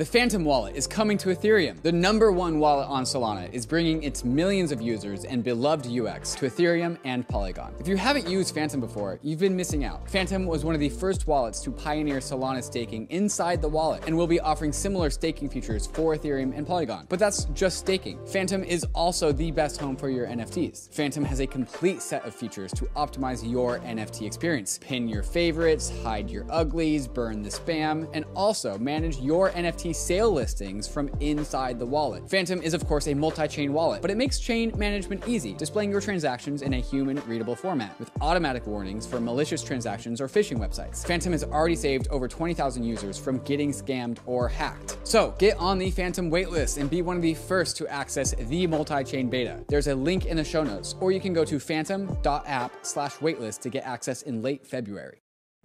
The 0.00 0.06
Phantom 0.06 0.46
wallet 0.46 0.76
is 0.76 0.86
coming 0.86 1.18
to 1.18 1.28
Ethereum. 1.28 1.82
The 1.82 1.92
number 1.92 2.32
one 2.32 2.58
wallet 2.58 2.88
on 2.88 3.04
Solana 3.04 3.52
is 3.52 3.66
bringing 3.66 4.02
its 4.02 4.24
millions 4.24 4.72
of 4.72 4.80
users 4.80 5.26
and 5.26 5.44
beloved 5.44 5.84
UX 5.84 6.34
to 6.36 6.46
Ethereum 6.46 6.96
and 7.04 7.28
Polygon. 7.28 7.74
If 7.78 7.86
you 7.86 7.98
haven't 7.98 8.26
used 8.26 8.54
Phantom 8.54 8.80
before, 8.80 9.18
you've 9.22 9.40
been 9.40 9.54
missing 9.54 9.84
out. 9.84 10.08
Phantom 10.08 10.46
was 10.46 10.64
one 10.64 10.74
of 10.74 10.80
the 10.80 10.88
first 10.88 11.26
wallets 11.26 11.60
to 11.64 11.70
pioneer 11.70 12.16
Solana 12.16 12.64
staking 12.64 13.08
inside 13.10 13.60
the 13.60 13.68
wallet 13.68 14.04
and 14.06 14.16
will 14.16 14.26
be 14.26 14.40
offering 14.40 14.72
similar 14.72 15.10
staking 15.10 15.50
features 15.50 15.86
for 15.88 16.16
Ethereum 16.16 16.56
and 16.56 16.66
Polygon. 16.66 17.04
But 17.10 17.18
that's 17.18 17.44
just 17.52 17.76
staking. 17.76 18.24
Phantom 18.24 18.64
is 18.64 18.86
also 18.94 19.32
the 19.32 19.50
best 19.50 19.78
home 19.78 19.98
for 19.98 20.08
your 20.08 20.26
NFTs. 20.26 20.94
Phantom 20.94 21.26
has 21.26 21.40
a 21.40 21.46
complete 21.46 22.00
set 22.00 22.24
of 22.24 22.34
features 22.34 22.72
to 22.72 22.86
optimize 22.96 23.46
your 23.46 23.80
NFT 23.80 24.26
experience. 24.26 24.78
Pin 24.78 25.10
your 25.10 25.22
favorites, 25.22 25.92
hide 26.02 26.30
your 26.30 26.46
uglies, 26.50 27.06
burn 27.06 27.42
the 27.42 27.50
spam, 27.50 28.08
and 28.14 28.24
also 28.34 28.78
manage 28.78 29.18
your 29.18 29.50
NFT 29.50 29.89
sale 29.92 30.30
listings 30.30 30.86
from 30.86 31.10
inside 31.20 31.78
the 31.78 31.86
wallet. 31.86 32.28
Phantom 32.28 32.60
is 32.62 32.74
of 32.74 32.86
course 32.86 33.08
a 33.08 33.14
multi-chain 33.14 33.72
wallet, 33.72 34.02
but 34.02 34.10
it 34.10 34.16
makes 34.16 34.38
chain 34.38 34.72
management 34.76 35.26
easy, 35.26 35.52
displaying 35.54 35.90
your 35.90 36.00
transactions 36.00 36.62
in 36.62 36.74
a 36.74 36.80
human 36.80 37.22
readable 37.26 37.54
format 37.54 37.98
with 37.98 38.10
automatic 38.20 38.66
warnings 38.66 39.06
for 39.06 39.20
malicious 39.20 39.62
transactions 39.62 40.20
or 40.20 40.28
phishing 40.28 40.58
websites. 40.58 41.06
Phantom 41.06 41.32
has 41.32 41.44
already 41.44 41.76
saved 41.76 42.08
over 42.08 42.28
20,000 42.28 42.82
users 42.82 43.18
from 43.18 43.38
getting 43.40 43.72
scammed 43.72 44.18
or 44.26 44.48
hacked. 44.48 44.96
So 45.04 45.34
get 45.38 45.56
on 45.58 45.78
the 45.78 45.90
Phantom 45.90 46.30
waitlist 46.30 46.78
and 46.78 46.88
be 46.88 47.02
one 47.02 47.16
of 47.16 47.22
the 47.22 47.34
first 47.34 47.76
to 47.78 47.88
access 47.88 48.34
the 48.34 48.66
multi-chain 48.66 49.28
beta. 49.28 49.64
There's 49.68 49.88
a 49.88 49.94
link 49.94 50.26
in 50.26 50.36
the 50.36 50.44
show 50.44 50.62
notes, 50.62 50.94
or 51.00 51.12
you 51.12 51.20
can 51.20 51.32
go 51.32 51.44
to 51.44 51.58
phantom.app 51.58 52.72
slash 52.82 53.14
waitlist 53.16 53.60
to 53.60 53.70
get 53.70 53.84
access 53.84 54.22
in 54.22 54.42
late 54.42 54.66
February. 54.66 55.19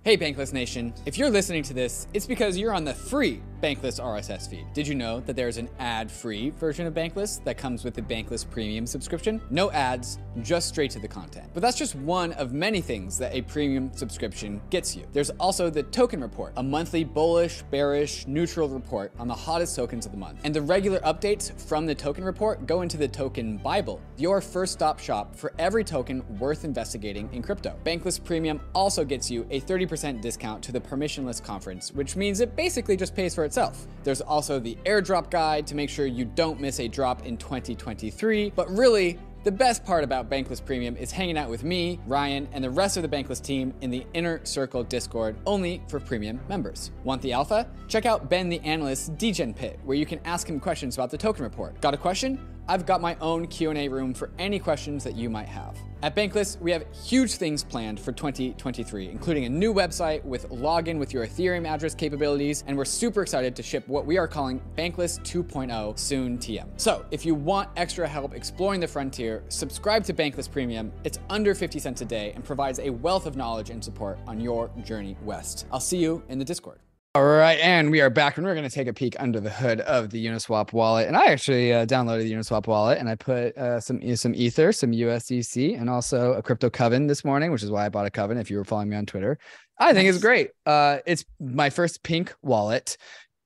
Hey 0.05 0.15
Bankless 0.15 0.53
Nation, 0.53 0.93
if 1.07 1.17
you're 1.17 1.31
listening 1.31 1.63
to 1.63 1.73
this, 1.73 2.07
it's 2.13 2.27
because 2.27 2.59
you're 2.59 2.75
on 2.75 2.83
the 2.83 2.93
free 2.93 3.41
Bankless 3.59 3.99
RSS 3.99 4.47
feed. 4.47 4.67
Did 4.71 4.87
you 4.87 4.93
know 4.93 5.21
that 5.21 5.35
there's 5.35 5.57
an 5.57 5.67
ad-free 5.79 6.51
version 6.51 6.85
of 6.85 6.93
Bankless 6.93 7.43
that 7.45 7.57
comes 7.57 7.83
with 7.83 7.95
the 7.95 8.03
Bankless 8.03 8.47
Premium 8.47 8.85
subscription? 8.85 9.41
No 9.49 9.71
ads, 9.71 10.19
just 10.43 10.67
straight 10.67 10.91
to 10.91 10.99
the 10.99 11.07
content. 11.07 11.49
But 11.55 11.61
that's 11.61 11.75
just 11.75 11.95
one 11.95 12.33
of 12.33 12.53
many 12.53 12.81
things 12.81 13.17
that 13.17 13.33
a 13.33 13.41
premium 13.41 13.91
subscription 13.95 14.61
gets 14.69 14.95
you. 14.95 15.07
There's 15.11 15.31
also 15.31 15.71
the 15.71 15.81
Token 15.81 16.21
Report, 16.21 16.53
a 16.57 16.61
monthly 16.61 17.03
bullish, 17.03 17.63
bearish, 17.71 18.27
neutral 18.27 18.69
report 18.69 19.11
on 19.17 19.27
the 19.27 19.33
hottest 19.33 19.75
tokens 19.75 20.05
of 20.05 20.11
the 20.11 20.19
month. 20.19 20.41
And 20.43 20.53
the 20.53 20.61
regular 20.61 20.99
updates 20.99 21.59
from 21.67 21.87
the 21.87 21.95
Token 21.95 22.23
Report 22.23 22.67
go 22.67 22.83
into 22.83 22.97
the 22.97 23.07
Token 23.07 23.57
Bible, 23.57 23.99
your 24.17 24.41
first 24.41 24.73
stop 24.73 24.99
shop 24.99 25.35
for 25.35 25.51
every 25.57 25.83
token 25.83 26.23
worth 26.37 26.65
investigating 26.65 27.27
in 27.33 27.41
crypto. 27.41 27.75
Bankless 27.83 28.23
Premium 28.23 28.61
also 28.75 29.03
gets 29.03 29.31
you 29.31 29.47
a 29.49 29.61
30% 29.61 29.94
10% 29.95 30.21
discount 30.21 30.63
to 30.63 30.71
the 30.71 30.79
permissionless 30.79 31.41
conference, 31.43 31.91
which 31.93 32.15
means 32.15 32.39
it 32.39 32.55
basically 32.55 32.97
just 32.97 33.15
pays 33.15 33.33
for 33.33 33.45
itself. 33.45 33.87
There's 34.03 34.21
also 34.21 34.59
the 34.59 34.77
airdrop 34.85 35.29
guide 35.29 35.65
to 35.67 35.75
make 35.75 35.89
sure 35.89 36.05
you 36.05 36.25
don't 36.25 36.59
miss 36.59 36.79
a 36.79 36.87
drop 36.87 37.25
in 37.25 37.37
2023, 37.37 38.51
but 38.55 38.69
really, 38.69 39.17
the 39.43 39.51
best 39.51 39.85
part 39.85 40.03
about 40.03 40.27
Bankless 40.27 40.63
Premium 40.63 40.97
is 40.97 41.11
hanging 41.11 41.37
out 41.37 41.51
with 41.51 41.63
me, 41.63 41.99
Ryan, 42.07 42.47
and 42.51 42.63
the 42.63 42.69
rest 42.69 42.97
of 42.97 43.03
the 43.03 43.09
Bankless 43.09 43.39
team 43.39 43.75
in 43.81 43.91
the 43.91 44.03
Inner 44.15 44.43
Circle 44.43 44.85
Discord 44.85 45.35
only 45.45 45.83
for 45.87 45.99
premium 45.99 46.39
members. 46.49 46.89
Want 47.03 47.21
the 47.21 47.31
alpha? 47.31 47.67
Check 47.87 48.07
out 48.07 48.27
Ben 48.27 48.49
the 48.49 48.59
Analyst's 48.61 49.09
Degen 49.09 49.53
Pit, 49.53 49.79
where 49.83 49.95
you 49.95 50.05
can 50.07 50.19
ask 50.25 50.49
him 50.49 50.59
questions 50.59 50.95
about 50.95 51.11
the 51.11 51.17
token 51.17 51.43
report. 51.43 51.79
Got 51.79 51.93
a 51.93 51.97
question? 51.97 52.39
I've 52.67 52.87
got 52.87 53.01
my 53.01 53.15
own 53.21 53.45
Q&A 53.45 53.87
room 53.87 54.15
for 54.15 54.31
any 54.39 54.57
questions 54.57 55.03
that 55.03 55.15
you 55.15 55.29
might 55.29 55.47
have. 55.47 55.77
At 56.05 56.15
Bankless, 56.15 56.61
we 56.61 56.69
have 56.69 56.85
huge 56.93 57.37
things 57.37 57.63
planned 57.63 57.99
for 57.99 58.11
2023, 58.11 59.09
including 59.09 59.45
a 59.45 59.49
new 59.49 59.73
website 59.73 60.23
with 60.23 60.47
login 60.51 60.99
with 60.99 61.11
your 61.11 61.25
Ethereum 61.25 61.65
address 61.65 61.95
capabilities, 61.95 62.63
and 62.67 62.77
we're 62.77 62.85
super 62.85 63.23
excited 63.23 63.55
to 63.55 63.63
ship 63.63 63.87
what 63.87 64.05
we 64.05 64.19
are 64.19 64.27
calling 64.27 64.61
Bankless 64.77 65.19
2.0 65.21 65.97
soon 65.97 66.37
TM. 66.37 66.67
So, 66.77 67.07
if 67.09 67.25
you 67.25 67.33
want 67.33 67.69
extra 67.75 68.07
help 68.07 68.35
exploring 68.35 68.81
the 68.81 68.87
frontier, 68.87 69.41
subscribe 69.49 70.03
to 70.03 70.13
Bankless 70.13 70.51
Premium. 70.51 70.91
It's 71.03 71.17
under 71.27 71.55
50 71.55 71.79
cents 71.79 72.01
a 72.01 72.05
day 72.05 72.33
and 72.33 72.43
provides 72.43 72.77
a 72.77 72.91
wealth 72.91 73.25
of 73.25 73.35
knowledge 73.35 73.71
and 73.71 73.83
support 73.83 74.19
on 74.27 74.39
your 74.39 74.69
journey 74.83 75.17
west. 75.23 75.65
I'll 75.71 75.79
see 75.79 75.97
you 75.97 76.21
in 76.29 76.37
the 76.37 76.45
Discord. 76.45 76.81
All 77.15 77.23
right, 77.23 77.57
and 77.61 77.91
we 77.91 78.01
are 78.01 78.09
back, 78.09 78.35
and 78.35 78.45
we're 78.45 78.55
going 78.55 78.67
to 78.67 78.75
take 78.75 78.89
a 78.89 78.93
peek 78.93 79.15
under 79.21 79.39
the 79.39 79.49
hood 79.49 79.79
of 79.79 80.09
the 80.09 80.25
Uniswap 80.25 80.73
wallet. 80.73 81.07
And 81.07 81.15
I 81.15 81.27
actually 81.27 81.71
uh, 81.71 81.85
downloaded 81.85 82.23
the 82.23 82.33
Uniswap 82.33 82.67
wallet, 82.67 82.97
and 82.97 83.07
I 83.07 83.15
put 83.15 83.57
uh, 83.57 83.79
some 83.79 84.17
some 84.17 84.35
Ether, 84.35 84.73
some 84.73 84.91
USDC, 84.91 85.79
and 85.79 85.89
also 85.89 86.33
a 86.33 86.43
crypto 86.43 86.69
coven 86.69 87.07
this 87.07 87.23
morning, 87.23 87.53
which 87.53 87.63
is 87.63 87.71
why 87.71 87.85
I 87.85 87.89
bought 87.89 88.05
a 88.05 88.11
coven. 88.11 88.37
If 88.37 88.51
you 88.51 88.57
were 88.57 88.65
following 88.65 88.89
me 88.89 88.97
on 88.97 89.05
Twitter, 89.05 89.39
I 89.79 89.93
think 89.93 90.07
nice. 90.07 90.15
it's 90.15 90.21
great. 90.21 90.49
Uh, 90.65 90.97
it's 91.05 91.23
my 91.39 91.69
first 91.69 92.03
pink 92.03 92.35
wallet 92.41 92.97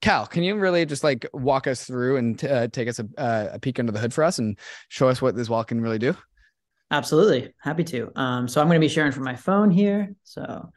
Cal, 0.01 0.25
can 0.25 0.41
you 0.41 0.55
really 0.55 0.85
just 0.87 1.03
like 1.03 1.27
walk 1.31 1.67
us 1.67 1.83
through 1.83 2.17
and 2.17 2.43
uh, 2.45 2.69
take 2.69 2.87
us 2.87 2.99
a, 2.99 3.07
uh, 3.19 3.49
a 3.53 3.59
peek 3.59 3.79
under 3.79 3.91
the 3.91 3.99
hood 3.99 4.15
for 4.15 4.23
us 4.23 4.39
and 4.39 4.57
show 4.87 5.09
us 5.09 5.21
what 5.21 5.35
this 5.35 5.47
wallet 5.47 5.67
can 5.67 5.79
really 5.79 5.99
do? 5.99 6.15
Absolutely. 6.89 7.53
Happy 7.61 7.83
to. 7.83 8.11
Um, 8.15 8.47
so 8.47 8.61
I'm 8.61 8.67
going 8.67 8.77
to 8.77 8.83
be 8.83 8.87
sharing 8.87 9.11
from 9.11 9.25
my 9.25 9.35
phone 9.35 9.69
here. 9.69 10.15
So 10.23 10.71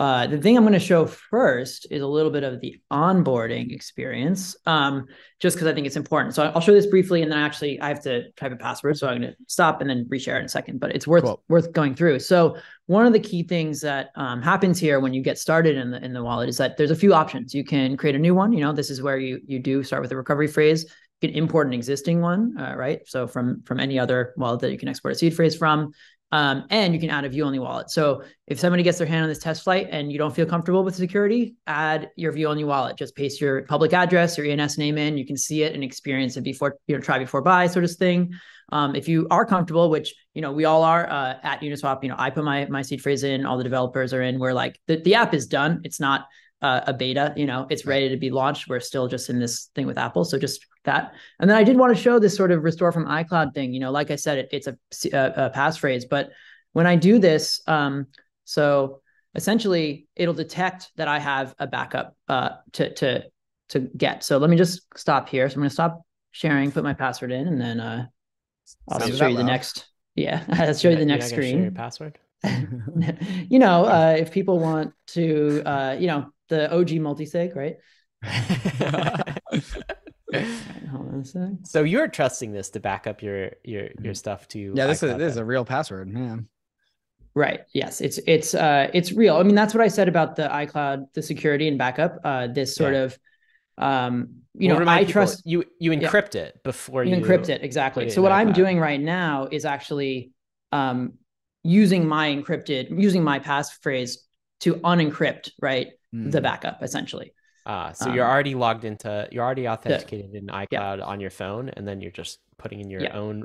uh, 0.00 0.26
the 0.26 0.38
thing 0.38 0.56
I'm 0.56 0.64
going 0.64 0.72
to 0.72 0.80
show 0.80 1.06
first 1.06 1.86
is 1.88 2.02
a 2.02 2.06
little 2.06 2.30
bit 2.32 2.42
of 2.42 2.60
the 2.60 2.80
onboarding 2.90 3.72
experience, 3.72 4.56
um, 4.66 5.06
just 5.38 5.54
because 5.54 5.68
I 5.68 5.72
think 5.72 5.86
it's 5.86 5.94
important. 5.94 6.34
So 6.34 6.50
I'll 6.52 6.60
show 6.60 6.72
this 6.72 6.86
briefly, 6.86 7.22
and 7.22 7.30
then 7.30 7.38
actually 7.38 7.80
I 7.80 7.88
have 7.88 8.02
to 8.02 8.32
type 8.32 8.50
a 8.50 8.56
password, 8.56 8.98
so 8.98 9.06
I'm 9.06 9.20
going 9.20 9.32
to 9.32 9.36
stop 9.46 9.80
and 9.80 9.88
then 9.88 10.06
reshare 10.10 10.38
in 10.40 10.46
a 10.46 10.48
second. 10.48 10.80
But 10.80 10.96
it's 10.96 11.06
worth 11.06 11.22
cool. 11.22 11.42
worth 11.48 11.72
going 11.72 11.94
through. 11.94 12.18
So 12.18 12.56
one 12.86 13.06
of 13.06 13.12
the 13.12 13.20
key 13.20 13.44
things 13.44 13.80
that 13.82 14.10
um, 14.16 14.42
happens 14.42 14.80
here 14.80 14.98
when 14.98 15.14
you 15.14 15.22
get 15.22 15.38
started 15.38 15.76
in 15.76 15.92
the 15.92 16.04
in 16.04 16.12
the 16.12 16.24
wallet 16.24 16.48
is 16.48 16.56
that 16.56 16.76
there's 16.76 16.90
a 16.90 16.96
few 16.96 17.14
options. 17.14 17.54
You 17.54 17.64
can 17.64 17.96
create 17.96 18.16
a 18.16 18.18
new 18.18 18.34
one. 18.34 18.52
You 18.52 18.64
know, 18.64 18.72
this 18.72 18.90
is 18.90 19.00
where 19.00 19.18
you 19.18 19.40
you 19.46 19.60
do 19.60 19.84
start 19.84 20.02
with 20.02 20.10
a 20.10 20.16
recovery 20.16 20.48
phrase. 20.48 20.84
You 21.22 21.28
can 21.28 21.38
import 21.38 21.68
an 21.68 21.72
existing 21.72 22.20
one, 22.20 22.58
uh, 22.58 22.74
right? 22.76 23.00
So 23.06 23.28
from 23.28 23.62
from 23.62 23.78
any 23.78 24.00
other 24.00 24.34
wallet 24.36 24.60
that 24.62 24.72
you 24.72 24.78
can 24.78 24.88
export 24.88 25.14
a 25.14 25.18
seed 25.18 25.36
phrase 25.36 25.54
from. 25.54 25.92
Um, 26.34 26.64
and 26.70 26.92
you 26.92 26.98
can 26.98 27.10
add 27.10 27.24
a 27.24 27.28
view 27.28 27.44
only 27.44 27.60
wallet. 27.60 27.90
So 27.90 28.24
if 28.48 28.58
somebody 28.58 28.82
gets 28.82 28.98
their 28.98 29.06
hand 29.06 29.22
on 29.22 29.28
this 29.28 29.38
test 29.38 29.62
flight 29.62 29.86
and 29.92 30.10
you 30.10 30.18
don't 30.18 30.34
feel 30.34 30.46
comfortable 30.46 30.82
with 30.82 30.96
security, 30.96 31.54
add 31.68 32.10
your 32.16 32.32
view 32.32 32.48
only 32.48 32.64
wallet. 32.64 32.96
Just 32.96 33.14
paste 33.14 33.40
your 33.40 33.62
public 33.62 33.92
address, 33.92 34.36
your 34.36 34.44
ENS 34.44 34.76
name 34.76 34.98
in. 34.98 35.16
You 35.16 35.24
can 35.24 35.36
see 35.36 35.62
it 35.62 35.74
and 35.74 35.84
experience 35.84 36.36
it 36.36 36.42
before, 36.42 36.76
you 36.88 36.96
know, 36.96 37.00
try 37.00 37.20
before 37.20 37.40
buy 37.40 37.68
sort 37.68 37.84
of 37.84 37.92
thing. 37.92 38.32
Um, 38.72 38.96
if 38.96 39.06
you 39.06 39.28
are 39.30 39.46
comfortable, 39.46 39.90
which 39.90 40.12
you 40.32 40.42
know 40.42 40.50
we 40.50 40.64
all 40.64 40.82
are 40.82 41.08
uh, 41.08 41.36
at 41.44 41.60
Uniswap, 41.60 42.02
you 42.02 42.08
know 42.08 42.16
I 42.18 42.30
put 42.30 42.42
my 42.42 42.66
my 42.66 42.82
seed 42.82 43.00
phrase 43.00 43.22
in, 43.22 43.46
all 43.46 43.56
the 43.56 43.62
developers 43.62 44.12
are 44.12 44.22
in. 44.22 44.40
We're 44.40 44.54
like 44.54 44.80
the, 44.88 44.96
the 44.96 45.14
app 45.14 45.34
is 45.34 45.46
done. 45.46 45.82
It's 45.84 46.00
not 46.00 46.26
uh, 46.62 46.80
a 46.86 46.94
beta, 46.94 47.34
you 47.36 47.44
know, 47.44 47.66
it's 47.68 47.84
ready 47.84 48.08
to 48.08 48.16
be 48.16 48.30
launched. 48.30 48.68
We're 48.68 48.80
still 48.80 49.06
just 49.06 49.28
in 49.28 49.38
this 49.38 49.70
thing 49.74 49.86
with 49.86 49.98
Apple. 49.98 50.24
So 50.24 50.38
just 50.38 50.66
that. 50.84 51.14
And 51.38 51.50
then 51.50 51.56
I 51.56 51.64
did 51.64 51.76
want 51.76 51.94
to 51.94 52.02
show 52.02 52.18
this 52.18 52.36
sort 52.36 52.50
of 52.50 52.62
restore 52.62 52.92
from 52.92 53.06
iCloud 53.06 53.54
thing. 53.54 53.72
You 53.72 53.80
know, 53.80 53.90
like 53.90 54.10
I 54.10 54.16
said, 54.16 54.38
it, 54.38 54.48
it's 54.52 54.66
a, 54.66 54.76
a, 55.12 55.46
a, 55.46 55.50
passphrase, 55.50 56.04
but 56.08 56.30
when 56.72 56.86
I 56.86 56.96
do 56.96 57.18
this, 57.18 57.62
um, 57.66 58.06
so 58.44 59.00
essentially 59.34 60.06
it'll 60.14 60.34
detect 60.34 60.90
that 60.96 61.08
I 61.08 61.18
have 61.18 61.54
a 61.58 61.66
backup 61.66 62.16
uh, 62.28 62.50
to 62.72 62.92
to 62.94 63.24
to 63.70 63.80
get. 63.80 64.22
So 64.24 64.38
let 64.38 64.50
me 64.50 64.56
just 64.56 64.82
stop 64.96 65.28
here. 65.28 65.48
So 65.48 65.54
I'm 65.54 65.60
going 65.60 65.68
to 65.70 65.74
stop 65.74 66.02
sharing, 66.32 66.70
put 66.70 66.84
my 66.84 66.94
password 66.94 67.32
in, 67.32 67.48
and 67.48 67.60
then 67.60 67.80
uh, 67.80 68.06
I'll 68.88 69.00
Sounds 69.00 69.18
show 69.18 69.26
you 69.26 69.36
the 69.36 69.44
next. 69.44 69.86
Yeah, 70.14 70.44
I'll 70.48 70.74
show 70.74 70.90
you 70.90 70.96
the 70.96 71.04
next 71.04 71.30
screen. 71.30 71.62
your 71.62 71.70
password. 71.72 72.18
you 72.44 73.58
know, 73.58 73.84
uh, 73.86 74.16
if 74.18 74.30
people 74.30 74.58
want 74.58 74.92
to, 75.08 75.62
uh, 75.64 75.96
you 75.98 76.06
know, 76.06 76.30
the 76.48 76.72
OG 76.72 76.92
multi-sig, 76.96 77.56
right? 77.56 77.76
Hold 80.90 81.08
on 81.08 81.20
a 81.20 81.24
sec. 81.24 81.50
So 81.64 81.82
you're 81.82 82.08
trusting 82.08 82.52
this 82.52 82.70
to 82.70 82.80
back 82.80 83.06
up 83.06 83.22
your 83.22 83.52
your 83.64 83.82
your 83.82 83.90
mm-hmm. 83.90 84.12
stuff 84.12 84.48
to 84.48 84.72
yeah. 84.74 84.86
This 84.86 85.02
is 85.02 85.16
this 85.16 85.32
is 85.32 85.36
a 85.36 85.44
real 85.44 85.64
password, 85.64 86.08
man. 86.08 86.48
Right. 87.34 87.62
Yes. 87.72 88.00
It's 88.00 88.18
it's 88.26 88.54
uh 88.54 88.90
it's 88.94 89.12
real. 89.12 89.36
I 89.36 89.42
mean, 89.42 89.54
that's 89.54 89.74
what 89.74 89.82
I 89.82 89.88
said 89.88 90.08
about 90.08 90.36
the 90.36 90.48
iCloud, 90.48 91.12
the 91.14 91.22
security 91.22 91.66
and 91.68 91.78
backup. 91.78 92.18
Uh, 92.22 92.46
this 92.46 92.74
sort 92.74 92.94
yeah. 92.94 93.00
of 93.00 93.18
um 93.78 94.28
you 94.56 94.68
well, 94.68 94.80
know 94.80 94.90
i 94.90 95.00
people, 95.00 95.12
trust 95.12 95.42
you 95.44 95.64
you 95.80 95.90
encrypt 95.90 96.34
yeah. 96.34 96.42
it 96.42 96.62
before 96.62 97.02
you, 97.02 97.16
you 97.16 97.22
encrypt 97.22 97.48
it 97.48 97.62
exactly 97.64 98.08
so 98.08 98.22
what 98.22 98.30
i'm 98.30 98.52
doing 98.52 98.78
right 98.78 99.00
now 99.00 99.48
is 99.50 99.64
actually 99.64 100.30
um 100.70 101.14
using 101.64 102.06
my 102.06 102.28
encrypted 102.28 102.88
using 103.00 103.24
my 103.24 103.40
passphrase 103.40 104.18
to 104.60 104.74
unencrypt 104.76 105.50
right 105.60 105.88
mm. 106.14 106.30
the 106.30 106.40
backup 106.40 106.82
essentially 106.82 107.32
Ah, 107.66 107.92
so 107.92 108.10
um, 108.10 108.14
you're 108.14 108.28
already 108.28 108.54
logged 108.54 108.84
into, 108.84 109.26
you're 109.32 109.44
already 109.44 109.68
authenticated 109.68 110.32
the, 110.32 110.38
in 110.38 110.46
iCloud 110.48 110.98
yeah. 110.98 111.04
on 111.04 111.20
your 111.20 111.30
phone, 111.30 111.70
and 111.70 111.88
then 111.88 112.00
you're 112.00 112.10
just 112.10 112.40
putting 112.58 112.80
in 112.80 112.90
your 112.90 113.00
yeah. 113.00 113.16
own 113.16 113.44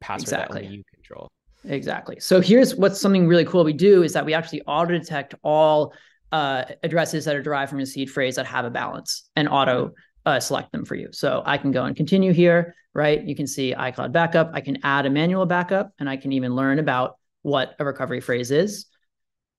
password 0.00 0.22
exactly. 0.22 0.60
that 0.60 0.66
only 0.66 0.76
you 0.78 0.84
control. 0.92 1.28
Exactly. 1.64 2.18
So 2.20 2.40
here's 2.40 2.74
what's 2.74 3.00
something 3.00 3.26
really 3.26 3.44
cool 3.44 3.64
we 3.64 3.72
do 3.72 4.02
is 4.02 4.12
that 4.12 4.24
we 4.24 4.34
actually 4.34 4.62
auto 4.62 4.92
detect 4.92 5.34
all 5.42 5.92
uh, 6.32 6.64
addresses 6.82 7.24
that 7.24 7.36
are 7.36 7.42
derived 7.42 7.70
from 7.70 7.80
a 7.80 7.86
seed 7.86 8.10
phrase 8.10 8.36
that 8.36 8.46
have 8.46 8.64
a 8.64 8.70
balance 8.70 9.28
and 9.36 9.48
auto 9.48 9.92
uh, 10.26 10.40
select 10.40 10.72
them 10.72 10.84
for 10.84 10.96
you. 10.96 11.08
So 11.12 11.42
I 11.46 11.56
can 11.56 11.70
go 11.70 11.84
and 11.84 11.96
continue 11.96 12.32
here, 12.32 12.74
right? 12.94 13.22
You 13.22 13.36
can 13.36 13.46
see 13.46 13.74
iCloud 13.74 14.12
backup. 14.12 14.50
I 14.52 14.60
can 14.60 14.78
add 14.82 15.06
a 15.06 15.10
manual 15.10 15.46
backup, 15.46 15.92
and 15.98 16.08
I 16.08 16.16
can 16.16 16.32
even 16.32 16.54
learn 16.54 16.78
about 16.78 17.16
what 17.42 17.76
a 17.78 17.84
recovery 17.84 18.20
phrase 18.20 18.50
is. 18.50 18.86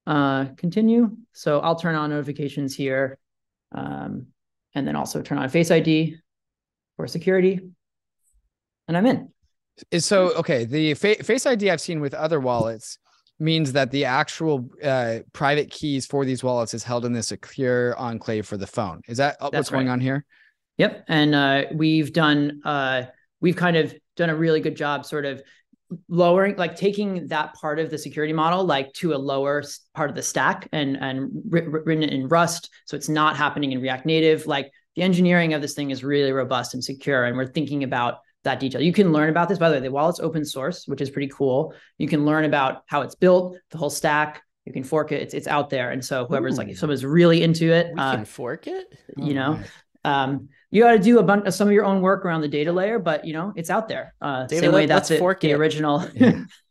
Uh, 0.06 0.46
continue. 0.58 1.16
So 1.34 1.60
I'll 1.60 1.76
turn 1.76 1.96
on 1.96 2.10
notifications 2.10 2.76
here 2.76 3.18
um, 3.74 4.28
and 4.76 4.88
then 4.88 4.96
also 4.96 5.22
turn 5.22 5.38
on 5.38 5.50
Face 5.50 5.72
ID 5.72 6.18
for 6.96 7.08
security. 7.08 7.60
And 8.88 8.98
I'm 8.98 9.06
in. 9.06 9.30
Is 9.92 10.06
so 10.06 10.34
okay. 10.36 10.66
The 10.66 10.94
fa- 10.96 11.24
Face 11.24 11.46
ID 11.46 11.70
I've 11.70 11.82
seen 11.82 12.00
with 12.00 12.14
other 12.14 12.40
wallets 12.40 12.98
means 13.40 13.74
that 13.74 13.92
the 13.92 14.06
actual 14.06 14.70
uh, 14.84 15.20
private 15.34 15.70
keys 15.70 16.08
for 16.08 16.26
these 16.26 16.44
wallets 16.44 16.74
is 16.74 16.84
held 16.84 17.06
in 17.06 17.14
this 17.14 17.28
secure 17.28 17.96
enclave 17.98 18.48
for 18.48 18.58
the 18.58 18.66
phone. 18.66 19.02
Is 19.08 19.18
that 19.18 19.38
That's 19.40 19.54
what's 19.54 19.72
right. 19.72 19.80
going 19.80 19.90
on 19.90 20.00
here? 20.00 20.26
Yep. 20.78 21.06
And 21.08 21.36
uh, 21.36 21.64
we've 21.74 22.12
done 22.12 22.62
uh, 22.66 23.04
we've 23.40 23.56
kind 23.56 23.78
of 23.78 23.94
done 24.16 24.30
a 24.30 24.36
really 24.36 24.62
good 24.62 24.76
job 24.76 25.06
sort 25.06 25.26
of 25.26 25.44
lowering 26.10 26.56
like 26.58 26.76
taking 26.76 27.28
that 27.28 27.54
part 27.54 27.80
of 27.80 27.90
the 27.90 27.98
security 27.98 28.34
model 28.34 28.64
like 28.66 28.92
to 28.94 29.14
a 29.14 29.18
lower 29.18 29.64
part 29.94 30.10
of 30.10 30.16
the 30.16 30.22
stack 30.22 30.68
and 30.74 30.98
and 30.98 31.30
written 31.50 32.04
in 32.04 32.28
rust 32.28 32.70
so 32.86 32.98
it's 32.98 33.08
not 33.08 33.38
happening 33.38 33.72
in 33.72 33.82
react 33.82 34.06
native. 34.06 34.46
Like 34.46 34.72
the 34.96 35.04
engineering 35.04 35.54
of 35.54 35.62
this 35.62 35.74
thing 35.74 35.92
is 35.92 36.04
really 36.04 36.32
robust 36.32 36.74
and 36.74 36.84
secure 36.84 37.26
and 37.26 37.38
we're 37.38 37.48
thinking 37.48 37.84
about 37.84 38.20
that 38.44 38.60
detail. 38.60 38.82
You 38.82 38.94
can 38.94 39.14
learn 39.14 39.30
about 39.30 39.48
this 39.48 39.58
by 39.58 39.70
the 39.70 39.76
way 39.76 39.82
the 39.82 39.92
wallet's 39.92 40.20
open 40.20 40.44
source 40.44 40.88
which 40.88 41.02
is 41.02 41.10
pretty 41.10 41.30
cool. 41.30 41.74
You 41.98 42.08
can 42.08 42.26
learn 42.26 42.46
about 42.46 42.84
how 42.88 43.02
it's 43.02 43.16
built 43.16 43.58
the 43.72 43.78
whole 43.78 43.90
stack. 43.90 44.44
You 44.66 44.74
can 44.74 44.84
fork 44.84 45.14
it. 45.14 45.22
It's, 45.22 45.34
it's 45.34 45.48
out 45.48 45.70
there. 45.70 45.92
And 45.92 46.04
so 46.04 46.26
whoever's 46.26 46.56
Ooh. 46.56 46.58
like 46.58 46.68
if 46.70 46.80
someone's 46.80 47.06
really 47.06 47.44
into 47.44 47.72
it 47.72 47.94
we 47.94 48.00
uh, 48.00 48.16
can 48.16 48.26
fork 48.26 48.68
it? 48.68 48.88
you 49.16 49.32
oh, 49.32 49.36
know 49.36 49.60
um, 50.04 50.50
you 50.72 50.84
got 50.84 50.92
to 50.92 51.00
do 51.00 51.20
a 51.20 51.24
bunch 51.24 51.46
of 51.46 51.54
some 51.54 51.68
of 51.68 51.74
your 51.74 51.86
own 51.86 52.02
work 52.02 52.26
around 52.26 52.42
the 52.42 52.48
data 52.48 52.72
layer, 52.72 53.00
but 53.00 53.26
you 53.26 53.34
know 53.34 53.54
it's 53.56 53.70
out 53.70 53.88
there. 53.88 54.14
Uh, 54.22 54.46
David, 54.48 54.66
same 54.66 54.74
way 54.74 54.86
that's 54.86 55.12
it, 55.12 55.20
fork 55.20 55.40
the 55.42 55.52
it. 55.52 55.56
original. 55.56 56.00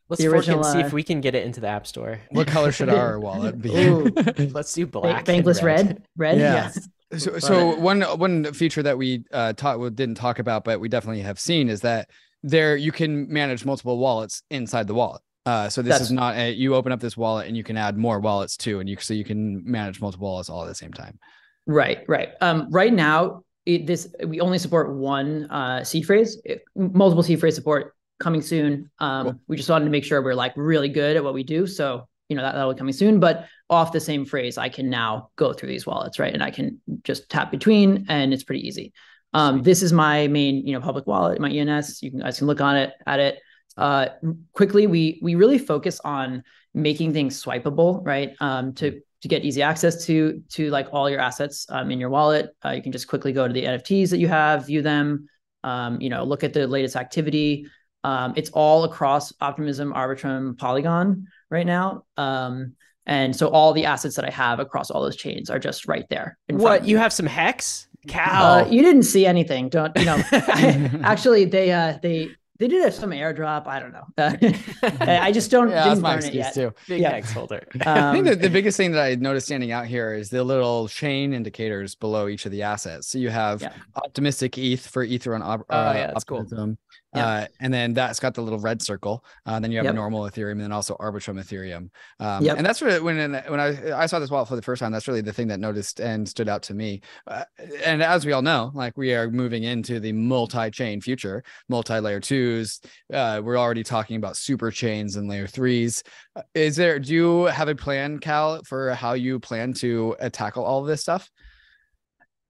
Let's 0.08 0.22
the 0.22 0.28
original, 0.28 0.62
fork 0.62 0.66
it 0.66 0.78
and 0.78 0.82
see 0.82 0.86
if 0.86 0.92
uh, 0.92 0.94
we 0.94 1.02
can 1.02 1.20
get 1.20 1.34
it 1.34 1.44
into 1.44 1.60
the 1.60 1.66
app 1.66 1.84
store. 1.84 2.20
What 2.30 2.46
color 2.46 2.70
should 2.70 2.88
our 2.88 3.18
wallet 3.20 3.60
be? 3.60 3.70
Let's 3.70 4.72
do 4.72 4.86
black. 4.86 5.24
Bankless 5.24 5.62
red. 5.62 6.04
Red. 6.16 6.38
Yeah. 6.38 6.70
Yes. 7.10 7.22
So, 7.22 7.38
so 7.38 7.76
one 7.76 8.02
one 8.02 8.52
feature 8.52 8.82
that 8.82 8.98
we 8.98 9.24
uh 9.32 9.52
taught 9.54 9.78
didn't 9.96 10.16
talk 10.16 10.38
about, 10.38 10.64
but 10.64 10.78
we 10.78 10.88
definitely 10.88 11.22
have 11.22 11.40
seen 11.40 11.68
is 11.68 11.80
that 11.80 12.10
there 12.42 12.76
you 12.76 12.92
can 12.92 13.32
manage 13.32 13.64
multiple 13.64 13.98
wallets 13.98 14.42
inside 14.50 14.86
the 14.86 14.94
wallet. 14.94 15.22
Uh, 15.46 15.68
so 15.68 15.80
this 15.80 15.92
That's, 15.92 16.04
is 16.04 16.12
not 16.12 16.36
a, 16.36 16.50
you 16.50 16.74
open 16.74 16.90
up 16.90 16.98
this 16.98 17.16
wallet 17.16 17.46
and 17.46 17.56
you 17.56 17.62
can 17.62 17.76
add 17.76 17.96
more 17.96 18.18
wallets 18.18 18.56
too, 18.56 18.80
and 18.80 18.88
you 18.88 18.96
so 18.98 19.14
you 19.14 19.24
can 19.24 19.62
manage 19.64 20.00
multiple 20.00 20.26
wallets 20.28 20.50
all 20.50 20.64
at 20.64 20.68
the 20.68 20.74
same 20.74 20.92
time. 20.92 21.18
Right, 21.66 22.04
right. 22.08 22.30
Um, 22.40 22.68
right 22.70 22.92
now, 22.92 23.42
it, 23.66 23.86
this 23.86 24.14
we 24.24 24.40
only 24.40 24.58
support 24.58 24.94
one 24.94 25.50
uh, 25.50 25.84
seed 25.84 26.06
phrase. 26.06 26.40
It, 26.44 26.64
multiple 26.74 27.22
seed 27.22 27.40
phrase 27.40 27.56
support 27.56 27.94
coming 28.18 28.40
soon. 28.40 28.90
Um, 28.98 29.24
cool. 29.24 29.40
We 29.48 29.56
just 29.56 29.68
wanted 29.68 29.84
to 29.84 29.90
make 29.90 30.04
sure 30.04 30.22
we're 30.22 30.34
like 30.34 30.52
really 30.56 30.88
good 30.88 31.16
at 31.16 31.24
what 31.24 31.34
we 31.34 31.42
do. 31.42 31.66
So 31.66 32.08
you 32.28 32.36
know 32.36 32.42
that 32.42 32.54
that'll 32.54 32.72
be 32.72 32.78
coming 32.78 32.94
soon. 32.94 33.20
But 33.20 33.46
off 33.68 33.92
the 33.92 34.00
same 34.00 34.24
phrase, 34.24 34.56
I 34.56 34.68
can 34.68 34.88
now 34.88 35.30
go 35.36 35.52
through 35.52 35.68
these 35.68 35.86
wallets, 35.86 36.18
right? 36.18 36.32
And 36.32 36.42
I 36.42 36.50
can 36.50 36.80
just 37.02 37.28
tap 37.28 37.50
between, 37.50 38.06
and 38.08 38.32
it's 38.32 38.44
pretty 38.44 38.66
easy. 38.66 38.92
Um, 39.32 39.62
this 39.62 39.82
is 39.82 39.92
my 39.92 40.28
main, 40.28 40.66
you 40.66 40.72
know, 40.72 40.80
public 40.80 41.06
wallet, 41.06 41.40
my 41.40 41.50
ENS. 41.50 42.02
You 42.02 42.10
can 42.10 42.20
guys 42.20 42.38
can 42.38 42.46
look 42.46 42.60
on 42.60 42.76
it 42.76 42.92
at 43.06 43.20
it. 43.20 43.38
Uh, 43.76 44.06
quickly, 44.52 44.86
we 44.86 45.18
we 45.22 45.34
really 45.34 45.58
focus 45.58 46.00
on 46.04 46.44
making 46.72 47.12
things 47.12 47.42
swipeable, 47.42 48.00
right? 48.04 48.34
Um, 48.40 48.74
to 48.74 49.02
to 49.28 49.34
get 49.34 49.44
easy 49.44 49.62
access 49.62 50.06
to 50.06 50.42
to 50.50 50.70
like 50.70 50.88
all 50.92 51.10
your 51.10 51.20
assets 51.20 51.66
um, 51.68 51.90
in 51.90 51.98
your 51.98 52.10
wallet. 52.10 52.54
Uh, 52.64 52.70
you 52.70 52.82
can 52.82 52.92
just 52.92 53.08
quickly 53.08 53.32
go 53.32 53.46
to 53.46 53.52
the 53.52 53.64
NFTs 53.64 54.10
that 54.10 54.18
you 54.18 54.28
have, 54.28 54.66
view 54.66 54.82
them, 54.82 55.28
um, 55.64 56.00
you 56.00 56.08
know, 56.08 56.24
look 56.24 56.44
at 56.44 56.52
the 56.52 56.66
latest 56.66 56.96
activity. 56.96 57.66
Um, 58.04 58.34
it's 58.36 58.50
all 58.50 58.84
across 58.84 59.32
Optimism, 59.40 59.92
Arbitrum, 59.92 60.56
Polygon 60.56 61.26
right 61.50 61.66
now. 61.66 62.04
Um, 62.16 62.74
and 63.04 63.34
so 63.34 63.48
all 63.48 63.72
the 63.72 63.86
assets 63.86 64.16
that 64.16 64.24
I 64.24 64.30
have 64.30 64.60
across 64.60 64.90
all 64.90 65.02
those 65.02 65.16
chains 65.16 65.50
are 65.50 65.58
just 65.58 65.86
right 65.88 66.08
there. 66.08 66.38
what 66.48 66.84
you 66.84 66.98
have 66.98 67.12
some 67.12 67.26
hex? 67.26 67.88
Cal. 68.06 68.44
Uh, 68.44 68.68
you 68.68 68.82
didn't 68.82 69.02
see 69.02 69.26
anything. 69.26 69.68
Don't 69.68 69.96
you 69.96 70.04
know? 70.04 70.22
actually, 70.32 71.44
they 71.46 71.72
uh, 71.72 71.98
they 72.00 72.30
they 72.58 72.68
did 72.68 72.82
have 72.84 72.94
some 72.94 73.10
airdrop. 73.10 73.66
I 73.66 73.80
don't 73.80 73.92
know. 73.92 74.06
I 75.00 75.32
just 75.32 75.50
don't. 75.50 75.70
yeah, 75.70 75.88
that's 75.88 76.00
my 76.00 76.16
excuse 76.16 76.52
too. 76.52 76.72
Big 76.88 77.02
yeah. 77.02 77.10
hex 77.10 77.32
holder. 77.32 77.66
Um, 77.74 77.80
I 77.86 78.12
think 78.12 78.24
the, 78.26 78.36
the 78.36 78.50
biggest 78.50 78.76
thing 78.76 78.92
that 78.92 79.04
I 79.04 79.14
noticed 79.16 79.46
standing 79.46 79.72
out 79.72 79.86
here 79.86 80.14
is 80.14 80.30
the 80.30 80.42
little 80.42 80.88
chain 80.88 81.32
indicators 81.32 81.94
below 81.94 82.28
each 82.28 82.46
of 82.46 82.52
the 82.52 82.62
assets. 82.62 83.08
So 83.08 83.18
you 83.18 83.30
have 83.30 83.62
yeah. 83.62 83.72
optimistic 83.96 84.56
ETH 84.58 84.86
for 84.86 85.02
Ether 85.02 85.34
on 85.34 85.42
uh, 85.42 85.58
oh, 85.68 85.92
yeah, 85.92 86.06
that's 86.08 86.24
optimism. 86.28 86.76
Cool. 86.76 86.78
Yeah. 87.16 87.26
Uh, 87.26 87.46
and 87.60 87.72
then 87.72 87.94
that's 87.94 88.20
got 88.20 88.34
the 88.34 88.42
little 88.42 88.58
red 88.58 88.82
circle. 88.82 89.24
Uh, 89.44 89.58
then 89.58 89.70
you 89.72 89.78
have 89.78 89.84
Yep. 89.86 89.94
normal 89.94 90.22
Ethereum 90.22 90.52
and 90.52 90.60
then 90.60 90.72
also 90.72 90.94
Arbitrum 90.96 91.40
Ethereum. 91.40 91.90
Um, 92.20 92.44
Yep. 92.44 92.56
And 92.58 92.66
that's 92.66 92.82
really 92.82 93.00
when 93.00 93.32
when 93.32 93.60
I 93.60 94.02
I 94.02 94.06
saw 94.06 94.18
this 94.18 94.30
wallet 94.30 94.48
for 94.48 94.56
the 94.56 94.62
first 94.62 94.80
time. 94.80 94.92
That's 94.92 95.08
really 95.08 95.22
the 95.22 95.32
thing 95.32 95.48
that 95.48 95.58
noticed 95.60 96.00
and 96.00 96.28
stood 96.28 96.48
out 96.48 96.62
to 96.64 96.74
me. 96.74 97.00
Uh, 97.26 97.44
and 97.84 98.02
as 98.02 98.26
we 98.26 98.32
all 98.32 98.42
know, 98.42 98.70
like 98.74 98.96
we 98.96 99.14
are 99.14 99.30
moving 99.30 99.64
into 99.64 99.98
the 100.00 100.12
multi-chain 100.12 101.00
future, 101.00 101.42
multi-layer 101.68 102.20
twos. 102.20 102.80
Uh, 103.12 103.40
we're 103.42 103.58
already 103.58 103.82
talking 103.82 104.16
about 104.16 104.36
super 104.36 104.70
chains 104.70 105.16
and 105.16 105.28
layer 105.28 105.46
threes. 105.46 106.02
Uh, 106.34 106.42
Is 106.54 106.76
there? 106.76 106.98
Do 106.98 107.14
you 107.14 107.44
have 107.44 107.68
a 107.68 107.74
plan, 107.74 108.18
Cal, 108.18 108.62
for 108.64 108.92
how 108.94 109.14
you 109.14 109.40
plan 109.40 109.72
to 109.74 110.16
uh, 110.20 110.28
tackle 110.30 110.64
all 110.64 110.80
of 110.80 110.86
this 110.86 111.00
stuff? 111.00 111.30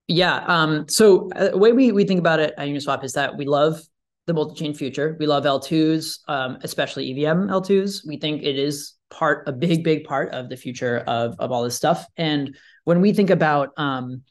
Yeah. 0.07 0.43
Um, 0.47 0.87
so 0.87 1.29
the 1.37 1.57
way 1.57 1.73
we, 1.73 1.91
we 1.91 2.05
think 2.05 2.19
about 2.19 2.39
it 2.39 2.53
at 2.57 2.67
Uniswap 2.67 3.03
is 3.03 3.13
that 3.13 3.37
we 3.37 3.45
love 3.45 3.81
the 4.27 4.33
multi-chain 4.33 4.73
future. 4.73 5.15
We 5.19 5.25
love 5.25 5.45
L2s, 5.45 6.19
um, 6.27 6.59
especially 6.61 7.11
EVM 7.11 7.47
L2s. 7.47 8.05
We 8.05 8.17
think 8.17 8.43
it 8.43 8.59
is 8.59 8.93
part, 9.09 9.47
a 9.47 9.53
big, 9.53 9.83
big 9.83 10.03
part 10.03 10.33
of 10.33 10.49
the 10.49 10.57
future 10.57 10.99
of, 11.07 11.35
of 11.39 11.51
all 11.51 11.63
this 11.63 11.75
stuff. 11.75 12.05
And 12.17 12.55
when 12.83 13.01
we 13.01 13.13
think 13.13 13.29
about 13.29 13.69
um, 13.77 14.23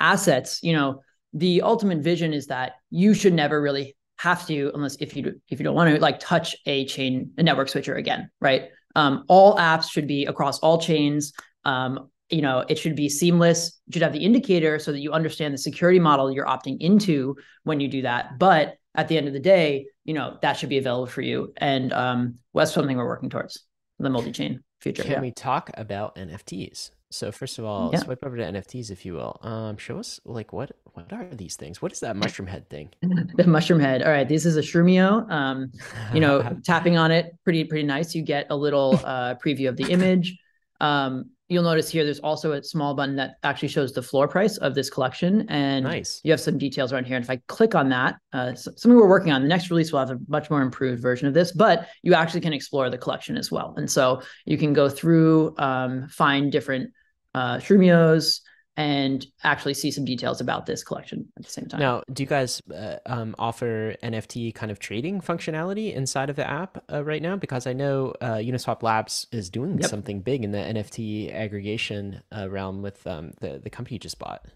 assets, 0.00 0.60
you 0.62 0.72
know, 0.72 1.02
the 1.34 1.62
ultimate 1.62 1.98
vision 1.98 2.32
is 2.32 2.46
that 2.46 2.72
you 2.90 3.14
should 3.14 3.34
never 3.34 3.60
really 3.60 3.96
have 4.18 4.46
to, 4.46 4.70
unless 4.74 4.96
if 4.96 5.16
you 5.16 5.40
if 5.48 5.58
you 5.58 5.64
don't 5.64 5.74
want 5.74 5.94
to, 5.94 6.00
like 6.00 6.18
touch 6.18 6.56
a 6.66 6.84
chain, 6.86 7.32
a 7.38 7.42
network 7.42 7.68
switcher 7.68 7.94
again, 7.94 8.30
right? 8.40 8.68
Um, 8.94 9.24
all 9.28 9.56
apps 9.56 9.90
should 9.90 10.06
be 10.06 10.26
across 10.26 10.58
all 10.60 10.80
chains. 10.80 11.32
Um, 11.64 12.10
you 12.30 12.40
know, 12.40 12.64
it 12.68 12.78
should 12.78 12.96
be 12.96 13.08
seamless. 13.08 13.80
You 13.86 13.94
should 13.94 14.02
have 14.02 14.12
the 14.12 14.24
indicator 14.24 14.78
so 14.78 14.92
that 14.92 15.00
you 15.00 15.12
understand 15.12 15.52
the 15.52 15.58
security 15.58 15.98
model 15.98 16.30
you're 16.30 16.46
opting 16.46 16.78
into 16.80 17.36
when 17.64 17.80
you 17.80 17.88
do 17.88 18.02
that. 18.02 18.38
But 18.38 18.76
at 18.94 19.08
the 19.08 19.16
end 19.16 19.26
of 19.26 19.32
the 19.32 19.40
day, 19.40 19.86
you 20.04 20.14
know, 20.14 20.38
that 20.42 20.54
should 20.54 20.68
be 20.68 20.78
available 20.78 21.06
for 21.06 21.22
you. 21.22 21.52
And 21.56 21.92
um, 21.92 22.38
well, 22.52 22.64
that's 22.64 22.74
something 22.74 22.96
we're 22.96 23.06
working 23.06 23.30
towards 23.30 23.64
the 23.98 24.10
multi-chain 24.10 24.62
future. 24.80 25.02
Can 25.02 25.12
yeah. 25.12 25.20
we 25.20 25.30
talk 25.30 25.70
about 25.74 26.16
NFTs? 26.16 26.90
So 27.10 27.30
first 27.30 27.58
of 27.58 27.64
all, 27.64 27.90
Yeah. 27.92 28.00
swipe 28.00 28.24
over 28.24 28.36
to 28.36 28.42
NFTs 28.42 28.90
if 28.90 29.04
you 29.04 29.14
will. 29.14 29.38
Um, 29.42 29.76
show 29.76 29.98
us 29.98 30.18
like 30.24 30.52
what 30.52 30.72
what 30.94 31.12
are 31.12 31.26
these 31.34 31.56
things? 31.56 31.80
What 31.80 31.92
is 31.92 32.00
that 32.00 32.16
mushroom 32.16 32.48
head 32.48 32.68
thing? 32.68 32.90
the 33.36 33.46
mushroom 33.46 33.80
head. 33.80 34.02
All 34.02 34.10
right, 34.10 34.28
this 34.28 34.44
is 34.44 34.56
a 34.56 34.60
Shrumio. 34.62 35.30
Um, 35.30 35.72
you 36.12 36.20
know, 36.20 36.42
tapping 36.64 36.96
on 36.96 37.10
it, 37.10 37.34
pretty 37.44 37.64
pretty 37.64 37.86
nice. 37.86 38.14
You 38.14 38.22
get 38.22 38.46
a 38.50 38.56
little 38.56 38.98
uh, 39.04 39.34
preview 39.36 39.68
of 39.68 39.76
the 39.76 39.90
image. 39.90 40.38
Um, 40.80 41.30
you'll 41.52 41.62
notice 41.62 41.90
here 41.90 42.04
there's 42.04 42.18
also 42.20 42.52
a 42.52 42.62
small 42.62 42.94
button 42.94 43.14
that 43.16 43.36
actually 43.42 43.68
shows 43.68 43.92
the 43.92 44.02
floor 44.02 44.26
price 44.26 44.56
of 44.56 44.74
this 44.74 44.88
collection, 44.88 45.46
and 45.48 45.84
nice. 45.84 46.20
you 46.24 46.30
have 46.30 46.40
some 46.40 46.58
details 46.58 46.92
around 46.92 47.04
here. 47.04 47.16
And 47.16 47.24
if 47.24 47.30
I 47.30 47.40
click 47.46 47.74
on 47.74 47.88
that, 47.90 48.16
uh, 48.32 48.54
something 48.54 48.96
we're 48.96 49.08
working 49.08 49.32
on, 49.32 49.42
the 49.42 49.48
next 49.48 49.70
release 49.70 49.92
will 49.92 50.00
have 50.00 50.10
a 50.10 50.18
much 50.28 50.50
more 50.50 50.62
improved 50.62 51.02
version 51.02 51.28
of 51.28 51.34
this, 51.34 51.52
but 51.52 51.88
you 52.02 52.14
actually 52.14 52.40
can 52.40 52.52
explore 52.52 52.88
the 52.90 52.98
collection 52.98 53.36
as 53.36 53.52
well. 53.52 53.74
And 53.76 53.90
so 53.90 54.22
you 54.46 54.56
can 54.56 54.72
go 54.72 54.88
through, 54.88 55.54
um, 55.58 56.08
find 56.08 56.50
different 56.50 56.92
uh, 57.34 57.58
Shrumios, 57.58 58.40
and 58.76 59.26
actually 59.44 59.74
see 59.74 59.90
some 59.90 60.04
details 60.04 60.40
about 60.40 60.64
this 60.64 60.82
collection 60.82 61.26
at 61.36 61.44
the 61.44 61.50
same 61.50 61.66
time. 61.66 61.80
Now, 61.80 62.02
do 62.12 62.22
you 62.22 62.26
guys 62.26 62.62
uh, 62.74 62.96
um, 63.06 63.34
offer 63.38 63.94
NFT 64.02 64.54
kind 64.54 64.72
of 64.72 64.78
trading 64.78 65.20
functionality 65.20 65.94
inside 65.94 66.30
of 66.30 66.36
the 66.36 66.48
app 66.48 66.82
uh, 66.90 67.04
right 67.04 67.20
now? 67.20 67.36
Because 67.36 67.66
I 67.66 67.74
know 67.74 68.14
uh, 68.20 68.36
Uniswap 68.36 68.82
Labs 68.82 69.26
is 69.32 69.50
doing 69.50 69.78
Yep. 69.78 69.90
something 69.90 70.20
big 70.22 70.42
in 70.44 70.52
the 70.52 70.58
NFT 70.58 71.34
aggregation 71.34 72.22
uh, 72.36 72.48
realm 72.48 72.82
with 72.82 73.06
um, 73.06 73.32
the 73.40 73.60
the 73.62 73.70
company 73.70 73.96
you 73.96 74.00
just 74.00 74.18
bought. 74.18 74.46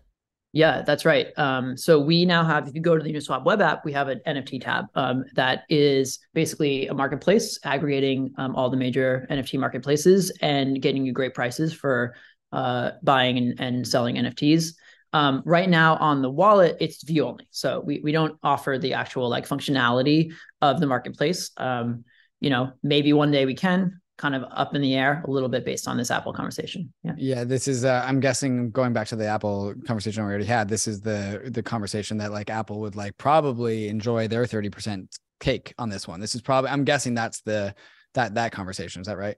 Yeah, 0.52 0.80
that's 0.80 1.04
right. 1.04 1.38
Um, 1.38 1.76
so 1.76 2.00
we 2.00 2.24
now 2.24 2.42
have, 2.42 2.66
if 2.66 2.74
you 2.74 2.80
go 2.80 2.96
to 2.96 3.02
the 3.02 3.12
Uniswap 3.12 3.44
web 3.44 3.60
app, 3.60 3.84
we 3.84 3.92
have 3.92 4.08
an 4.08 4.22
NFT 4.26 4.62
tab 4.62 4.86
um, 4.94 5.24
that 5.34 5.64
is 5.68 6.18
basically 6.32 6.86
a 6.86 6.94
marketplace 6.94 7.58
aggregating 7.64 8.32
um, 8.38 8.56
all 8.56 8.70
the 8.70 8.76
major 8.78 9.26
NFT 9.28 9.58
marketplaces 9.58 10.30
and 10.40 10.80
getting 10.80 11.04
you 11.04 11.12
great 11.12 11.34
prices 11.34 11.74
for 11.74 12.14
uh, 12.52 12.92
buying 13.02 13.38
and, 13.38 13.60
and 13.60 13.88
selling 13.88 14.16
NFTs. 14.16 14.74
Um, 15.12 15.42
right 15.46 15.68
now 15.68 15.96
on 15.96 16.20
the 16.20 16.30
wallet, 16.30 16.76
it's 16.80 17.02
view 17.02 17.24
only. 17.24 17.48
So 17.50 17.80
we, 17.80 18.00
we 18.00 18.12
don't 18.12 18.38
offer 18.42 18.78
the 18.78 18.94
actual 18.94 19.28
like 19.28 19.48
functionality 19.48 20.32
of 20.60 20.80
the 20.80 20.86
marketplace. 20.86 21.50
Um, 21.56 22.04
you 22.40 22.50
know, 22.50 22.72
maybe 22.82 23.12
one 23.12 23.30
day 23.30 23.46
we 23.46 23.54
can 23.54 24.00
kind 24.18 24.34
of 24.34 24.44
up 24.50 24.74
in 24.74 24.80
the 24.80 24.94
air 24.94 25.22
a 25.26 25.30
little 25.30 25.48
bit 25.48 25.64
based 25.64 25.86
on 25.88 25.96
this 25.96 26.10
Apple 26.10 26.32
conversation. 26.32 26.92
Yeah. 27.02 27.12
Yeah, 27.16 27.44
this 27.44 27.68
is. 27.68 27.84
Uh, 27.84 28.04
I'm 28.06 28.20
guessing 28.20 28.70
going 28.70 28.92
back 28.92 29.08
to 29.08 29.16
the 29.16 29.26
Apple 29.26 29.74
conversation 29.86 30.24
we 30.24 30.28
already 30.28 30.44
had. 30.44 30.68
This 30.68 30.88
is 30.88 31.00
the 31.00 31.50
the 31.52 31.62
conversation 31.62 32.18
that 32.18 32.32
like 32.32 32.50
Apple 32.50 32.80
would 32.80 32.96
like 32.96 33.16
probably 33.18 33.88
enjoy 33.88 34.28
their 34.28 34.46
thirty 34.46 34.70
percent 34.70 35.16
cake 35.40 35.74
on 35.78 35.88
this 35.88 36.08
one. 36.08 36.20
This 36.20 36.34
is 36.34 36.42
probably. 36.42 36.70
I'm 36.70 36.84
guessing 36.84 37.14
that's 37.14 37.42
the 37.42 37.74
that 38.14 38.34
that 38.34 38.52
conversation. 38.52 39.00
Is 39.00 39.06
that 39.06 39.18
right? 39.18 39.36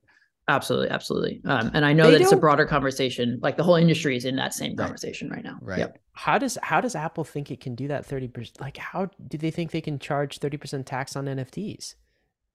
Absolutely, 0.49 0.88
absolutely. 0.88 1.40
Um, 1.44 1.70
and 1.74 1.84
I 1.84 1.92
know 1.92 2.07
They 2.07 2.12
that 2.12 2.22
it's 2.22 2.32
a 2.32 2.36
broader 2.36 2.64
conversation. 2.64 3.38
Like 3.42 3.59
the 3.59 3.62
whole 3.62 3.74
industry 3.76 4.16
is 4.16 4.24
in 4.24 4.36
that 4.36 4.55
same 4.55 4.70
Right. 4.74 4.84
conversation 4.86 5.28
right 5.28 5.44
now. 5.44 5.59
Right. 5.61 5.80
Yep. 5.80 5.99
How 6.12 6.38
does 6.38 6.57
how 6.62 6.80
does 6.80 6.94
Apple 6.96 7.22
think 7.24 7.51
it 7.51 7.61
can 7.61 7.74
do 7.74 7.88
that 7.88 8.07
thirty 8.07 8.28
percent? 8.28 8.61
Like, 8.61 8.78
how 8.78 9.11
do 9.28 9.36
they 9.36 9.51
think 9.51 9.70
they 9.70 9.82
can 9.82 9.99
charge 9.99 10.38
thirty 10.38 10.57
percent 10.57 10.86
tax 10.86 11.14
on 11.16 11.26
NFTs? 11.26 11.94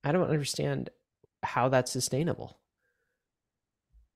I 0.03 0.11
don't 0.11 0.27
understand 0.29 0.89
how 1.43 1.69
that's 1.69 1.91
sustainable. 1.91 2.59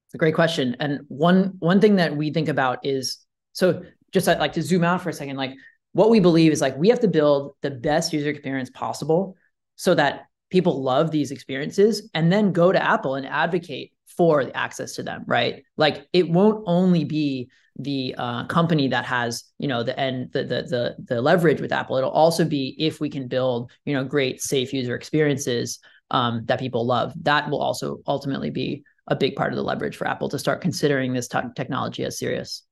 It's 0.08 0.16
a 0.16 0.18
great 0.18 0.36
question. 0.36 0.76
And 0.80 1.02
one 1.08 1.54
one 1.60 1.80
thing 1.80 1.98
that 1.98 2.16
we 2.16 2.32
think 2.34 2.50
about 2.50 2.80
is 2.84 3.20
so 3.54 3.84
just 4.12 4.26
like 4.26 4.54
to 4.54 4.62
zoom 4.64 4.84
out 4.84 5.02
for 5.02 5.10
a 5.10 5.14
second. 5.14 5.38
Like 5.38 5.52
what 5.92 6.10
we 6.10 6.20
believe 6.20 6.52
is 6.52 6.62
like 6.62 6.78
we 6.78 6.90
have 6.90 7.02
to 7.02 7.08
build 7.08 7.54
the 7.62 7.70
best 7.72 8.12
user 8.12 8.30
experience 8.30 8.70
possible 8.72 9.36
so 9.76 9.94
that 9.96 10.26
people 10.50 10.82
love 10.82 11.12
these 11.12 11.32
experiences 11.32 12.10
and 12.14 12.32
then 12.32 12.52
go 12.52 12.72
to 12.72 12.84
Apple 12.84 13.16
and 13.16 13.26
advocate 13.26 13.92
for 14.18 14.46
the 14.46 14.56
access 14.58 14.94
to 14.96 15.04
them, 15.04 15.24
right? 15.28 15.64
Like 15.76 16.08
it 16.14 16.30
won't 16.30 16.64
only 16.66 17.04
be 17.04 17.50
the 17.80 18.16
uh, 18.18 18.46
company 18.48 18.88
that 18.88 19.06
has 19.06 19.44
you 19.60 19.68
know 19.68 19.84
the 19.84 19.98
end 20.00 20.32
the, 20.34 20.44
the 20.44 20.64
the 20.64 20.96
the 21.04 21.22
leverage 21.22 21.62
with 21.62 21.72
Apple. 21.72 21.98
It'll 21.98 22.10
also 22.10 22.44
be 22.44 22.76
if 22.80 23.00
we 23.00 23.10
can 23.10 23.28
build 23.28 23.72
you 23.86 23.94
know 23.94 24.04
great 24.04 24.42
safe 24.42 24.74
user 24.74 24.96
experiences 24.96 25.80
um, 26.10 26.44
that 26.46 26.60
people 26.60 26.86
love. 26.86 27.14
That 27.24 27.50
will 27.50 27.62
also 27.62 28.00
ultimately 28.08 28.50
be 28.50 28.84
a 29.08 29.16
big 29.16 29.36
part 29.36 29.52
of 29.52 29.58
the 29.58 29.64
leverage 29.64 29.96
for 29.96 30.08
Apple 30.08 30.30
to 30.30 30.40
start 30.40 30.62
considering 30.62 31.14
this 31.14 31.28
te- 31.28 31.40
technology 31.56 32.04
as 32.04 32.18
serious. 32.18 32.64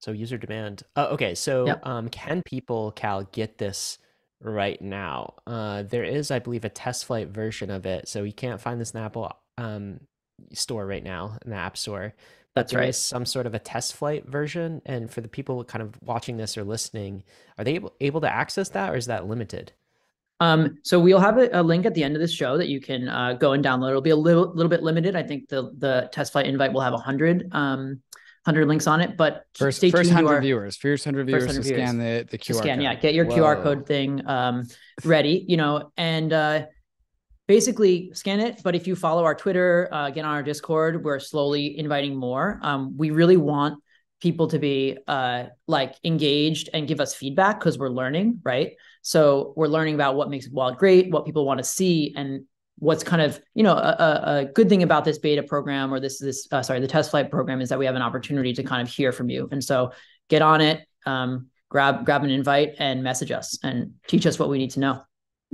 So 0.00 0.12
user 0.12 0.38
demand. 0.38 0.82
Uh, 0.96 1.08
okay, 1.10 1.34
so 1.34 1.66
Yep. 1.66 1.86
um, 1.86 2.08
can 2.08 2.42
people, 2.44 2.92
Cal, 2.92 3.24
get 3.24 3.58
this 3.58 3.98
right 4.40 4.80
now? 4.80 5.34
Uh, 5.46 5.82
there 5.82 6.04
is, 6.04 6.30
I 6.30 6.38
believe, 6.38 6.64
a 6.64 6.68
test 6.68 7.04
flight 7.04 7.28
version 7.28 7.70
of 7.70 7.86
it. 7.86 8.08
So 8.08 8.22
you 8.22 8.32
can't 8.32 8.60
find 8.60 8.80
this 8.80 8.92
in 8.92 9.00
Apple 9.00 9.32
um, 9.56 10.00
store 10.52 10.86
right 10.86 11.02
now 11.02 11.38
in 11.44 11.50
the 11.50 11.56
App 11.56 11.76
Store. 11.76 12.14
But 12.54 12.62
That's 12.62 12.72
there 12.72 12.80
right. 12.80 12.88
is 12.88 12.96
some 12.96 13.26
sort 13.26 13.46
of 13.46 13.54
a 13.54 13.58
test 13.58 13.94
flight 13.94 14.26
version. 14.26 14.82
And 14.86 15.10
for 15.10 15.20
the 15.20 15.28
people 15.28 15.62
kind 15.64 15.82
of 15.82 15.94
watching 16.02 16.36
this 16.36 16.56
or 16.56 16.64
listening, 16.64 17.22
are 17.56 17.64
they 17.64 17.74
able, 17.74 17.94
able 18.00 18.20
to 18.22 18.32
access 18.32 18.68
that, 18.70 18.92
or 18.92 18.96
is 18.96 19.06
that 19.06 19.26
limited? 19.26 19.72
Um, 20.40 20.78
so 20.84 21.00
we'll 21.00 21.18
have 21.18 21.38
a, 21.38 21.48
a 21.52 21.62
link 21.62 21.84
at 21.84 21.94
the 21.94 22.04
end 22.04 22.14
of 22.14 22.20
this 22.20 22.32
show 22.32 22.56
that 22.58 22.68
you 22.68 22.80
can 22.80 23.08
uh, 23.08 23.32
go 23.34 23.52
and 23.52 23.64
download. 23.64 23.90
It'll 23.90 24.00
be 24.00 24.10
a 24.10 24.16
little 24.16 24.52
little 24.54 24.70
bit 24.70 24.82
limited. 24.82 25.16
I 25.16 25.22
think 25.22 25.48
the 25.48 25.72
the 25.78 26.08
test 26.12 26.32
flight 26.32 26.46
invite 26.46 26.72
will 26.72 26.80
have 26.80 26.94
a 26.94 26.98
hundred 26.98 27.48
um, 27.52 28.00
hundred 28.48 28.66
links 28.66 28.86
on 28.86 29.02
it. 29.02 29.16
But 29.18 29.44
First 29.54 29.84
first 29.90 30.10
hundred 30.10 30.36
our- 30.36 30.40
viewers. 30.40 30.76
First 30.76 31.04
hundred 31.04 31.26
viewers 31.26 31.44
100 31.44 31.62
to 31.62 31.68
scan 31.68 31.98
the 31.98 32.26
the 32.30 32.38
QR 32.38 32.54
scan. 32.54 32.78
code. 32.78 32.82
Yeah, 32.84 32.94
get 32.94 33.12
your 33.12 33.26
QR 33.26 33.62
code 33.62 33.86
thing 33.86 34.26
um, 34.26 34.66
ready. 35.04 35.44
You 35.46 35.58
know, 35.58 35.92
and 35.98 36.32
uh, 36.32 36.66
basically 37.46 38.10
scan 38.14 38.40
it. 38.40 38.62
But 38.64 38.74
if 38.74 38.86
you 38.86 38.96
follow 38.96 39.24
our 39.24 39.34
Twitter, 39.34 39.88
uh, 39.92 40.08
get 40.10 40.24
on 40.24 40.32
our 40.32 40.42
Discord, 40.42 41.04
we're 41.04 41.20
slowly 41.20 41.78
inviting 41.78 42.16
more. 42.16 42.58
Um, 42.62 42.96
we 42.96 43.10
really 43.10 43.36
want 43.36 43.82
people 44.20 44.48
to 44.48 44.58
be 44.58 44.96
uh, 45.06 45.44
like 45.66 45.94
engaged 46.04 46.70
and 46.72 46.88
give 46.88 47.00
us 47.00 47.14
feedback 47.14 47.60
because 47.60 47.78
we're 47.78 47.90
learning, 47.90 48.40
right? 48.44 48.72
So 49.02 49.52
we're 49.56 49.68
learning 49.68 49.94
about 49.94 50.16
what 50.16 50.30
makes 50.30 50.48
Wild 50.48 50.78
great, 50.78 51.10
what 51.10 51.26
people 51.26 51.44
want 51.44 51.58
to 51.58 51.64
see, 51.64 52.14
and 52.16 52.44
what's 52.78 53.02
kind 53.02 53.22
of 53.22 53.40
you 53.54 53.62
know 53.62 53.72
a, 53.72 53.96
a, 53.98 54.38
a 54.38 54.44
good 54.44 54.68
thing 54.68 54.82
about 54.82 55.04
this 55.04 55.18
beta 55.18 55.42
program 55.42 55.92
or 55.92 56.00
this 56.00 56.18
this 56.18 56.46
uh, 56.52 56.62
sorry 56.62 56.80
the 56.80 56.88
test 56.88 57.10
flight 57.10 57.30
program 57.30 57.60
is 57.60 57.68
that 57.68 57.78
we 57.78 57.86
have 57.86 57.94
an 57.94 58.02
opportunity 58.02 58.52
to 58.52 58.62
kind 58.62 58.86
of 58.86 58.92
hear 58.92 59.12
from 59.12 59.28
you, 59.28 59.48
and 59.50 59.62
so 59.62 59.92
get 60.28 60.42
on 60.42 60.60
it. 60.60 60.86
Um, 61.06 61.48
grab 61.68 62.04
grab 62.04 62.24
an 62.24 62.30
invite 62.30 62.74
and 62.78 63.02
message 63.02 63.30
us 63.30 63.58
and 63.62 63.94
teach 64.06 64.26
us 64.26 64.38
what 64.38 64.48
we 64.48 64.58
need 64.58 64.70
to 64.72 64.80
know. 64.80 65.02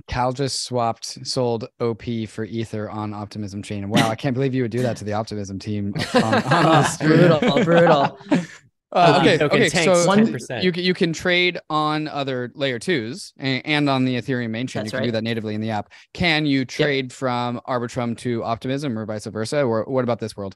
Cal 0.09 0.33
just 0.33 0.65
swapped 0.65 1.27
sold 1.27 1.69
OP 1.81 2.03
for 2.29 2.45
Ether 2.45 2.91
on 2.91 3.15
Optimism 3.15 3.63
Chain. 3.63 3.89
Wow, 3.89 4.09
I 4.09 4.17
can't 4.17 4.35
believe 4.35 4.53
you 4.53 4.63
would 4.63 4.73
do 4.73 4.83
that 4.83 4.97
to 4.99 5.05
the 5.05 5.13
Optimism 5.13 5.59
team. 5.59 5.95
On, 6.15 6.35
on 6.43 6.85
brutal, 7.01 7.65
brutal. 7.65 8.19
Uh, 8.93 9.17
OP 9.17 9.21
okay, 9.23 9.45
okay. 9.45 9.69
tanks 9.69 10.01
So 10.01 10.07
One- 10.07 10.27
10%. 10.27 10.63
you 10.63 10.71
can- 10.71 10.85
you 10.85 10.95
can 10.95 11.13
trade 11.13 11.59
on 11.69 12.07
other 12.07 12.53
layer 12.55 12.79
twos 12.79 13.33
and, 13.37 13.63
and 13.67 13.91
on 13.91 14.05
the 14.05 14.15
Ethereum 14.17 14.51
main 14.51 14.67
chain. 14.67 14.85
That's 14.85 14.93
you 14.93 14.99
can 14.99 15.07
do 15.09 15.13
that 15.13 15.25
natively 15.25 15.55
in 15.55 15.61
the 15.61 15.71
app. 15.71 15.91
Can 16.13 16.47
you 16.47 16.65
trade 16.65 17.13
from 17.13 17.61
Arbitrum 17.67 18.17
to 18.19 18.45
Optimism 18.45 18.97
or 18.97 19.05
vice 19.05 19.27
versa? 19.27 19.65
Or 19.65 19.85
what 19.85 20.05
about 20.05 20.21
this 20.21 20.37
world? 20.37 20.55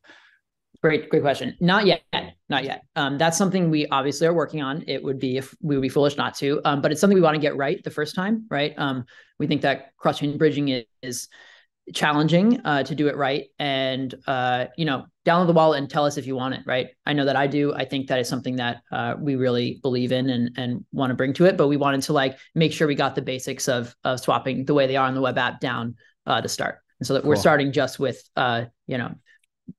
Great, 0.81 1.09
great 1.09 1.23
question. 1.23 1.57
Not 1.61 1.87
yet, 1.87 2.03
not 2.49 2.63
yet. 2.63 2.83
Um, 2.95 3.19
that's 3.19 3.37
something 3.37 3.69
we 3.71 3.89
obviously 3.89 4.29
are 4.29 4.33
working 4.33 4.63
on. 4.63 4.85
It 4.87 5.03
would 5.03 5.19
be 5.19 5.37
if 5.37 5.53
we 5.61 5.75
would 5.75 5.83
be 5.83 5.89
foolish 5.89 6.17
not 6.17 6.37
to, 6.37 6.61
um, 6.65 6.81
but 6.81 6.93
it's 6.93 7.01
something 7.01 7.17
we 7.17 7.21
want 7.21 7.35
to 7.35 7.41
get 7.41 7.57
right 7.57 7.83
the 7.83 7.91
first 7.91 8.15
time, 8.15 8.47
right? 8.49 8.75
Um, 8.79 9.05
We 9.41 9.49
think 9.49 9.63
that 9.63 9.97
cross 9.97 10.19
chain 10.21 10.39
bridging 10.39 10.69
is, 10.69 10.85
is 11.03 11.29
challenging 11.95 12.61
uh, 12.65 12.83
to 12.83 12.95
do 12.95 13.09
it 13.09 13.17
right 13.17 13.47
and 13.59 14.15
uh, 14.27 14.67
you 14.77 14.85
know 14.85 15.07
download 15.25 15.47
the 15.47 15.53
wallet 15.53 15.79
and 15.79 15.91
tell 15.91 16.05
us 16.05 16.17
if 16.17 16.27
you 16.27 16.37
want 16.37 16.55
it 16.55 16.61
right? 16.67 16.89
I 17.05 17.13
know 17.13 17.25
that 17.25 17.37
i 17.37 17.47
do. 17.47 17.75
I 17.75 17.85
think 17.85 18.09
that 18.09 18.19
is 18.19 18.29
something 18.29 18.57
that 18.57 18.83
uh, 18.91 19.15
we 19.19 19.37
really 19.37 19.79
believe 19.83 20.13
in 20.13 20.31
and, 20.31 20.51
and 20.57 20.85
want 20.93 21.11
to 21.11 21.15
bring 21.15 21.33
to 21.35 21.45
it 21.45 21.57
but 21.57 21.69
we 21.69 21.77
wanted 21.77 22.03
to 22.03 22.13
like 22.13 22.39
make 22.55 22.73
sure 22.73 22.89
we 22.89 22.95
got 22.95 23.15
the 23.15 23.23
basics 23.23 23.69
of 23.69 23.95
of 24.05 24.21
swapping 24.21 24.65
the 24.65 24.75
way 24.75 24.87
they 24.87 24.97
are 24.97 25.07
on 25.07 25.15
the 25.15 25.21
web 25.21 25.39
app 25.39 25.61
down 25.61 25.97
uh, 26.27 26.41
to 26.41 26.49
start. 26.49 26.79
And 27.01 27.07
so 27.07 27.15
that 27.15 27.23
cool. 27.23 27.31
we're 27.31 27.37
starting 27.37 27.73
just 27.73 27.99
with 27.99 28.23
uh, 28.37 28.65
you 28.87 28.99
know 28.99 29.15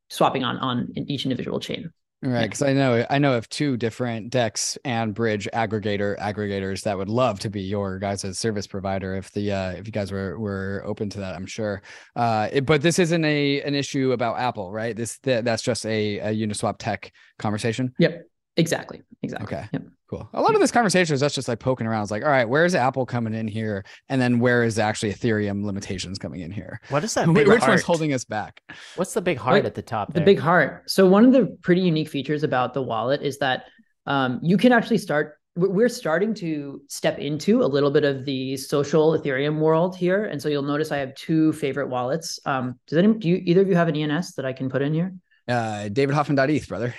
swapping 0.09 0.43
on 0.43 0.57
on 0.57 0.93
each 0.95 1.25
individual 1.25 1.59
chain 1.59 1.91
Right, 2.21 2.43
because 2.43 2.61
I 2.61 2.73
know 2.73 3.05
I 3.09 3.17
know 3.17 3.35
of 3.35 3.47
two 3.47 3.77
different 3.77 4.29
Dex 4.29 4.77
and 4.83 5.13
Bridge 5.13 5.47
aggregator 5.53 6.19
aggregators 6.19 6.83
that 6.83 6.97
would 6.97 7.07
love 7.07 7.39
to 7.39 7.49
be 7.49 7.61
your 7.61 7.97
guys' 7.97 8.25
as 8.25 8.37
service 8.37 8.67
provider 8.67 9.15
if 9.15 9.31
the 9.31 9.53
uh, 9.53 9.71
if 9.71 9.87
you 9.87 9.93
guys 9.93 10.11
were 10.11 10.37
were 10.37 10.83
open 10.85 11.09
to 11.11 11.19
that. 11.19 11.33
I'm 11.33 11.45
sure. 11.45 11.81
Uh, 12.17 12.49
it, 12.51 12.65
but 12.65 12.81
this 12.81 12.99
isn't 12.99 13.23
a 13.23 13.61
an 13.61 13.73
issue 13.73 14.11
about 14.11 14.37
Apple, 14.37 14.69
right? 14.69 14.97
This 14.97 15.17
th- 15.19 15.45
that's 15.45 15.63
just 15.63 15.85
a, 15.85 16.19
a 16.19 16.35
Uniswap 16.35 16.75
tech 16.77 17.13
conversation. 17.37 17.93
Yep, 17.99 18.27
exactly, 18.57 19.01
exactly. 19.23 19.57
Okay. 19.57 19.69
Yep. 19.71 19.83
Cool. 20.09 20.27
A 20.33 20.41
lot 20.41 20.55
of 20.55 20.59
this 20.59 20.71
conversation 20.71 21.13
is 21.13 21.21
us 21.21 21.35
just 21.35 21.47
like 21.47 21.59
poking 21.59 21.85
around. 21.85 22.01
It's 22.01 22.09
like, 22.09 22.23
all 22.23 22.31
right, 22.31 22.49
where's 22.49 22.73
Apple 22.73 23.05
coming 23.05 23.35
in 23.35 23.47
here? 23.47 23.85
And 24.09 24.19
then 24.19 24.39
where 24.39 24.63
is 24.63 24.79
actually 24.79 25.13
Ethereum 25.13 25.63
limitations 25.63 26.17
coming 26.17 26.41
in 26.41 26.49
here? 26.49 26.81
What 26.89 27.03
is 27.03 27.13
that? 27.13 27.27
Which 27.27 27.47
heart? 27.47 27.67
one's 27.67 27.83
holding 27.83 28.11
us 28.13 28.25
back? 28.25 28.59
What's 28.95 29.13
the 29.13 29.21
big 29.21 29.37
heart 29.37 29.57
like, 29.57 29.65
at 29.65 29.75
the 29.75 29.83
top? 29.83 30.11
There? 30.11 30.21
The 30.21 30.25
big 30.25 30.39
heart. 30.39 30.89
So 30.89 31.05
one 31.05 31.25
of 31.25 31.31
the 31.31 31.55
pretty 31.61 31.81
unique 31.81 32.09
features 32.09 32.41
about 32.41 32.73
the 32.73 32.81
wallet 32.81 33.21
is 33.21 33.37
that 33.37 33.65
um, 34.07 34.39
you 34.41 34.57
can 34.57 34.71
actually 34.71 34.97
start. 34.97 35.35
We're 35.55 35.89
starting 35.89 36.33
to 36.35 36.81
step 36.87 37.19
into 37.19 37.61
a 37.61 37.67
little 37.67 37.91
bit 37.91 38.03
of 38.03 38.25
the 38.25 38.57
social 38.57 39.11
Ethereum 39.11 39.59
world 39.59 39.95
here, 39.95 40.25
and 40.25 40.41
so 40.41 40.49
you'll 40.49 40.63
notice 40.63 40.91
I 40.91 40.97
have 40.97 41.13
two 41.13 41.53
favorite 41.53 41.89
wallets. 41.89 42.39
Um, 42.45 42.79
does 42.87 42.97
any 42.97 43.13
do 43.13 43.29
you, 43.29 43.41
either 43.45 43.61
of 43.61 43.67
you 43.67 43.75
have 43.75 43.89
an 43.89 43.95
ENS 43.95 44.33
that 44.35 44.45
I 44.45 44.53
can 44.53 44.69
put 44.69 44.81
in 44.81 44.93
here? 44.93 45.13
Uh, 45.47 45.89
David 45.89 46.15
Hoffman.eth, 46.15 46.67
brother. 46.67 46.95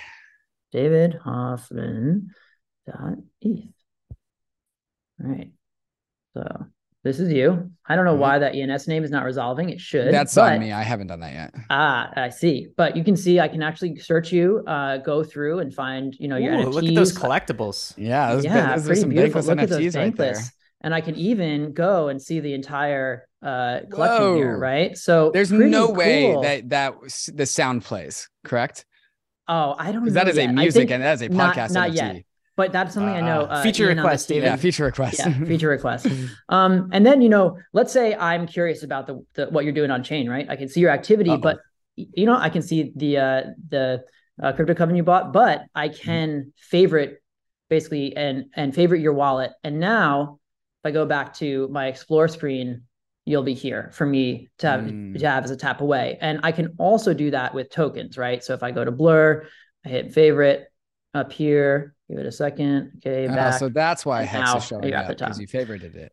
David 0.71 1.15
Hoffman 1.15 2.29
dot 2.85 3.17
eth. 3.41 3.65
All 5.23 5.29
right. 5.29 5.51
So 6.33 6.65
this 7.03 7.19
is 7.19 7.31
you. 7.31 7.71
I 7.85 7.95
don't 7.95 8.05
know 8.05 8.11
mm-hmm. 8.11 8.21
why 8.21 8.39
that 8.39 8.55
ENS 8.55 8.87
name 8.87 9.03
is 9.03 9.09
not 9.09 9.25
resolving. 9.25 9.69
It 9.69 9.81
should. 9.81 10.13
That's 10.13 10.35
but, 10.35 10.53
on 10.53 10.59
me. 10.59 10.71
I 10.71 10.83
haven't 10.83 11.07
done 11.07 11.19
that 11.21 11.33
yet. 11.33 11.55
Ah, 11.69 12.11
I 12.15 12.29
see. 12.29 12.67
But 12.77 12.95
you 12.95 13.03
can 13.03 13.17
see 13.17 13.39
I 13.39 13.47
can 13.47 13.63
actually 13.63 13.97
search 13.97 14.31
you, 14.31 14.63
uh, 14.67 14.97
go 14.97 15.23
through 15.23 15.59
and 15.59 15.73
find, 15.73 16.15
you 16.19 16.27
know, 16.27 16.37
your 16.37 16.53
Ooh, 16.53 16.65
NFTs. 16.65 16.73
Look 16.73 16.83
at 16.85 16.95
those 16.95 17.17
collectibles. 17.17 17.93
Yeah, 17.97 18.33
those, 18.33 18.45
yeah, 18.45 18.75
those 18.75 18.85
pretty 18.85 19.05
beautiful. 19.05 19.41
Look 19.41 19.57
NFTs 19.57 19.61
at 19.63 19.69
those 19.69 19.95
right 19.95 20.15
there. 20.15 20.39
And 20.81 20.93
I 20.95 21.01
can 21.01 21.15
even 21.15 21.73
go 21.73 22.07
and 22.07 22.21
see 22.21 22.39
the 22.39 22.53
entire 22.53 23.27
uh, 23.43 23.81
collection 23.91 24.23
Whoa. 24.23 24.35
here, 24.35 24.57
right? 24.57 24.97
So 24.97 25.31
there's 25.31 25.51
no 25.51 25.87
cool. 25.87 25.95
way 25.95 26.37
that 26.41 26.69
that 26.69 26.95
the 27.33 27.45
sound 27.45 27.83
plays, 27.83 28.29
correct? 28.43 28.85
Oh, 29.47 29.75
I 29.77 29.91
don't 29.91 30.05
know. 30.05 30.11
That 30.11 30.27
is 30.27 30.37
yet. 30.37 30.49
a 30.49 30.53
music 30.53 30.91
and 30.91 31.03
that 31.03 31.13
is 31.13 31.21
a 31.23 31.29
podcast. 31.29 31.73
Not, 31.73 31.89
not 31.89 31.93
yet 31.93 32.23
but 32.57 32.71
that's 32.71 32.93
something 32.93 33.13
uh, 33.13 33.17
I 33.17 33.21
know. 33.21 33.41
Uh, 33.41 33.63
feature 33.63 33.87
request, 33.87 34.27
David. 34.27 34.45
Yeah, 34.45 34.55
feature 34.55 34.85
request. 34.85 35.19
yeah, 35.19 35.33
feature 35.45 35.69
request. 35.69 36.07
um, 36.49 36.89
and 36.91 37.05
then 37.05 37.21
you 37.21 37.29
know, 37.29 37.57
let's 37.73 37.93
say 37.93 38.13
I'm 38.15 38.47
curious 38.47 38.83
about 38.83 39.07
the, 39.07 39.25
the 39.33 39.47
what 39.47 39.63
you're 39.63 39.73
doing 39.73 39.91
on 39.91 40.03
chain, 40.03 40.29
right? 40.29 40.49
I 40.49 40.55
can 40.55 40.67
see 40.67 40.79
your 40.79 40.91
activity, 40.91 41.29
Uh-oh. 41.29 41.37
but 41.37 41.59
you 41.95 42.25
know, 42.25 42.35
I 42.35 42.49
can 42.49 42.61
see 42.61 42.91
the 42.95 43.17
uh, 43.17 43.41
the 43.69 44.03
uh, 44.41 44.53
crypto 44.53 44.73
coven 44.73 44.95
you 44.95 45.03
bought, 45.03 45.33
but 45.33 45.63
I 45.75 45.89
mm-hmm. 45.89 46.03
can 46.03 46.29
mm-hmm. 46.29 46.49
favorite 46.55 47.21
basically 47.69 48.15
and 48.15 48.45
and 48.55 48.75
favorite 48.75 49.01
your 49.01 49.13
wallet. 49.13 49.51
And 49.63 49.79
now, 49.79 50.39
if 50.83 50.89
I 50.89 50.91
go 50.91 51.05
back 51.05 51.33
to 51.35 51.67
my 51.69 51.87
explore 51.87 52.27
screen, 52.27 52.83
you'll 53.25 53.43
be 53.43 53.53
here 53.53 53.91
for 53.93 54.05
me 54.05 54.49
to 54.59 54.67
have 54.67 54.81
mm. 54.81 55.17
to 55.17 55.29
have 55.29 55.43
as 55.43 55.51
a 55.51 55.57
tap 55.57 55.81
away. 55.81 56.17
And 56.21 56.41
I 56.43 56.51
can 56.51 56.75
also 56.77 57.13
do 57.13 57.31
that 57.31 57.53
with 57.53 57.69
tokens, 57.69 58.17
right? 58.17 58.43
So 58.43 58.53
if 58.53 58.63
I 58.63 58.71
go 58.71 58.83
to 58.83 58.91
blur, 58.91 59.47
I 59.85 59.89
hit 59.89 60.13
favorite 60.13 60.67
up 61.13 61.31
here 61.31 61.93
Give 62.11 62.19
it 62.19 62.25
a 62.25 62.31
second. 62.31 62.91
Okay, 62.97 63.25
uh, 63.25 63.51
so 63.51 63.69
that's 63.69 64.05
why 64.05 64.23
Hex 64.23 64.53
is 64.53 64.65
showing 64.65 64.93
up 64.93 65.07
because 65.07 65.39
you 65.39 65.47
favorited 65.47 65.95
it. 65.95 66.11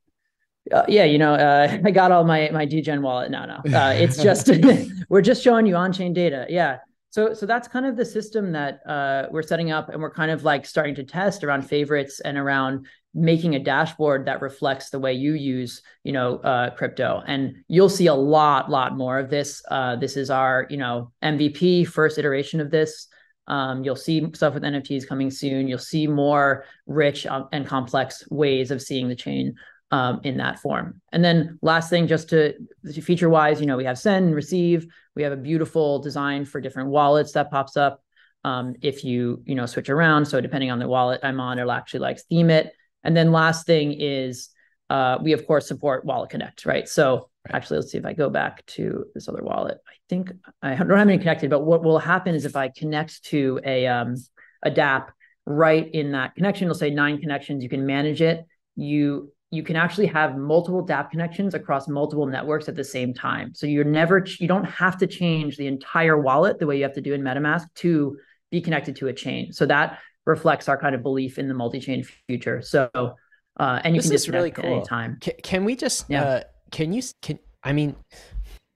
Uh, 0.71 0.85
yeah, 0.87 1.03
you 1.03 1.19
know, 1.19 1.35
uh, 1.35 1.77
I 1.85 1.91
got 1.91 2.13
all 2.13 2.23
my 2.23 2.51
my 2.53 2.67
Degen 2.67 3.03
wallet. 3.03 3.33
No, 3.33 3.45
no, 3.45 3.77
uh, 3.77 3.95
it's 3.95 4.17
just 4.23 4.49
we're 5.09 5.23
just 5.23 5.43
showing 5.43 5.67
you 5.67 5.75
on 5.75 5.93
chain 5.93 6.13
data. 6.13 6.47
Yeah, 6.49 6.79
so 7.11 7.35
so 7.35 7.47
that's 7.47 7.67
kind 7.67 7.85
of 7.85 7.97
the 7.97 8.05
system 8.05 8.53
that 8.53 8.79
uh, 8.87 9.27
we're 9.33 9.43
setting 9.43 9.73
up, 9.73 9.89
and 9.89 10.01
we're 10.01 10.13
kind 10.13 10.31
of 10.31 10.45
like 10.45 10.67
starting 10.67 10.95
to 10.95 11.03
test 11.03 11.43
around 11.43 11.63
favorites 11.63 12.21
and 12.21 12.39
around 12.39 12.87
making 13.13 13.57
a 13.57 13.59
dashboard 13.59 14.27
that 14.27 14.41
reflects 14.41 14.91
the 14.91 15.01
way 15.01 15.13
you 15.13 15.33
use 15.33 15.83
you 16.05 16.13
know 16.13 16.37
uh, 16.39 16.71
crypto 16.71 17.25
and 17.27 17.57
you'll 17.67 17.89
see 17.89 18.07
a 18.07 18.15
lot 18.15 18.71
lot 18.71 18.97
more 18.97 19.19
of 19.19 19.31
this 19.31 19.63
uh, 19.73 19.97
this 19.97 20.17
is 20.17 20.31
our 20.31 20.67
you 20.71 20.77
know 20.77 21.11
mvp 21.25 21.89
first 21.89 22.19
iteration 22.19 22.61
of 22.61 22.71
this 22.71 23.08
um, 23.49 23.83
you'll 23.83 23.97
see 23.97 24.25
stuff 24.35 24.55
with 24.55 24.63
NFTs 24.63 25.09
coming 25.09 25.31
soon. 25.31 25.69
You'll 25.69 25.79
see 25.79 26.07
more 26.07 26.65
rich 26.87 27.27
um, 27.27 27.49
and 27.53 27.67
complex 27.67 28.25
ways 28.31 28.71
of 28.71 28.81
seeing 28.81 29.09
the 29.09 29.17
chain 29.17 29.57
um, 29.91 30.21
in 30.23 30.37
that 30.37 30.61
form. 30.61 31.01
And 31.13 31.25
then 31.25 31.59
last 31.63 31.89
thing, 31.91 32.07
just 32.07 32.29
to 32.31 32.55
feature 33.03 33.31
wise, 33.31 33.61
you 33.61 33.67
know, 33.67 33.77
we 33.77 33.85
have 33.85 33.99
send 33.99 34.27
and 34.27 34.35
receive. 34.35 34.87
We 35.17 35.23
have 35.23 35.33
a 35.33 35.37
beautiful 35.37 35.99
design 35.99 36.45
for 36.45 36.61
different 36.61 36.91
wallets 36.91 37.33
that 37.33 37.51
pops 37.51 37.77
up 37.77 38.03
um, 38.45 38.75
if 38.83 39.03
you 39.03 39.43
you 39.47 39.55
know 39.55 39.67
switch 39.67 39.89
around. 39.89 40.27
So 40.27 40.41
depending 40.41 40.71
on 40.71 40.79
the 40.79 40.89
wallet 40.89 41.21
I'm 41.23 41.41
on, 41.41 41.59
it'll 41.59 41.73
actually 41.73 42.01
like 42.01 42.21
theme 42.21 42.51
it. 42.51 42.73
And 43.03 43.17
then 43.17 43.33
last 43.33 43.67
thing 43.67 43.93
is 43.99 44.51
uh, 44.91 45.19
we 45.23 45.33
of 45.33 45.47
course 45.47 45.67
support 45.67 46.05
Wallet 46.05 46.31
Connect, 46.31 46.67
right? 46.67 46.89
So 46.89 47.31
Actually, 47.51 47.79
let's 47.79 47.93
see 47.93 47.99
if 47.99 48.07
I 48.07 48.13
go 48.13 48.31
back 48.31 48.65
to 48.67 49.05
this 49.15 49.29
other 49.29 49.43
wallet. 49.43 49.79
I 49.87 49.93
think 50.09 50.33
I 50.63 50.75
don't 50.75 50.91
have 50.91 51.09
any 51.09 51.19
connected, 51.19 51.51
but 51.51 51.65
what 51.65 51.83
will 51.83 51.99
happen 51.99 52.35
is 52.35 52.45
if 52.45 52.57
I 52.57 52.69
connect 52.69 53.25
to 53.27 53.61
a 53.65 53.87
um, 53.87 54.15
a 54.63 54.71
DApp 54.71 55.09
right 55.47 55.89
in 55.93 56.13
that 56.13 56.35
connection, 56.35 56.67
it'll 56.67 56.75
say 56.75 56.91
nine 56.91 57.19
connections. 57.19 57.63
You 57.63 57.71
can 57.71 57.87
manage 57.87 58.23
it. 58.23 58.47
You 58.77 59.33
you 59.51 59.63
can 59.63 59.77
actually 59.77 60.07
have 60.07 60.37
multiple 60.37 60.87
DApp 60.87 61.11
connections 61.11 61.55
across 61.55 61.89
multiple 61.89 62.27
networks 62.27 62.69
at 62.69 62.77
the 62.77 62.85
same 62.85 63.15
time. 63.15 63.55
So 63.55 63.67
you're 63.67 63.85
never 63.85 64.25
you 64.39 64.49
don't 64.49 64.65
have 64.65 64.99
to 64.99 65.07
change 65.07 65.57
the 65.57 65.67
entire 65.67 66.21
wallet 66.21 66.59
the 66.59 66.67
way 66.67 66.77
you 66.77 66.83
have 66.83 66.95
to 66.95 67.01
do 67.01 67.15
in 67.15 67.23
MetaMask 67.23 67.67
to 67.77 68.19
be 68.51 68.61
connected 68.61 68.97
to 68.97 69.09
a 69.09 69.13
chain. 69.13 69.53
So 69.53 69.67
that 69.67 70.01
reflects 70.27 70.69
our 70.69 70.79
kind 70.79 70.95
of 70.95 71.03
belief 71.03 71.39
in 71.39 71.49
the 71.49 71.55
multi-chain 71.55 72.05
future. 72.27 72.61
So 72.61 72.91
uh, 72.95 73.81
and 73.83 73.95
you 73.95 74.01
this 74.01 74.09
can 74.09 74.15
just 74.15 74.29
really 74.29 74.51
cool. 74.51 74.65
anytime. 74.65 75.19
Can, 75.21 75.35
can 75.43 75.65
we 75.65 75.75
just 75.77 76.05
yeah. 76.09 76.23
uh, 76.23 76.43
can 76.71 76.93
you 76.93 77.03
can 77.23 77.39
I 77.63 77.73
mean, 77.73 77.97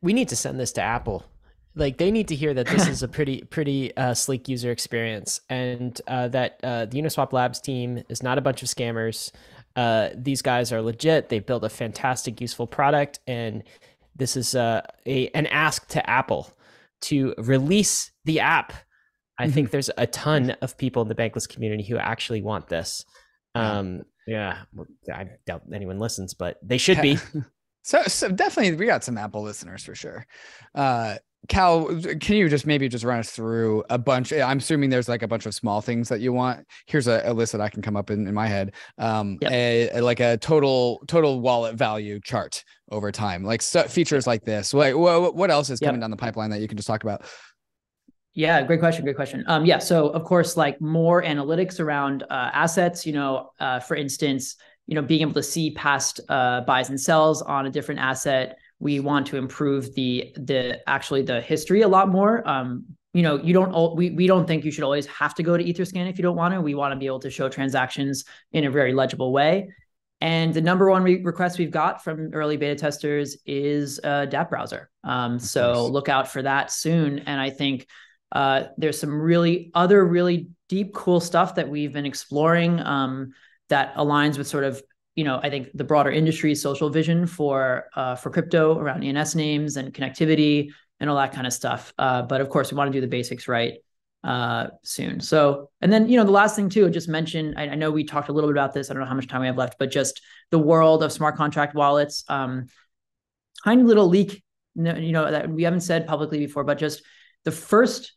we 0.00 0.12
need 0.12 0.28
to 0.28 0.36
send 0.36 0.58
this 0.58 0.72
to 0.72 0.82
Apple. 0.82 1.24
Like 1.74 1.96
they 1.96 2.10
need 2.10 2.28
to 2.28 2.34
hear 2.34 2.52
that 2.54 2.66
this 2.66 2.86
is 2.88 3.02
a 3.02 3.08
pretty 3.08 3.42
pretty 3.42 3.96
uh, 3.96 4.14
sleek 4.14 4.48
user 4.48 4.70
experience, 4.70 5.40
and 5.48 5.98
uh, 6.06 6.28
that 6.28 6.60
uh, 6.62 6.86
the 6.86 7.00
Uniswap 7.00 7.32
Labs 7.32 7.60
team 7.60 8.02
is 8.08 8.22
not 8.22 8.38
a 8.38 8.42
bunch 8.42 8.62
of 8.62 8.68
scammers. 8.68 9.30
Uh, 9.74 10.10
these 10.14 10.42
guys 10.42 10.70
are 10.72 10.82
legit. 10.82 11.30
They 11.30 11.38
built 11.38 11.64
a 11.64 11.70
fantastic, 11.70 12.40
useful 12.40 12.66
product, 12.66 13.20
and 13.26 13.62
this 14.14 14.36
is 14.36 14.54
uh, 14.54 14.82
a 15.06 15.28
an 15.28 15.46
ask 15.46 15.88
to 15.88 16.10
Apple 16.10 16.52
to 17.02 17.34
release 17.38 18.10
the 18.24 18.40
app. 18.40 18.72
I 19.38 19.44
mm-hmm. 19.44 19.54
think 19.54 19.70
there's 19.70 19.90
a 19.96 20.06
ton 20.06 20.50
of 20.60 20.76
people 20.76 21.02
in 21.02 21.08
the 21.08 21.14
bankless 21.14 21.48
community 21.48 21.84
who 21.84 21.96
actually 21.96 22.42
want 22.42 22.68
this. 22.68 23.04
Um, 23.54 24.02
yeah, 24.26 24.58
I 25.12 25.30
doubt 25.46 25.62
anyone 25.72 25.98
listens, 25.98 26.34
but 26.34 26.58
they 26.62 26.78
should 26.78 27.00
be. 27.00 27.18
So, 27.82 28.02
so 28.04 28.30
definitely 28.30 28.76
we 28.76 28.86
got 28.86 29.04
some 29.04 29.18
Apple 29.18 29.42
listeners 29.42 29.84
for 29.84 29.94
sure. 29.94 30.26
Uh, 30.74 31.16
Cal, 31.48 31.86
can 32.20 32.36
you 32.36 32.48
just 32.48 32.66
maybe 32.66 32.88
just 32.88 33.04
run 33.04 33.18
us 33.18 33.30
through 33.30 33.82
a 33.90 33.98
bunch? 33.98 34.32
I'm 34.32 34.58
assuming 34.58 34.90
there's 34.90 35.08
like 35.08 35.22
a 35.22 35.28
bunch 35.28 35.44
of 35.44 35.54
small 35.54 35.80
things 35.80 36.08
that 36.08 36.20
you 36.20 36.32
want. 36.32 36.64
Here's 36.86 37.08
a, 37.08 37.20
a 37.24 37.32
list 37.32 37.50
that 37.50 37.60
I 37.60 37.68
can 37.68 37.82
come 37.82 37.96
up 37.96 38.10
in, 38.10 38.28
in 38.28 38.34
my 38.34 38.46
head. 38.46 38.74
Um, 38.98 39.38
yep. 39.40 39.50
a, 39.50 39.90
a, 39.90 40.00
like 40.02 40.20
a 40.20 40.36
total 40.36 41.02
total 41.08 41.40
wallet 41.40 41.74
value 41.74 42.20
chart 42.20 42.62
over 42.92 43.10
time, 43.10 43.42
like 43.42 43.60
so, 43.60 43.82
features 43.82 44.24
like 44.24 44.44
this. 44.44 44.72
What 44.72 44.96
what, 44.96 45.34
what 45.34 45.50
else 45.50 45.68
is 45.68 45.80
coming 45.80 45.96
yep. 45.96 46.02
down 46.02 46.10
the 46.12 46.16
pipeline 46.16 46.50
that 46.50 46.60
you 46.60 46.68
can 46.68 46.76
just 46.76 46.86
talk 46.86 47.02
about? 47.02 47.24
Yeah, 48.34 48.62
great 48.62 48.80
question. 48.80 49.04
Great 49.04 49.16
question. 49.16 49.44
Um, 49.48 49.66
yeah, 49.66 49.78
so 49.78 50.10
of 50.10 50.24
course, 50.24 50.56
like 50.56 50.80
more 50.80 51.22
analytics 51.24 51.80
around 51.80 52.22
uh, 52.22 52.50
assets. 52.52 53.04
You 53.04 53.14
know, 53.14 53.50
uh, 53.58 53.80
for 53.80 53.96
instance, 53.96 54.56
you 54.86 54.94
know, 54.94 55.02
being 55.02 55.22
able 55.22 55.34
to 55.34 55.42
see 55.42 55.70
past 55.70 56.20
uh, 56.28 56.62
buys 56.62 56.88
and 56.88 57.00
sells 57.00 57.42
on 57.42 57.66
a 57.66 57.70
different 57.70 58.00
asset. 58.00 58.58
We 58.78 59.00
want 59.00 59.26
to 59.28 59.36
improve 59.36 59.94
the 59.94 60.34
the 60.36 60.80
actually 60.88 61.22
the 61.22 61.40
history 61.40 61.82
a 61.82 61.88
lot 61.88 62.08
more. 62.08 62.46
Um, 62.48 62.84
you 63.14 63.22
know, 63.22 63.36
you 63.42 63.52
don't 63.52 63.96
we 63.96 64.10
we 64.10 64.26
don't 64.26 64.46
think 64.46 64.64
you 64.64 64.70
should 64.70 64.84
always 64.84 65.06
have 65.06 65.34
to 65.36 65.42
go 65.42 65.56
to 65.56 65.62
Etherscan 65.62 66.08
if 66.08 66.18
you 66.18 66.22
don't 66.22 66.36
want 66.36 66.54
to. 66.54 66.60
We 66.60 66.74
want 66.74 66.92
to 66.92 66.98
be 66.98 67.06
able 67.06 67.20
to 67.20 67.30
show 67.30 67.48
transactions 67.48 68.24
in 68.52 68.64
a 68.64 68.70
very 68.70 68.92
legible 68.92 69.32
way. 69.32 69.68
And 70.22 70.54
the 70.54 70.60
number 70.60 70.88
one 70.88 71.02
re- 71.02 71.20
request 71.20 71.58
we've 71.58 71.72
got 71.72 72.04
from 72.04 72.30
early 72.32 72.56
beta 72.56 72.76
testers 72.76 73.36
is 73.44 73.98
a 74.04 74.24
DApp 74.30 74.50
browser. 74.50 74.88
Um, 75.02 75.40
so 75.40 75.88
look 75.88 76.08
out 76.08 76.28
for 76.28 76.42
that 76.42 76.70
soon. 76.70 77.18
And 77.20 77.40
I 77.40 77.50
think 77.50 77.88
uh, 78.30 78.64
there's 78.78 79.00
some 79.00 79.20
really 79.20 79.72
other 79.74 80.04
really 80.04 80.48
deep, 80.68 80.94
cool 80.94 81.18
stuff 81.18 81.56
that 81.56 81.68
we've 81.68 81.92
been 81.92 82.06
exploring. 82.06 82.78
Um, 82.78 83.32
that 83.72 83.94
aligns 83.96 84.36
with 84.36 84.46
sort 84.46 84.64
of 84.64 84.82
you 85.14 85.24
know, 85.24 85.40
I 85.42 85.50
think 85.50 85.68
the 85.74 85.84
broader 85.84 86.10
industry 86.10 86.54
social 86.54 86.88
vision 86.88 87.26
for 87.26 87.86
uh, 87.94 88.14
for 88.14 88.30
crypto 88.30 88.78
around 88.78 89.04
ENS 89.04 89.34
names 89.34 89.76
and 89.76 89.92
connectivity 89.92 90.70
and 91.00 91.10
all 91.10 91.16
that 91.16 91.32
kind 91.32 91.46
of 91.46 91.52
stuff. 91.52 91.92
Uh, 91.98 92.22
but 92.22 92.40
of 92.40 92.48
course, 92.48 92.70
we 92.70 92.78
want 92.78 92.88
to 92.88 92.96
do 92.96 93.00
the 93.00 93.14
basics 93.18 93.46
right 93.46 93.74
uh, 94.24 94.68
soon. 94.84 95.20
So, 95.20 95.70
and 95.82 95.92
then 95.92 96.08
you 96.08 96.16
know, 96.16 96.24
the 96.24 96.30
last 96.30 96.56
thing 96.56 96.70
too, 96.70 96.88
just 96.88 97.08
mention. 97.08 97.54
I, 97.58 97.70
I, 97.70 97.74
know 97.74 97.90
we 97.90 98.04
talked 98.04 98.30
a 98.30 98.32
little 98.32 98.48
bit 98.48 98.54
about 98.54 98.72
this. 98.72 98.90
I 98.90 98.94
don't 98.94 99.02
know 99.02 99.08
how 99.08 99.14
much 99.14 99.28
time 99.28 99.42
we 99.42 99.48
have 99.48 99.58
left, 99.58 99.78
but 99.78 99.90
just 99.90 100.22
the 100.50 100.58
world 100.58 101.02
of 101.02 101.12
smart 101.12 101.36
contract 101.36 101.74
wallets. 101.74 102.24
Um, 102.28 102.68
tiny 103.64 103.82
little 103.82 104.08
leak, 104.08 104.42
you 104.74 105.12
know, 105.12 105.30
that 105.30 105.50
we 105.50 105.64
haven't 105.64 105.80
said 105.80 106.06
publicly 106.06 106.38
before, 106.38 106.64
but 106.64 106.78
just 106.78 107.02
the 107.44 107.50
first 107.50 108.12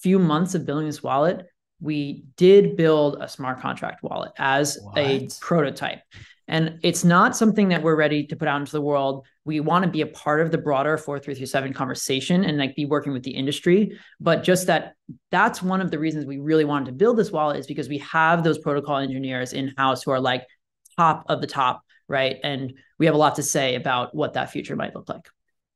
few 0.00 0.18
months 0.18 0.54
of 0.54 0.64
building 0.64 0.86
this 0.86 1.02
wallet, 1.02 1.44
we 1.82 2.24
did 2.36 2.76
build 2.76 3.18
a 3.20 3.28
smart 3.28 3.60
contract 3.60 4.02
wallet 4.02 4.32
as 4.38 4.78
what? 4.80 4.98
a 4.98 5.28
prototype. 5.40 6.00
And 6.48 6.78
it's 6.82 7.04
not 7.04 7.36
something 7.36 7.68
that 7.68 7.82
we're 7.82 7.96
ready 7.96 8.26
to 8.26 8.36
put 8.36 8.48
out 8.48 8.60
into 8.60 8.72
the 8.72 8.80
world. 8.80 9.26
We 9.44 9.60
want 9.60 9.84
to 9.84 9.90
be 9.90 10.02
a 10.02 10.06
part 10.06 10.40
of 10.40 10.50
the 10.50 10.58
broader 10.58 10.96
4337 10.96 11.72
conversation 11.72 12.44
and 12.44 12.58
like 12.58 12.76
be 12.76 12.84
working 12.84 13.12
with 13.12 13.22
the 13.22 13.30
industry. 13.30 13.98
But 14.20 14.42
just 14.42 14.66
that 14.66 14.94
that's 15.30 15.62
one 15.62 15.80
of 15.80 15.90
the 15.90 15.98
reasons 15.98 16.26
we 16.26 16.38
really 16.38 16.64
wanted 16.64 16.86
to 16.86 16.92
build 16.92 17.16
this 17.16 17.30
wallet 17.30 17.58
is 17.58 17.66
because 17.66 17.88
we 17.88 17.98
have 17.98 18.44
those 18.44 18.58
protocol 18.58 18.98
engineers 18.98 19.52
in 19.52 19.72
house 19.76 20.02
who 20.02 20.10
are 20.10 20.20
like 20.20 20.46
top 20.96 21.24
of 21.28 21.40
the 21.40 21.46
top, 21.46 21.82
right? 22.08 22.36
And 22.44 22.74
we 22.98 23.06
have 23.06 23.14
a 23.14 23.18
lot 23.18 23.36
to 23.36 23.42
say 23.42 23.74
about 23.74 24.14
what 24.14 24.34
that 24.34 24.50
future 24.50 24.76
might 24.76 24.94
look 24.94 25.08
like. 25.08 25.28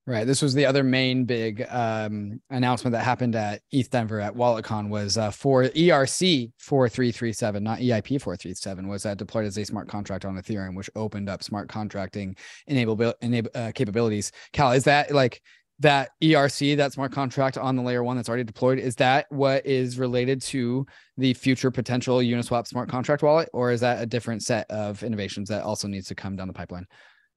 Right. 0.09 0.25
This 0.25 0.41
was 0.41 0.55
the 0.55 0.67
other 0.67 0.85
main 0.85 1.25
big 1.25 1.67
um, 1.69 2.41
announcement 2.51 2.93
that 2.93 3.03
happened 3.03 3.35
at 3.35 3.63
ETH 3.73 3.91
Denver 3.91 4.21
at 4.21 4.37
WalletCon 4.37 4.89
was 4.89 5.19
uh, 5.19 5.33
for 5.33 5.65
ERC 5.65 6.53
4337, 6.59 7.65
not 7.65 7.81
EIP 7.81 8.23
437, 8.23 8.87
was 8.87 9.05
uh, 9.05 9.17
deployed 9.17 9.47
as 9.47 9.59
a 9.59 9.65
smart 9.65 9.89
contract 9.89 10.25
on 10.25 10.37
Ethereum, 10.37 10.77
which 10.77 10.89
opened 10.95 11.29
up 11.29 11.43
smart 11.43 11.69
contracting 11.69 12.37
enable, 12.69 13.15
enable 13.21 13.51
uh, 13.57 13.73
capabilities. 13.75 14.31
Cal, 14.53 14.71
is 14.71 14.85
that 14.85 15.11
like 15.11 15.43
that 15.81 16.11
ERC, 16.23 16.77
that 16.77 16.93
smart 16.93 17.11
contract 17.11 17.59
on 17.59 17.75
the 17.75 17.83
layer 17.83 18.05
one 18.05 18.15
that's 18.15 18.29
already 18.29 18.45
deployed? 18.45 18.79
Is 18.79 18.95
that 18.97 19.27
what 19.31 19.67
is 19.67 19.99
related 19.99 20.41
to 20.43 20.87
the 21.17 21.35
future 21.35 21.73
potential 21.73 22.19
Uniswap 22.19 22.69
smart 22.69 22.89
contract 22.89 23.25
wallet, 23.25 23.49
or 23.53 23.73
is 23.73 23.81
that 23.81 24.01
a 24.01 24.07
different 24.07 24.45
set 24.45 24.71
of 24.71 25.03
innovations 25.03 25.49
that 25.49 25.65
also 25.65 25.89
needs 25.89 26.07
to 26.07 26.15
come 26.15 26.37
down 26.37 26.47
the 26.47 26.55
pipeline? 26.55 26.87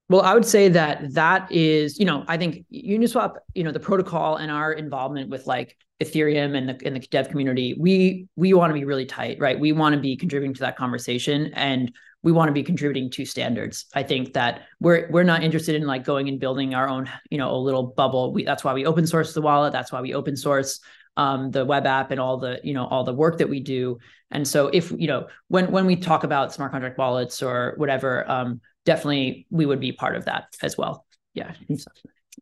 Well, 0.10 0.22
I 0.22 0.34
would 0.34 0.46
say 0.46 0.70
that 0.70 1.14
that 1.14 1.52
is, 1.52 2.00
you 2.00 2.06
know, 2.06 2.26
I 2.28 2.36
think 2.36 2.66
Uniswap, 2.74 3.36
you 3.54 3.64
know, 3.64 3.72
the 3.72 3.80
protocol 3.80 4.38
and 4.38 4.52
our 4.52 4.74
involvement 4.74 5.30
with 5.30 5.46
like 5.46 5.78
Ethereum 6.02 6.58
and 6.58 6.70
the 6.70 6.88
in 6.88 6.96
the 6.96 7.00
dev 7.00 7.30
community, 7.30 7.76
we 7.80 8.28
we 8.36 8.54
want 8.54 8.72
to 8.72 8.74
be 8.74 8.86
really 8.86 9.06
tight, 9.06 9.38
right? 9.40 9.60
We 9.60 9.72
want 9.72 9.94
to 9.94 10.02
be 10.02 10.16
contributing 10.16 10.56
to 10.56 10.62
that 10.62 10.78
conversation 10.78 11.52
and 11.54 11.92
we 12.24 12.32
want 12.32 12.50
to 12.50 12.54
be 12.54 12.64
contributing 12.64 13.12
to 13.12 13.26
standards. 13.26 13.86
I 13.94 14.02
think 14.02 14.34
that 14.34 14.64
we're 14.80 15.08
we're 15.12 15.24
not 15.24 15.44
interested 15.44 15.76
in 15.76 15.86
like 15.86 16.04
going 16.04 16.28
and 16.28 16.40
building 16.40 16.74
our 16.74 16.90
own, 16.90 17.10
you 17.30 17.38
know, 17.38 17.52
a 17.52 17.58
little 17.58 17.84
bubble. 17.84 18.34
We 18.34 18.44
that's 18.44 18.64
why 18.64 18.74
we 18.74 18.86
open 18.86 19.06
source 19.06 19.34
the 19.34 19.42
wallet. 19.42 19.74
That's 19.74 19.92
why 19.92 20.02
we 20.02 20.16
open 20.16 20.36
source 20.36 20.80
um, 21.18 21.52
the 21.52 21.66
web 21.66 21.86
app 21.86 22.12
and 22.12 22.20
all 22.20 22.38
the 22.38 22.60
you 22.64 22.74
know 22.74 22.88
all 22.88 23.04
the 23.04 23.14
work 23.14 23.38
that 23.38 23.50
we 23.50 23.60
do. 23.60 24.00
And 24.32 24.48
so 24.48 24.68
if 24.68 24.92
you 24.92 25.08
know 25.08 25.28
when 25.50 25.72
when 25.72 25.86
we 25.86 25.98
talk 25.98 26.24
about 26.24 26.54
smart 26.54 26.72
contract 26.72 26.98
wallets 26.98 27.44
or 27.44 27.74
whatever, 27.78 28.30
um, 28.30 28.62
definitely 28.86 29.48
we 29.50 29.66
would 29.66 29.80
be 29.80 29.92
part 29.92 30.16
of 30.16 30.26
that 30.26 30.46
as 30.62 30.78
well. 30.78 31.06
Yeah. 31.34 31.54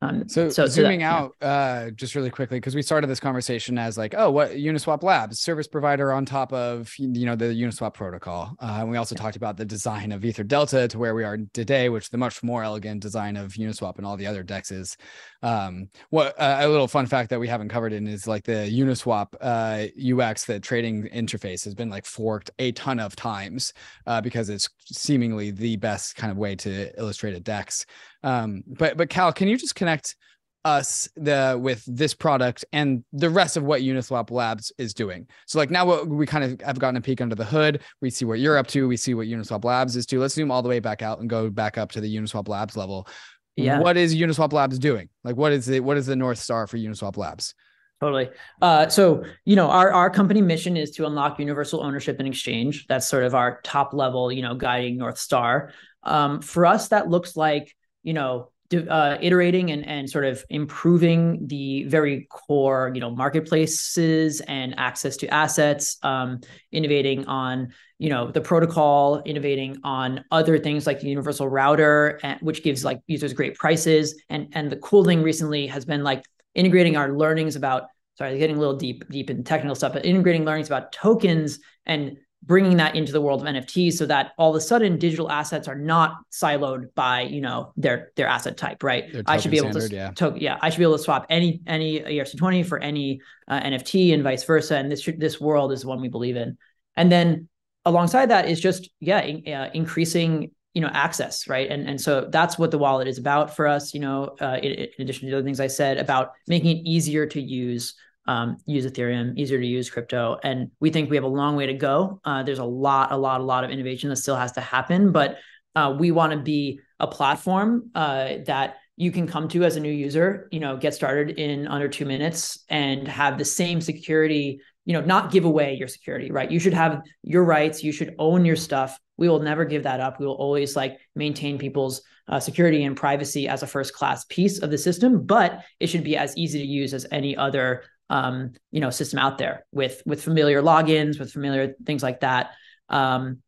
Um, 0.01 0.27
so, 0.29 0.49
so, 0.49 0.67
zooming 0.67 0.99
so 0.99 1.05
that, 1.05 1.11
out, 1.11 1.35
yeah. 1.41 1.47
uh, 1.47 1.89
just 1.91 2.15
really 2.15 2.29
quickly, 2.29 2.57
because 2.57 2.75
we 2.75 2.81
started 2.81 3.07
this 3.07 3.19
conversation 3.19 3.77
as 3.77 3.97
like, 3.97 4.13
oh, 4.17 4.29
what 4.29 4.51
Uniswap 4.51 5.03
Labs, 5.03 5.39
service 5.39 5.67
provider 5.67 6.11
on 6.11 6.25
top 6.25 6.53
of 6.53 6.93
you 6.97 7.25
know 7.25 7.35
the 7.35 7.45
Uniswap 7.45 7.93
protocol, 7.93 8.55
uh, 8.59 8.77
and 8.79 8.89
we 8.89 8.97
also 8.97 9.15
yeah. 9.15 9.21
talked 9.21 9.35
about 9.35 9.57
the 9.57 9.65
design 9.65 10.11
of 10.11 10.23
Ether 10.23 10.43
Delta 10.43 10.87
to 10.87 10.99
where 10.99 11.15
we 11.15 11.23
are 11.23 11.37
today, 11.53 11.89
which 11.89 12.09
the 12.09 12.17
much 12.17 12.43
more 12.43 12.63
elegant 12.63 13.01
design 13.01 13.37
of 13.37 13.53
Uniswap 13.53 13.97
and 13.97 14.05
all 14.05 14.17
the 14.17 14.27
other 14.27 14.43
dexes. 14.43 14.95
Um, 15.41 15.89
what 16.09 16.39
uh, 16.39 16.57
a 16.61 16.67
little 16.67 16.87
fun 16.87 17.05
fact 17.05 17.29
that 17.29 17.39
we 17.39 17.47
haven't 17.47 17.69
covered 17.69 17.93
in 17.93 18.07
is 18.07 18.27
like 18.27 18.43
the 18.43 18.69
Uniswap 18.71 19.33
uh, 19.41 19.87
UX, 20.21 20.45
the 20.45 20.59
trading 20.59 21.09
interface 21.13 21.63
has 21.65 21.75
been 21.75 21.89
like 21.89 22.05
forked 22.05 22.51
a 22.59 22.71
ton 22.73 22.99
of 22.99 23.15
times 23.15 23.73
uh, 24.05 24.21
because 24.21 24.49
it's 24.49 24.69
seemingly 24.85 25.51
the 25.51 25.75
best 25.77 26.15
kind 26.15 26.31
of 26.31 26.37
way 26.37 26.55
to 26.55 26.91
illustrate 26.99 27.35
a 27.35 27.39
dex. 27.39 27.85
Um, 28.27 28.63
but 28.67 28.97
but 28.97 29.09
Cal, 29.09 29.31
can 29.31 29.47
you 29.47 29.57
just 29.57 29.75
connect 29.75 30.17
us 30.65 31.07
the 31.15 31.57
with 31.57 31.81
this 31.87 32.13
product 32.13 32.65
and 32.73 33.05
the 33.13 33.29
rest 33.29 33.55
of 33.55 33.63
what 33.63 33.81
Uniswap 33.81 34.31
Labs 34.31 34.69
is 34.77 34.93
doing? 34.93 35.27
So 35.45 35.59
like 35.59 35.71
now 35.71 35.85
what 35.85 36.09
we 36.09 36.25
kind 36.25 36.43
of 36.43 36.59
have 36.59 36.77
gotten 36.77 36.97
a 36.97 37.01
peek 37.01 37.21
under 37.21 37.35
the 37.35 37.45
hood. 37.45 37.81
We 38.01 38.09
see 38.09 38.25
what 38.25 38.39
you're 38.39 38.57
up 38.57 38.67
to. 38.67 38.85
We 38.85 38.97
see 38.97 39.13
what 39.13 39.27
Uniswap 39.27 39.63
Labs 39.63 39.95
is 39.95 40.05
to. 40.07 40.19
Let's 40.19 40.33
zoom 40.33 40.51
all 40.51 40.61
the 40.61 40.67
way 40.67 40.81
back 40.81 41.01
out 41.01 41.19
and 41.19 41.29
go 41.29 41.49
back 41.49 41.77
up 41.77 41.93
to 41.93 42.01
the 42.01 42.13
Uniswap 42.13 42.49
Labs 42.49 42.75
level. 42.75 43.07
Yeah. 43.55 43.79
What 43.79 43.95
is 43.95 44.13
Uniswap 44.13 44.51
Labs 44.51 44.77
doing? 44.77 45.07
Like 45.23 45.37
what 45.37 45.53
is 45.53 45.69
it? 45.69 45.81
What 45.81 45.95
is 45.95 46.07
the 46.07 46.17
North 46.17 46.37
Star 46.37 46.67
for 46.67 46.77
Uniswap 46.77 47.15
Labs? 47.15 47.55
Totally. 48.01 48.29
Uh, 48.61 48.89
so, 48.89 49.23
you 49.45 49.55
know, 49.55 49.69
our, 49.69 49.91
our 49.91 50.09
company 50.09 50.41
mission 50.41 50.75
is 50.75 50.91
to 50.91 51.07
unlock 51.07 51.39
universal 51.39 51.81
ownership 51.81 52.19
and 52.19 52.27
exchange. 52.27 52.87
That's 52.87 53.07
sort 53.07 53.23
of 53.23 53.33
our 53.33 53.61
top 53.63 53.93
level, 53.93 54.33
you 54.33 54.41
know, 54.41 54.53
guiding 54.53 54.97
North 54.97 55.17
Star. 55.17 55.71
Um, 56.03 56.41
for 56.41 56.65
us, 56.65 56.89
that 56.89 57.09
looks 57.09 57.35
like 57.35 57.75
you 58.03 58.13
know 58.13 58.49
uh, 58.73 59.17
iterating 59.21 59.71
and, 59.71 59.85
and 59.87 60.09
sort 60.09 60.25
of 60.25 60.43
improving 60.49 61.47
the 61.47 61.83
very 61.85 62.27
core, 62.29 62.91
you 62.93 62.99
know, 62.99 63.09
marketplaces 63.09 64.41
and 64.41 64.77
access 64.77 65.15
to 65.17 65.27
assets, 65.33 65.97
um, 66.03 66.41
innovating 66.71 67.25
on, 67.25 67.73
you 67.97 68.09
know, 68.09 68.29
the 68.29 68.41
protocol, 68.41 69.21
innovating 69.25 69.77
on 69.83 70.23
other 70.31 70.59
things 70.59 70.85
like 70.85 70.99
the 70.99 71.07
universal 71.07 71.47
router, 71.47 72.19
which 72.41 72.63
gives 72.63 72.83
like 72.83 72.99
users 73.07 73.33
great 73.33 73.55
prices. 73.55 74.21
And 74.29 74.49
and 74.51 74.69
the 74.69 74.77
cool 74.77 75.05
thing 75.05 75.23
recently 75.23 75.67
has 75.67 75.85
been 75.85 76.03
like 76.03 76.23
integrating 76.55 76.97
our 76.97 77.15
learnings 77.15 77.55
about. 77.55 77.83
Sorry, 78.17 78.39
getting 78.39 78.55
a 78.55 78.59
little 78.59 78.75
deep 78.75 79.07
deep 79.11 79.29
in 79.29 79.43
technical 79.43 79.75
stuff, 79.75 79.93
but 79.93 80.03
integrating 80.03 80.43
learnings 80.43 80.65
about 80.65 80.91
tokens 80.91 81.59
and 81.85 82.17
bringing 82.43 82.77
that 82.77 82.95
into 82.95 83.11
the 83.11 83.19
world 83.19 83.41
of 83.41 83.47
NFTs 83.47 83.93
so 83.93 84.05
that 84.05 84.31
all 84.37 84.51
of 84.51 84.55
a 84.55 84.61
sudden 84.61 84.97
digital 84.97 85.29
assets 85.29 85.67
are 85.67 85.75
not 85.75 86.17
siloed 86.31 86.93
by 86.95 87.21
you 87.21 87.41
know 87.41 87.73
their 87.75 88.11
their 88.15 88.27
asset 88.27 88.57
type, 88.57 88.83
right? 88.83 89.05
I 89.25 89.37
should 89.37 89.51
be 89.51 89.57
able 89.57 89.71
standard, 89.71 89.89
to 89.89 89.95
yeah. 89.95 90.11
To, 90.11 90.33
yeah, 90.37 90.57
I 90.61 90.69
should 90.69 90.79
be 90.79 90.83
able 90.83 90.97
to 90.97 91.03
swap 91.03 91.25
any 91.29 91.61
any 91.67 91.99
ERC20 91.99 92.65
for 92.65 92.79
any 92.79 93.21
uh, 93.47 93.59
NFT 93.59 94.13
and 94.13 94.23
vice 94.23 94.43
versa. 94.43 94.77
And 94.77 94.91
this 94.91 95.09
this 95.17 95.41
world 95.41 95.71
is 95.71 95.81
the 95.81 95.87
one 95.87 96.01
we 96.01 96.09
believe 96.09 96.35
in. 96.35 96.57
And 96.95 97.11
then 97.11 97.49
alongside 97.87 98.29
that 98.29 98.49
is 98.49 98.59
just 98.59 98.89
yeah 98.99 99.21
in, 99.21 99.53
uh, 99.53 99.69
increasing 99.73 100.51
you 100.73 100.81
know 100.81 100.89
access 100.93 101.47
right 101.47 101.71
and 101.71 101.89
and 101.89 101.99
so 101.99 102.27
that's 102.29 102.59
what 102.59 102.69
the 102.69 102.77
wallet 102.77 103.07
is 103.07 103.17
about 103.17 103.55
for 103.55 103.65
us 103.65 103.93
you 103.93 103.99
know 103.99 104.35
uh, 104.41 104.59
in, 104.61 104.73
in 104.73 104.89
addition 104.99 105.25
to 105.25 105.31
the 105.31 105.37
other 105.37 105.43
things 105.43 105.59
i 105.59 105.67
said 105.67 105.97
about 105.97 106.33
making 106.47 106.77
it 106.77 106.81
easier 106.85 107.25
to 107.25 107.41
use 107.41 107.95
um, 108.27 108.57
use 108.65 108.85
Ethereum, 108.85 109.37
easier 109.37 109.59
to 109.59 109.65
use 109.65 109.89
crypto. 109.89 110.37
And 110.43 110.71
we 110.79 110.89
think 110.89 111.09
we 111.09 111.15
have 111.15 111.23
a 111.23 111.29
long 111.29 111.55
way 111.55 111.65
to 111.67 111.73
go. 111.73 112.19
Uh, 112.23 112.43
there's 112.43 112.59
a 112.59 112.65
lot, 112.65 113.11
a 113.11 113.17
lot, 113.17 113.41
a 113.41 113.43
lot 113.43 113.63
of 113.63 113.69
innovation 113.69 114.09
that 114.09 114.17
still 114.17 114.35
has 114.35 114.51
to 114.53 114.61
happen, 114.61 115.11
but 115.11 115.37
uh, 115.75 115.95
we 115.97 116.11
want 116.11 116.33
to 116.33 116.39
be 116.39 116.79
a 116.99 117.07
platform 117.07 117.91
uh, 117.95 118.29
that 118.45 118.77
you 118.95 119.11
can 119.11 119.27
come 119.27 119.47
to 119.47 119.63
as 119.63 119.75
a 119.75 119.79
new 119.79 119.91
user, 119.91 120.47
you 120.51 120.59
know, 120.59 120.75
get 120.75 120.93
started 120.93 121.37
in 121.37 121.67
under 121.67 121.87
two 121.87 122.05
minutes 122.05 122.65
and 122.67 123.07
have 123.07 123.37
the 123.37 123.45
same 123.45 123.79
security, 123.79 124.59
you 124.85 124.93
know, 124.93 125.01
not 125.01 125.31
give 125.31 125.45
away 125.45 125.75
your 125.75 125.87
security, 125.87 126.31
right? 126.31 126.49
You 126.49 126.59
should 126.59 126.73
have 126.73 127.01
your 127.21 127.43
rights. 127.43 127.83
You 127.83 127.91
should 127.91 128.15
own 128.17 128.43
your 128.43 128.55
stuff. 128.55 128.97
We 129.17 129.29
will 129.29 129.39
never 129.39 129.65
give 129.65 129.83
that 129.83 129.99
up. 129.99 130.19
We 130.19 130.25
will 130.25 130.33
always 130.33 130.75
like 130.75 130.97
maintain 131.15 131.59
people's 131.59 132.01
uh, 132.27 132.39
security 132.39 132.83
and 132.83 132.97
privacy 132.97 133.47
as 133.47 133.61
a 133.61 133.67
first 133.67 133.93
class 133.93 134.25
piece 134.25 134.59
of 134.59 134.71
the 134.71 134.77
system, 134.77 135.25
but 135.25 135.61
it 135.79 135.87
should 135.87 136.03
be 136.03 136.17
as 136.17 136.35
easy 136.35 136.59
to 136.59 136.65
use 136.65 136.93
as 136.93 137.05
any 137.11 137.37
other 137.37 137.83
um, 138.09 138.53
you 138.71 138.79
know 138.79 138.89
system 138.89 139.19
out 139.19 139.37
there 139.37 139.65
with 139.71 140.01
with 140.05 140.23
familiar 140.23 140.61
logins 140.61 141.19
with 141.19 141.31
familiar 141.31 141.75
things 141.85 142.03
like 142.03 142.21
that 142.21 142.51
um, 142.89 143.41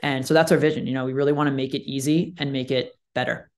and 0.00 0.26
so 0.26 0.34
that's 0.34 0.52
our 0.52 0.58
vision 0.58 0.86
you 0.86 0.94
know 0.94 1.04
we 1.04 1.12
really 1.12 1.32
want 1.32 1.46
to 1.46 1.52
make 1.52 1.74
it 1.74 1.82
easy 1.82 2.34
and 2.38 2.52
make 2.52 2.70
it 2.70 2.92
better 3.14 3.50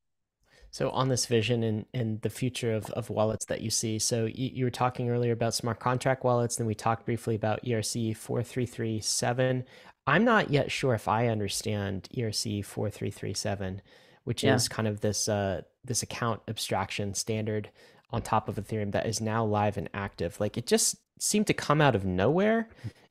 so 0.76 0.90
on 0.90 1.08
this 1.08 1.24
vision 1.24 1.62
and, 1.62 1.86
and 1.94 2.20
the 2.20 2.28
future 2.28 2.74
of, 2.74 2.90
of 2.90 3.08
wallets 3.08 3.46
that 3.46 3.62
you 3.62 3.70
see, 3.70 3.98
so 3.98 4.26
you, 4.26 4.50
you 4.52 4.64
were 4.66 4.70
talking 4.70 5.08
earlier 5.08 5.32
about 5.32 5.54
smart 5.54 5.80
contract 5.80 6.22
wallets, 6.22 6.56
then 6.56 6.66
we 6.66 6.74
talked 6.74 7.06
briefly 7.06 7.34
about 7.34 7.64
ERC 7.64 8.14
4337. 8.14 9.64
I'm 10.06 10.24
not 10.24 10.50
yet 10.50 10.70
sure 10.70 10.92
if 10.92 11.08
I 11.08 11.28
understand 11.28 12.10
ERC 12.14 12.62
4337, 12.62 13.80
which 14.24 14.44
yeah. 14.44 14.54
is 14.54 14.68
kind 14.68 14.86
of 14.86 15.00
this 15.00 15.30
uh, 15.30 15.62
this 15.82 16.02
account 16.02 16.42
abstraction 16.46 17.14
standard 17.14 17.70
on 18.10 18.22
top 18.22 18.48
of 18.48 18.56
Ethereum 18.56 18.92
that 18.92 19.06
is 19.06 19.20
now 19.20 19.44
live 19.44 19.76
and 19.76 19.88
active. 19.94 20.38
Like 20.40 20.56
it 20.56 20.66
just 20.66 20.96
seemed 21.20 21.46
to 21.48 21.54
come 21.54 21.80
out 21.80 21.94
of 21.94 22.04
nowhere. 22.04 22.68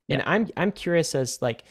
Yeah. 0.08 0.18
And 0.18 0.24
I'm 0.26 0.50
I'm 0.56 0.72
curious 0.72 1.16
as 1.16 1.42
like 1.42 1.64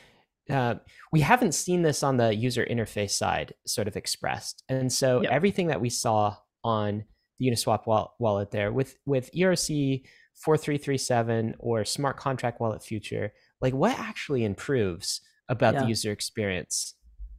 uh, 0.51 0.75
we 1.13 1.21
haven't 1.21 1.53
seen 1.53 1.83
this 1.83 2.03
on 2.03 2.17
the 2.17 2.35
user 2.35 2.67
interface 2.69 3.13
side 3.13 3.55
sort 3.67 3.89
of 3.89 3.97
expressed. 3.97 4.63
And 4.69 4.93
so 4.93 5.23
yeah. 5.23 5.31
everything 5.31 5.69
that 5.69 5.81
we 5.81 5.89
saw 5.89 6.37
on 6.63 7.05
the 7.39 7.49
Uniswap 7.49 7.87
wallet 8.19 8.51
there 8.51 8.73
with 8.73 8.97
with 9.07 9.31
ERC 9.33 10.03
4337 10.35 11.55
or 11.59 11.85
smart 11.85 12.17
contract 12.17 12.61
wallet 12.61 12.83
future, 12.83 13.33
like 13.61 13.73
what 13.73 13.99
actually 13.99 14.45
improves 14.45 15.21
about 15.49 15.75
yeah. 15.75 15.83
the 15.83 15.89
user 15.89 16.13
experience? 16.13 16.95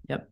Yep. 0.09 0.29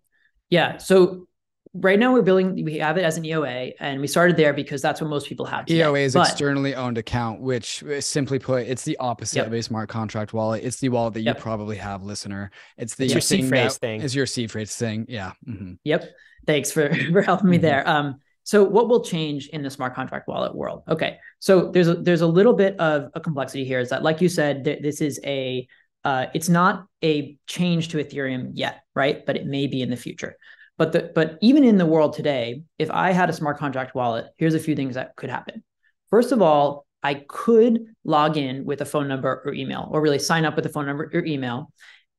Yeah. 0.49 0.77
So 0.77 1.27
right 1.73 1.97
now 1.97 2.13
we're 2.13 2.21
building 2.21 2.63
we 2.63 2.77
have 2.77 2.97
it 2.97 3.03
as 3.03 3.17
an 3.17 3.23
EOA 3.23 3.73
and 3.79 3.99
we 3.99 4.07
started 4.07 4.37
there 4.37 4.53
because 4.53 4.81
that's 4.81 5.01
what 5.01 5.09
most 5.09 5.27
people 5.27 5.45
have. 5.45 5.65
Today. 5.65 5.81
EOA 5.81 6.01
is 6.01 6.13
but, 6.13 6.27
externally 6.29 6.75
owned 6.75 6.97
account, 6.97 7.41
which 7.41 7.83
uh, 7.83 7.99
simply 7.99 8.39
put, 8.39 8.67
it's 8.67 8.83
the 8.83 8.97
opposite 8.97 9.37
yep. 9.37 9.47
of 9.47 9.53
a 9.53 9.63
smart 9.63 9.89
contract 9.89 10.33
wallet. 10.33 10.63
It's 10.63 10.79
the 10.79 10.89
wallet 10.89 11.15
that 11.15 11.21
yep. 11.21 11.37
you 11.37 11.41
probably 11.41 11.77
have, 11.77 12.03
listener. 12.03 12.51
It's 12.77 12.95
the 12.95 13.05
it's 13.05 13.13
your 13.13 13.21
seed 13.21 13.49
phrase 13.49 13.77
thing. 13.77 14.01
Is 14.01 14.15
your 14.15 14.25
seed 14.25 14.51
phrase 14.51 14.75
thing. 14.75 15.05
Yeah. 15.09 15.33
Mm-hmm. 15.47 15.73
Yep. 15.83 16.05
Thanks 16.45 16.71
for 16.71 16.93
for 17.11 17.21
helping 17.21 17.49
me 17.49 17.57
mm-hmm. 17.57 17.65
there. 17.65 17.87
Um 17.87 18.19
so 18.45 18.63
what 18.63 18.89
will 18.89 19.03
change 19.03 19.47
in 19.47 19.63
the 19.63 19.69
smart 19.69 19.95
contract 19.95 20.27
wallet 20.27 20.53
world? 20.53 20.83
Okay. 20.87 21.17
So 21.39 21.71
there's 21.71 21.87
a 21.87 21.95
there's 21.95 22.21
a 22.21 22.27
little 22.27 22.53
bit 22.53 22.77
of 22.79 23.09
a 23.15 23.19
complexity 23.19 23.63
here 23.63 23.79
is 23.79 23.89
that 23.89 24.03
like 24.03 24.21
you 24.21 24.29
said 24.29 24.65
th- 24.65 24.81
this 24.81 25.01
is 25.01 25.19
a 25.23 25.67
uh, 26.05 26.25
it's 26.33 26.49
not 26.49 26.85
a 27.01 27.37
change 27.47 27.87
to 27.87 27.97
Ethereum 27.97 28.51
yet, 28.53 28.83
right? 28.93 29.25
But 29.25 29.37
it 29.37 29.45
may 29.45 29.67
be 29.67 29.81
in 29.81 29.89
the 29.89 29.95
future. 29.95 30.35
But 30.77 30.91
the 30.91 31.11
but 31.13 31.37
even 31.41 31.63
in 31.63 31.77
the 31.77 31.85
world 31.85 32.13
today, 32.13 32.63
if 32.79 32.89
I 32.89 33.11
had 33.11 33.29
a 33.29 33.33
smart 33.33 33.57
contract 33.57 33.93
wallet, 33.93 34.25
here's 34.37 34.55
a 34.55 34.59
few 34.59 34.75
things 34.75 34.95
that 34.95 35.15
could 35.15 35.29
happen. 35.29 35.63
First 36.09 36.31
of 36.31 36.41
all, 36.41 36.85
I 37.03 37.15
could 37.27 37.85
log 38.03 38.37
in 38.37 38.65
with 38.65 38.81
a 38.81 38.85
phone 38.85 39.07
number 39.07 39.43
or 39.45 39.53
email, 39.53 39.89
or 39.91 40.01
really 40.01 40.19
sign 40.19 40.45
up 40.45 40.55
with 40.55 40.65
a 40.65 40.69
phone 40.69 40.85
number 40.85 41.09
or 41.13 41.25
email, 41.25 41.71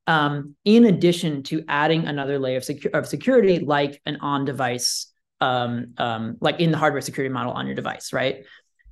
um, 0.07 0.55
in 0.65 0.85
addition 0.85 1.43
to 1.45 1.65
adding 1.69 2.07
another 2.07 2.39
layer 2.39 2.59
of, 2.59 2.63
secu- 2.63 2.93
of 2.93 3.07
security, 3.07 3.59
like 3.59 4.01
an 4.07 4.19
on-device, 4.21 5.13
um, 5.41 5.95
um, 5.99 6.37
like 6.41 6.61
in 6.61 6.71
the 6.71 6.79
hardware 6.79 7.01
security 7.01 7.33
model 7.33 7.53
on 7.53 7.67
your 7.67 7.75
device, 7.75 8.13
right? 8.13 8.45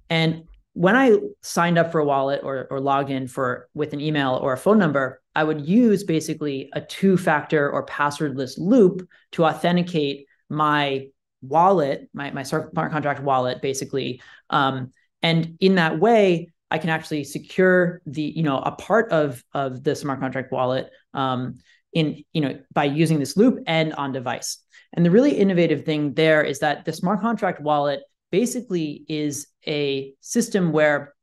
And 0.08 0.44
when 0.72 0.96
I 0.96 1.18
signed 1.42 1.78
up 1.78 1.92
for 1.92 2.00
a 2.00 2.04
wallet 2.04 2.40
or 2.42 2.66
or 2.70 2.80
logged 2.80 3.10
in 3.10 3.28
for 3.28 3.68
with 3.74 3.92
an 3.92 4.00
email 4.00 4.40
or 4.42 4.52
a 4.52 4.58
phone 4.58 4.78
number, 4.78 5.21
I 5.34 5.44
would 5.44 5.66
use 5.66 6.04
basically 6.04 6.70
a 6.72 6.80
two-factor 6.80 7.70
or 7.70 7.86
passwordless 7.86 8.54
loop 8.58 9.08
to 9.32 9.44
authenticate 9.44 10.26
my 10.48 11.08
wallet, 11.40 12.08
my 12.12 12.30
my 12.30 12.42
smart 12.42 12.74
contract 12.74 13.22
wallet, 13.22 13.62
basically. 13.62 14.20
Um, 14.50 14.92
and 15.22 15.56
in 15.60 15.76
that 15.76 15.98
way, 15.98 16.48
I 16.70 16.78
can 16.78 16.90
actually 16.90 17.24
secure 17.24 18.00
the 18.06 18.22
you 18.22 18.42
know 18.42 18.58
a 18.58 18.72
part 18.72 19.10
of 19.12 19.42
of 19.52 19.82
the 19.82 19.94
smart 19.94 20.20
contract 20.20 20.52
wallet 20.52 20.90
um, 21.14 21.58
in 21.92 22.22
you 22.32 22.40
know 22.40 22.58
by 22.72 22.84
using 22.84 23.18
this 23.18 23.36
loop 23.36 23.58
and 23.66 23.92
on 23.94 24.12
device. 24.12 24.58
And 24.94 25.04
the 25.04 25.10
really 25.10 25.32
innovative 25.32 25.84
thing 25.84 26.14
there 26.14 26.42
is 26.42 26.58
that 26.60 26.84
the 26.84 26.92
smart 26.92 27.20
contract 27.20 27.60
wallet 27.60 28.00
basically 28.30 29.04
is 29.08 29.46
a 29.66 30.14
system 30.20 30.72
where 30.72 31.14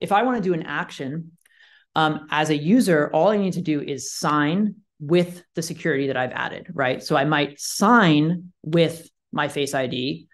if 0.00 0.12
I 0.12 0.22
want 0.22 0.36
to 0.36 0.48
do 0.48 0.54
an 0.54 0.64
action 0.64 1.32
um, 1.94 2.26
as 2.30 2.50
a 2.50 2.56
user, 2.56 3.10
all 3.12 3.28
I 3.28 3.36
need 3.36 3.54
to 3.54 3.60
do 3.60 3.80
is 3.80 4.12
sign 4.12 4.76
with 5.00 5.42
the 5.54 5.62
security 5.62 6.06
that 6.06 6.16
I've 6.16 6.32
added, 6.32 6.68
right? 6.72 7.02
So 7.02 7.16
I 7.16 7.24
might 7.24 7.60
sign 7.60 8.52
with 8.62 9.08
my 9.32 9.48
Face 9.48 9.74
ID 9.74 10.28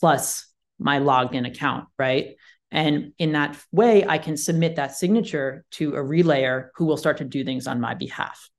plus 0.00 0.46
my 0.78 0.98
logged 0.98 1.34
in 1.34 1.44
account, 1.44 1.86
right? 1.98 2.36
And 2.70 3.12
in 3.18 3.32
that 3.32 3.56
way, 3.72 4.06
I 4.06 4.18
can 4.18 4.36
submit 4.36 4.76
that 4.76 4.96
signature 4.96 5.64
to 5.72 5.94
a 5.94 5.98
relayer 5.98 6.68
who 6.74 6.84
will 6.84 6.96
start 6.96 7.18
to 7.18 7.24
do 7.24 7.44
things 7.44 7.66
on 7.66 7.80
my 7.80 7.94
behalf. 7.94 8.50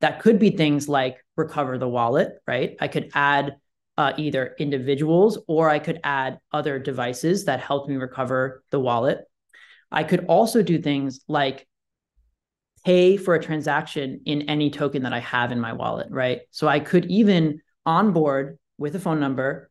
That 0.00 0.20
could 0.20 0.38
be 0.38 0.50
things 0.50 0.88
like 0.88 1.18
recover 1.36 1.78
the 1.78 1.88
wallet, 1.88 2.32
right? 2.46 2.76
I 2.80 2.88
could 2.88 3.10
add 3.14 3.56
uh, 3.96 4.12
either 4.16 4.56
individuals 4.58 5.38
or 5.46 5.70
I 5.70 5.78
could 5.78 6.00
add 6.02 6.38
other 6.52 6.78
devices 6.78 7.44
that 7.44 7.60
helped 7.60 7.88
me 7.88 7.96
recover 7.96 8.64
the 8.70 8.80
wallet. 8.80 9.20
I 9.92 10.02
could 10.02 10.26
also 10.26 10.62
do 10.62 10.80
things 10.80 11.20
like 11.28 11.66
pay 12.84 13.16
for 13.16 13.34
a 13.34 13.42
transaction 13.42 14.20
in 14.26 14.42
any 14.42 14.70
token 14.70 15.02
that 15.02 15.12
I 15.12 15.20
have 15.20 15.52
in 15.52 15.60
my 15.60 15.72
wallet, 15.72 16.08
right? 16.10 16.40
So 16.50 16.68
I 16.68 16.80
could 16.80 17.06
even 17.06 17.60
onboard 17.86 18.58
with 18.78 18.94
a 18.94 19.00
phone 19.00 19.20
number, 19.20 19.70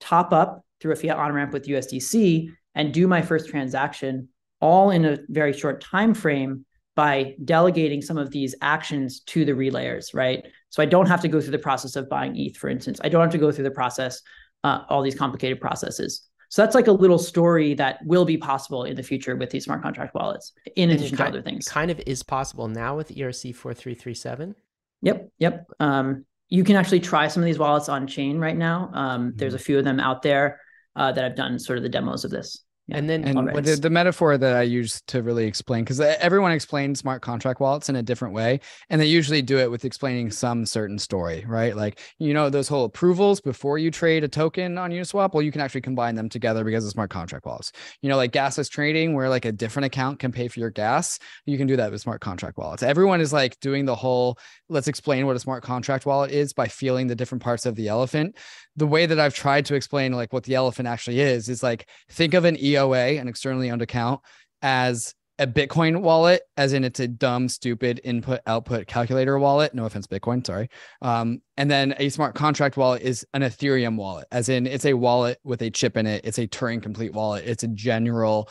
top 0.00 0.32
up 0.32 0.64
through 0.80 0.92
a 0.92 0.96
fiat 0.96 1.16
on 1.16 1.32
ramp 1.32 1.52
with 1.52 1.66
USDC, 1.66 2.48
and 2.74 2.92
do 2.92 3.06
my 3.08 3.22
first 3.22 3.48
transaction 3.48 4.28
all 4.60 4.90
in 4.90 5.04
a 5.04 5.18
very 5.28 5.52
short 5.52 5.82
time 5.82 6.14
frame 6.14 6.64
by 6.94 7.34
delegating 7.44 8.00
some 8.00 8.16
of 8.16 8.30
these 8.30 8.54
actions 8.62 9.20
to 9.20 9.44
the 9.44 9.52
relayers, 9.52 10.14
right? 10.14 10.46
So 10.70 10.82
I 10.82 10.86
don't 10.86 11.06
have 11.06 11.20
to 11.22 11.28
go 11.28 11.40
through 11.40 11.50
the 11.50 11.58
process 11.58 11.94
of 11.94 12.08
buying 12.08 12.34
ETH, 12.36 12.56
for 12.56 12.68
instance. 12.70 12.98
I 13.04 13.10
don't 13.10 13.20
have 13.20 13.32
to 13.32 13.38
go 13.38 13.52
through 13.52 13.64
the 13.64 13.70
process, 13.70 14.22
uh, 14.64 14.80
all 14.88 15.02
these 15.02 15.14
complicated 15.14 15.60
processes. 15.60 16.26
So 16.48 16.62
that's 16.62 16.74
like 16.74 16.86
a 16.86 16.92
little 16.92 17.18
story 17.18 17.74
that 17.74 17.98
will 18.04 18.24
be 18.24 18.36
possible 18.36 18.84
in 18.84 18.96
the 18.96 19.02
future 19.02 19.36
with 19.36 19.50
these 19.50 19.64
smart 19.64 19.82
contract 19.82 20.14
wallets, 20.14 20.52
in 20.76 20.90
addition 20.90 21.16
kind, 21.16 21.32
to 21.32 21.38
other 21.38 21.42
things. 21.42 21.68
Kind 21.68 21.90
of 21.90 22.00
is 22.06 22.22
possible 22.22 22.68
now 22.68 22.96
with 22.96 23.08
ERC 23.08 23.54
4337. 23.54 24.54
Yep. 25.02 25.28
Yep. 25.38 25.66
Um, 25.80 26.24
you 26.48 26.62
can 26.64 26.76
actually 26.76 27.00
try 27.00 27.28
some 27.28 27.42
of 27.42 27.46
these 27.46 27.58
wallets 27.58 27.88
on 27.88 28.06
chain 28.06 28.38
right 28.38 28.56
now. 28.56 28.90
Um, 28.92 29.28
mm-hmm. 29.28 29.36
There's 29.36 29.54
a 29.54 29.58
few 29.58 29.78
of 29.78 29.84
them 29.84 30.00
out 30.00 30.22
there 30.22 30.60
uh, 30.94 31.12
that 31.12 31.24
have 31.24 31.36
done 31.36 31.58
sort 31.58 31.78
of 31.78 31.82
the 31.82 31.88
demos 31.88 32.24
of 32.24 32.30
this. 32.30 32.62
Yeah. 32.88 32.98
And 32.98 33.10
then 33.10 33.24
and 33.24 33.66
the, 33.66 33.74
the, 33.74 33.90
metaphor 33.90 34.38
that 34.38 34.54
I 34.54 34.62
use 34.62 35.02
to 35.08 35.20
really 35.20 35.44
explain, 35.44 35.82
because 35.82 35.98
everyone 35.98 36.52
explains 36.52 37.00
smart 37.00 37.20
contract 37.20 37.58
wallets 37.58 37.88
in 37.88 37.96
a 37.96 38.02
different 38.02 38.32
way. 38.32 38.60
And 38.90 39.00
they 39.00 39.06
usually 39.06 39.42
do 39.42 39.58
it 39.58 39.72
with 39.72 39.84
explaining 39.84 40.30
some 40.30 40.64
certain 40.64 41.00
story, 41.00 41.44
right? 41.48 41.74
Like, 41.74 42.00
you 42.20 42.32
know, 42.32 42.48
those 42.48 42.68
whole 42.68 42.84
approvals 42.84 43.40
before 43.40 43.78
you 43.78 43.90
trade 43.90 44.22
a 44.22 44.28
token 44.28 44.78
on 44.78 44.92
Uniswap, 44.92 45.34
well, 45.34 45.42
you 45.42 45.50
can 45.50 45.60
actually 45.60 45.80
combine 45.80 46.14
them 46.14 46.28
together 46.28 46.62
because 46.62 46.84
of 46.84 46.92
smart 46.92 47.10
contract 47.10 47.44
wallets. 47.44 47.72
You 48.02 48.08
know, 48.08 48.16
like 48.16 48.30
gasless 48.30 48.70
trading, 48.70 49.14
where 49.14 49.28
like 49.28 49.46
a 49.46 49.52
different 49.52 49.86
account 49.86 50.20
can 50.20 50.30
pay 50.30 50.46
for 50.46 50.60
your 50.60 50.70
gas, 50.70 51.18
you 51.44 51.58
can 51.58 51.66
do 51.66 51.74
that 51.76 51.90
with 51.90 52.00
smart 52.00 52.20
contract 52.20 52.56
wallets. 52.56 52.84
Everyone 52.84 53.20
is 53.20 53.32
like 53.32 53.58
doing 53.58 53.84
the 53.84 53.96
whole, 53.96 54.38
let's 54.68 54.86
explain 54.86 55.26
what 55.26 55.34
a 55.34 55.40
smart 55.40 55.64
contract 55.64 56.06
wallet 56.06 56.30
is 56.30 56.52
by 56.52 56.68
feeling 56.68 57.08
the 57.08 57.16
different 57.16 57.42
parts 57.42 57.66
of 57.66 57.74
the 57.74 57.88
elephant 57.88 58.36
the 58.76 58.86
way 58.86 59.06
that 59.06 59.18
I've 59.18 59.34
tried 59.34 59.64
to 59.66 59.74
explain 59.74 60.12
like 60.12 60.32
what 60.32 60.44
the 60.44 60.54
elephant 60.54 60.86
actually 60.86 61.20
is 61.20 61.48
is 61.48 61.62
like 61.62 61.88
think 62.10 62.34
of 62.34 62.44
an 62.44 62.56
EOA, 62.76 63.20
an 63.20 63.28
externally 63.28 63.70
owned 63.70 63.82
account, 63.82 64.20
as 64.62 65.14
a 65.38 65.46
Bitcoin 65.46 66.00
wallet, 66.00 66.42
as 66.56 66.72
in 66.72 66.82
it's 66.82 67.00
a 67.00 67.08
dumb, 67.08 67.48
stupid 67.48 68.00
input 68.04 68.40
output 68.46 68.86
calculator 68.86 69.38
wallet. 69.38 69.74
No 69.74 69.84
offense, 69.84 70.06
Bitcoin, 70.06 70.46
sorry. 70.46 70.68
Um, 71.02 71.42
and 71.56 71.70
then 71.70 71.94
a 71.98 72.08
smart 72.08 72.34
contract 72.34 72.76
wallet 72.76 73.02
is 73.02 73.26
an 73.34 73.42
Ethereum 73.42 73.96
wallet, 73.96 74.26
as 74.32 74.48
in 74.48 74.66
it's 74.66 74.86
a 74.86 74.94
wallet 74.94 75.38
with 75.44 75.60
a 75.62 75.70
chip 75.70 75.96
in 75.96 76.06
it. 76.06 76.24
It's 76.24 76.38
a 76.38 76.46
Turing 76.46 76.82
complete 76.82 77.12
wallet. 77.12 77.44
It's 77.46 77.64
a 77.64 77.68
general 77.68 78.48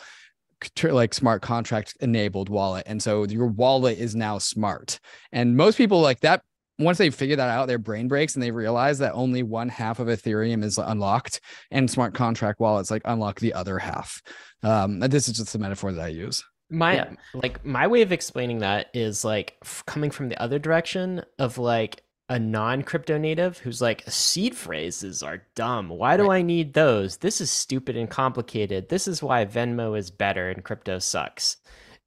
like 0.82 1.12
smart 1.12 1.42
contract 1.42 1.96
enabled 2.00 2.48
wallet. 2.48 2.84
And 2.86 3.02
so 3.02 3.24
your 3.24 3.48
wallet 3.48 3.98
is 3.98 4.16
now 4.16 4.38
smart. 4.38 5.00
And 5.32 5.56
most 5.56 5.76
people 5.76 6.00
like 6.00 6.20
that 6.20 6.42
once 6.78 6.98
they 6.98 7.10
figure 7.10 7.36
that 7.36 7.48
out, 7.48 7.68
their 7.68 7.78
brain 7.78 8.08
breaks 8.08 8.34
and 8.34 8.42
they 8.42 8.50
realize 8.50 8.98
that 8.98 9.12
only 9.12 9.42
one 9.42 9.68
half 9.68 9.98
of 9.98 10.08
Ethereum 10.08 10.62
is 10.62 10.78
unlocked, 10.78 11.40
and 11.70 11.90
smart 11.90 12.14
contract 12.14 12.60
wallets 12.60 12.90
like 12.90 13.02
unlock 13.04 13.40
the 13.40 13.54
other 13.54 13.78
half. 13.78 14.22
Um, 14.62 15.00
this 15.00 15.28
is 15.28 15.36
just 15.36 15.52
the 15.52 15.58
metaphor 15.58 15.92
that 15.92 16.04
I 16.04 16.08
use. 16.08 16.44
My 16.68 16.96
yeah. 16.96 17.10
like 17.32 17.64
my 17.64 17.86
way 17.86 18.02
of 18.02 18.12
explaining 18.12 18.58
that 18.58 18.88
is 18.92 19.24
like 19.24 19.56
f- 19.62 19.84
coming 19.86 20.10
from 20.10 20.28
the 20.28 20.40
other 20.42 20.58
direction 20.58 21.22
of 21.38 21.58
like 21.58 22.02
a 22.28 22.40
non-crypto 22.40 23.18
native 23.18 23.58
who's 23.58 23.80
like 23.80 24.02
seed 24.10 24.56
phrases 24.56 25.22
are 25.22 25.44
dumb. 25.54 25.88
Why 25.88 26.16
do 26.16 26.28
right. 26.28 26.38
I 26.38 26.42
need 26.42 26.74
those? 26.74 27.18
This 27.18 27.40
is 27.40 27.52
stupid 27.52 27.96
and 27.96 28.10
complicated. 28.10 28.88
This 28.88 29.06
is 29.06 29.22
why 29.22 29.44
Venmo 29.44 29.96
is 29.96 30.10
better 30.10 30.50
and 30.50 30.64
crypto 30.64 30.98
sucks. 30.98 31.58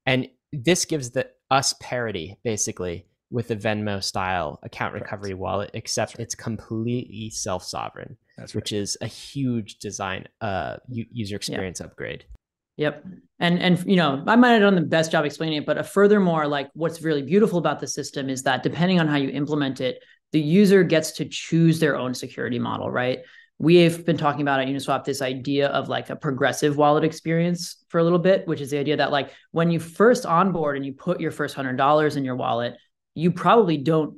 And 0.06 0.28
this 0.52 0.84
gives 0.84 1.12
the 1.12 1.30
us 1.50 1.74
parity 1.80 2.38
basically 2.44 3.06
with 3.32 3.48
the 3.48 3.56
Venmo 3.56 4.04
style 4.04 4.60
account 4.64 4.94
recovery 4.94 5.30
Correct. 5.30 5.40
wallet, 5.40 5.72
except 5.74 6.14
right. 6.14 6.24
it's 6.24 6.36
completely 6.36 7.30
self 7.30 7.64
sovereign, 7.64 8.18
right. 8.38 8.56
which 8.56 8.72
is 8.72 8.98
a 9.02 9.08
huge 9.08 9.78
design 9.80 10.28
uh, 10.42 10.78
user 10.90 11.36
experience 11.36 11.80
yeah. 11.80 11.86
upgrade. 11.86 12.26
Yep. 12.78 13.06
And 13.40 13.60
and 13.60 13.86
you 13.86 13.98
know, 13.98 14.24
I 14.26 14.36
might 14.36 14.52
have 14.52 14.62
done 14.62 14.76
the 14.76 14.82
best 14.82 15.12
job 15.12 15.26
explaining 15.26 15.58
it, 15.58 15.66
but 15.66 15.78
a 15.78 15.84
furthermore, 15.84 16.48
like 16.48 16.70
what's 16.74 17.02
really 17.02 17.22
beautiful 17.22 17.60
about 17.60 17.80
the 17.80 17.88
system 17.88 18.30
is 18.30 18.44
that 18.44 18.64
depending 18.64 19.00
on 19.00 19.08
how 19.08 19.18
you 19.18 19.30
implement 19.30 19.82
it, 19.82 20.02
the 20.32 20.40
user 20.40 20.84
gets 20.84 21.12
to 21.14 21.26
choose 21.26 21.80
their 21.80 21.98
own 21.98 22.14
security 22.14 22.58
model, 22.58 22.90
right? 22.90 23.20
We've 23.58 24.06
been 24.06 24.18
talking 24.18 24.42
about 24.42 24.62
at 24.62 24.68
Uniswap 24.68 25.04
this 25.04 25.22
idea 25.22 25.68
of 25.68 25.90
like 25.90 26.10
a 26.10 26.16
progressive 26.16 26.78
wallet 26.78 27.04
experience 27.04 27.84
for 27.90 28.00
a 28.00 28.04
little 28.04 28.18
bit, 28.18 28.48
which 28.48 28.62
is 28.62 28.72
the 28.72 28.78
idea 28.78 28.96
that 28.96 29.12
like 29.12 29.32
when 29.52 29.70
you 29.70 29.80
first 29.80 30.26
onboard 30.26 30.78
and 30.78 30.86
you 30.86 30.94
put 30.94 31.20
your 31.20 31.32
first 31.32 31.56
hundred 31.56 31.76
dollars 31.76 32.16
in 32.16 32.24
your 32.24 32.38
wallet, 32.38 32.78
you 33.20 33.32
probably 33.32 33.78
don't 33.78 34.16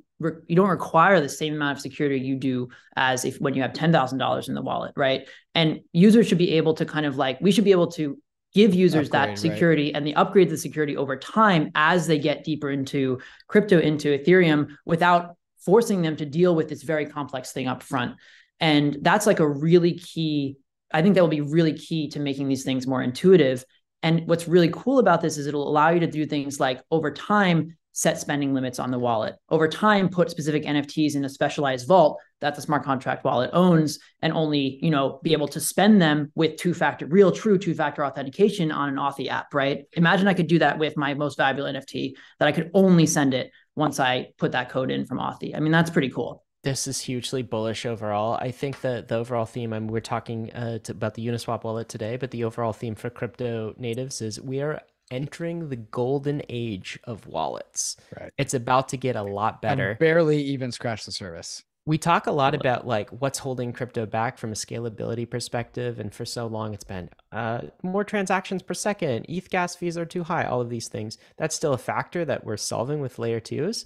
you 0.47 0.56
don't 0.56 0.70
require 0.70 1.20
the 1.20 1.30
same 1.30 1.56
amount 1.56 1.78
of 1.78 1.82
security 1.82 2.20
you 2.20 2.36
do 2.36 2.70
as 2.95 3.26
if 3.26 3.41
when 3.41 3.56
you 3.56 3.62
have 3.64 3.74
$10,000 3.74 4.47
in 4.47 4.54
the 4.54 4.62
wallet, 4.62 4.93
right? 4.95 5.28
And 5.56 5.80
users 5.93 6.28
should 6.28 6.38
be 6.38 6.52
able 6.52 6.76
to 6.76 6.86
kind 6.86 7.08
of 7.08 7.18
like 7.18 7.39
we 7.41 7.52
should 7.52 7.64
be 7.64 7.72
able 7.72 7.91
to 7.93 8.18
give 8.54 8.76
users 8.76 9.08
upgrade, 9.08 9.30
that 9.30 9.39
security 9.39 9.86
right. 9.86 9.95
and 9.95 10.06
the 10.06 10.14
upgrade 10.16 10.49
the 10.49 10.58
security 10.58 10.95
over 10.95 11.16
time 11.16 11.72
as 11.74 12.06
they 12.06 12.20
get 12.20 12.43
deeper 12.43 12.70
into 12.70 13.20
crypto 13.47 13.80
into 13.80 14.16
Ethereum 14.16 14.76
without 14.86 15.38
forcing 15.66 16.02
them 16.02 16.16
to 16.18 16.26
deal 16.26 16.54
with 16.54 16.70
this 16.70 16.84
very 16.84 17.06
complex 17.06 17.52
thing 17.52 17.68
up 17.68 17.82
front. 17.82 18.16
And 18.60 18.97
that's 19.02 19.26
like 19.26 19.39
a 19.39 19.49
really 19.49 19.93
key 19.93 20.58
I 20.93 21.02
think 21.02 21.16
that 21.16 21.22
will 21.22 21.30
be 21.30 21.41
really 21.41 21.74
key 21.74 22.10
to 22.10 22.20
making 22.20 22.47
these 22.47 22.64
things 22.64 22.86
more 22.86 23.02
intuitive. 23.02 23.64
And 24.04 24.28
what's 24.28 24.47
really 24.47 24.70
cool 24.74 24.99
about 24.99 25.22
this 25.22 25.38
is 25.38 25.47
it'll 25.47 25.68
allow 25.68 25.89
you 25.89 26.02
to 26.02 26.08
do 26.08 26.26
things 26.26 26.60
like 26.60 26.82
over 26.91 27.12
time 27.12 27.78
set 27.94 28.20
spending 28.20 28.54
limits 28.54 28.80
on 28.80 28.92
the 28.92 29.00
wallet. 29.00 29.36
Over 29.50 29.68
time, 29.68 30.10
put 30.10 30.30
specific 30.30 30.64
NFTs 30.64 31.16
in 31.16 31.26
a 31.26 31.30
specialized 31.30 31.88
vault 31.88 32.20
that 32.39 32.56
the 32.56 32.62
smart 32.62 32.84
contract 32.84 33.24
wallet 33.24 33.50
owns 33.54 34.00
and 34.22 34.34
only, 34.34 34.80
you 34.82 34.89
know, 34.89 35.20
be 35.24 35.34
able 35.34 35.48
to 35.50 35.60
spend 35.60 36.02
them 36.02 36.32
with 36.36 36.58
two-factor, 36.58 37.06
real 37.08 37.32
true 37.32 37.58
two-factor 37.58 38.06
authentication 38.06 38.72
on 38.72 38.89
an 38.89 38.96
Authy 38.96 39.28
app, 39.28 39.54
right? 39.54 39.84
Imagine 39.94 40.28
I 40.28 40.34
could 40.34 40.48
do 40.48 40.60
that 40.60 40.80
with 40.80 40.98
my 40.98 41.14
most 41.14 41.38
valuable 41.38 41.72
NFT 41.72 42.14
that 42.39 42.48
I 42.48 42.52
could 42.52 42.72
only 42.74 43.06
send 43.06 43.34
it 43.34 43.52
once 43.76 44.00
I 44.00 44.30
put 44.38 44.54
that 44.54 44.70
code 44.70 44.92
in 44.92 45.06
from 45.06 45.20
Authy. 45.20 45.56
I 45.56 45.60
mean, 45.60 45.72
that's 45.72 45.89
pretty 45.89 46.10
cool. 46.10 46.44
This 46.64 46.88
is 46.88 47.00
hugely 47.02 47.42
bullish 47.42 47.88
overall. 47.88 48.36
I 48.36 48.52
think 48.52 48.82
that 48.82 49.08
the 49.08 49.16
overall 49.16 49.46
theme, 49.46 49.74
I 49.74 49.80
mean, 49.80 49.89
we're 49.89 50.00
talking 50.00 50.52
uh, 50.54 50.78
to, 50.80 50.92
about 50.92 51.16
the 51.16 51.26
Uniswap 51.26 51.64
wallet 51.64 51.89
today, 51.89 52.18
but 52.18 52.30
the 52.30 52.44
overall 52.44 52.72
theme 52.72 52.94
for 52.94 53.10
crypto 53.10 53.74
natives 53.78 54.22
is 54.22 54.39
we 54.39 54.62
are 54.62 54.80
entering 55.12 55.70
the 55.70 55.76
golden 55.76 56.41
age 56.49 56.99
of 57.03 57.28
wallets. 57.28 57.97
Right. 58.20 58.32
It's 58.38 58.53
about 58.53 58.89
to 58.89 58.97
get 58.97 59.16
a 59.16 59.22
lot 59.22 59.62
better. 59.62 59.91
And 59.91 59.99
barely 59.99 60.41
even 60.41 60.72
scratch 60.72 61.05
the 61.05 61.12
surface. 61.12 61.64
We 61.86 61.97
talk 61.97 62.28
a 62.28 62.32
lot 62.32 62.53
about 62.53 62.86
like 62.86 63.09
what's 63.09 63.39
holding 63.39 63.74
crypto 63.74 64.05
back 64.05 64.38
from 64.38 64.51
a 64.51 64.55
scalability 64.55 65.28
perspective, 65.28 65.99
and 65.99 66.14
for 66.14 66.26
so 66.26 66.45
long 66.45 66.76
it's 66.76 66.84
been 66.84 67.09
uh, 67.32 67.62
more 67.82 68.03
transactions 68.03 68.62
per 68.62 68.76
second. 68.76 69.26
ETH 69.28 69.49
gas 69.49 69.76
fees 69.76 69.97
are 69.97 70.05
too 70.05 70.24
high. 70.24 70.45
All 70.45 70.62
of 70.62 70.70
these 70.70 70.88
things. 70.88 71.18
That's 71.38 71.55
still 71.55 71.74
a 71.74 71.80
factor 71.80 72.24
that 72.24 72.45
we're 72.45 72.57
solving 72.57 73.01
with 73.01 73.18
layer 73.18 73.39
twos. 73.39 73.86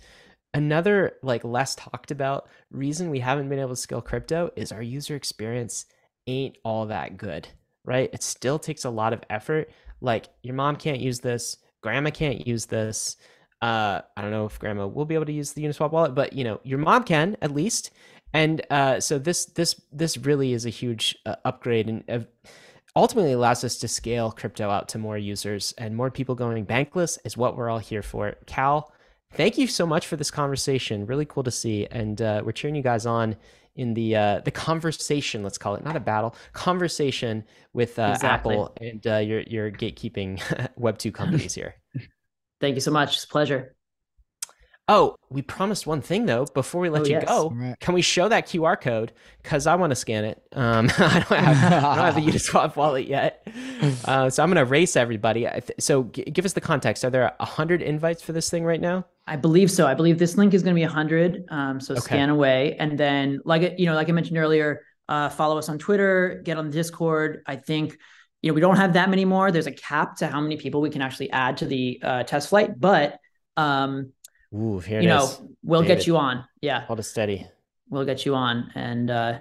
Another 0.54 1.14
like 1.24 1.46
less 1.46 1.74
talked 1.76 2.12
about 2.12 2.50
reason 2.70 3.10
we 3.10 3.20
haven't 3.20 3.50
been 3.50 3.60
able 3.60 3.70
to 3.72 3.76
scale 3.78 4.02
crypto 4.02 4.52
is 4.58 4.74
our 4.74 4.82
user 4.82 5.16
experience 5.16 5.86
ain't 6.28 6.58
all 6.66 6.88
that 6.88 7.18
good, 7.18 7.48
right? 7.86 8.10
It 8.14 8.24
still 8.24 8.60
takes 8.60 8.84
a 8.84 8.90
lot 8.90 9.14
of 9.14 9.24
effort 9.30 9.70
like 10.06 10.30
your 10.44 10.56
mom 10.56 10.78
can't 10.78 11.00
use 11.00 11.20
this, 11.20 11.58
grandma 11.82 12.12
can't 12.12 12.48
use 12.48 12.66
this. 12.66 13.18
Uh, 13.62 14.02
I 14.16 14.22
don't 14.22 14.32
know 14.32 14.46
if 14.46 14.60
grandma 14.60 14.88
will 14.88 15.06
be 15.06 15.16
able 15.16 15.26
to 15.26 15.34
use 15.34 15.54
the 15.54 15.64
Uniswap 15.64 15.92
wallet, 15.92 16.16
but 16.16 16.34
you 16.34 16.44
know 16.44 16.62
your 16.64 16.80
mom 16.80 17.04
can 17.04 17.36
at 17.42 17.54
least. 17.54 17.92
And 18.34 18.62
uh, 18.70 19.00
so 19.00 19.18
this 19.18 19.46
this 19.46 19.82
this 19.92 20.18
really 20.18 20.54
is 20.54 20.66
a 20.66 20.70
huge 20.70 21.18
uh, 21.26 21.36
upgrade 21.46 21.90
and 21.90 22.04
uh, 22.10 22.20
ultimately 22.96 23.34
allows 23.34 23.64
us 23.64 23.78
to 23.78 23.88
scale 23.88 24.32
crypto 24.32 24.70
out 24.70 24.88
to 24.90 24.98
more 24.98 25.18
users 25.18 25.74
and 25.78 25.96
more 25.96 26.12
people 26.12 26.36
going 26.36 26.66
bankless 26.66 27.18
is 27.26 27.38
what 27.38 27.58
we're 27.58 27.70
all 27.70 27.80
here 27.80 28.02
for. 28.02 28.36
Cal, 28.46 28.92
thank 29.34 29.58
you 29.58 29.68
so 29.68 29.86
much 29.86 30.08
for 30.08 30.16
this 30.16 30.32
conversation. 30.32 31.06
Really 31.06 31.26
cool 31.26 31.44
to 31.44 31.52
see, 31.52 31.88
and 31.92 32.22
uh, 32.22 32.42
we're 32.46 32.52
cheering 32.52 32.76
you 32.76 32.84
guys 32.84 33.06
on 33.06 33.36
in 33.76 33.94
the 33.94 34.16
uh, 34.16 34.42
the 34.42 34.52
conversation. 34.52 35.44
Let's 35.44 35.58
call 35.58 35.76
it 35.76 35.84
not 35.84 35.96
a 35.96 36.00
battle, 36.00 36.36
conversation 36.54 37.44
with 37.74 38.00
uh, 38.00 38.14
exactly. 38.16 38.56
Apple 38.56 38.76
and 38.82 39.06
uh, 39.08 39.18
your 39.18 39.42
your 39.42 39.72
gatekeeping 39.72 40.42
Web 40.78 40.98
two 40.98 41.12
companies 41.12 41.54
here. 41.54 41.76
Thank 42.62 42.76
you 42.76 42.82
so 42.82 42.92
much. 42.92 43.16
It's 43.16 43.26
a 43.26 43.28
pleasure. 43.28 43.76
Oh, 44.88 45.16
we 45.32 45.42
promised 45.42 45.88
one 45.88 46.02
thing 46.02 46.28
though 46.28 46.46
before 46.46 46.80
we 46.80 46.90
let 46.90 47.04
oh, 47.04 47.06
you 47.06 47.12
yes. 47.14 47.26
go. 47.28 47.50
Right. 47.50 47.80
Can 47.80 47.96
we 47.96 48.04
show 48.04 48.30
that 48.30 48.48
QR 48.48 48.80
code? 48.80 49.14
Because 49.42 49.66
I 49.66 49.76
want 49.76 49.90
to 49.92 49.96
scan 49.96 50.26
it. 50.26 50.44
Um, 50.54 50.90
I 50.98 51.26
don't 51.28 51.40
have 51.40 51.84
I 51.84 51.96
don't 51.96 52.06
have 52.06 52.16
the 52.16 52.22
Uniswap 52.22 52.76
wallet 52.76 53.08
yet, 53.08 53.48
uh, 54.06 54.30
so 54.30 54.44
I'm 54.44 54.50
going 54.50 54.64
to 54.64 54.70
race 54.70 54.96
everybody. 54.96 55.48
So 55.80 56.04
g- 56.04 56.24
give 56.24 56.46
us 56.46 56.54
the 56.54 56.62
context. 56.62 57.04
Are 57.04 57.10
there 57.10 57.34
hundred 57.40 57.82
invites 57.82 58.22
for 58.22 58.32
this 58.32 58.50
thing 58.50 58.64
right 58.64 58.80
now? 58.80 59.06
I 59.28 59.36
believe 59.36 59.72
so. 59.72 59.88
I 59.88 59.94
believe 59.94 60.20
this 60.20 60.38
link 60.38 60.54
is 60.54 60.62
going 60.64 60.76
to 60.76 60.80
be 60.80 60.84
hundred. 60.84 61.46
Um, 61.50 61.80
so 61.80 61.94
okay. 61.94 62.02
scan 62.02 62.30
away, 62.30 62.76
and 62.78 62.98
then 62.98 63.42
like 63.46 63.76
you 63.78 63.86
know, 63.88 63.96
like 63.96 64.10
I 64.10 64.12
mentioned 64.12 64.38
earlier, 64.38 64.82
uh, 65.10 65.30
follow 65.30 65.58
us 65.58 65.70
on 65.70 65.80
Twitter, 65.80 66.42
get 66.44 66.58
on 66.58 66.66
the 66.66 66.72
Discord. 66.72 67.42
I 67.46 67.56
think 67.56 67.98
you 68.42 68.52
know 68.52 68.54
we 68.54 68.62
don't 68.62 68.78
have 68.78 68.94
that 68.94 69.10
many 69.10 69.26
more. 69.26 69.52
There's 69.52 69.68
a 69.68 69.72
cap 69.72 70.18
to 70.18 70.28
how 70.28 70.42
many 70.42 70.58
people 70.58 70.82
we 70.82 70.90
can 70.90 71.02
actually 71.02 71.32
add 71.32 71.58
to 71.58 71.66
the 71.66 72.00
uh, 72.04 72.24
test 72.24 72.50
flight, 72.50 72.80
but 72.80 73.20
um, 73.58 74.12
Ooh, 74.54 74.80
here 74.80 75.02
you 75.02 75.08
know, 75.08 75.24
is. 75.24 75.42
we'll 75.64 75.82
David. 75.82 75.98
get 75.98 76.08
you 76.08 76.18
on. 76.18 76.46
Yeah. 76.62 76.82
Hold 76.82 77.00
it 77.00 77.04
steady. 77.04 77.48
We'll 77.90 78.06
get 78.06 78.26
you 78.26 78.36
on. 78.36 78.72
And 78.76 79.10
uh 79.10 79.40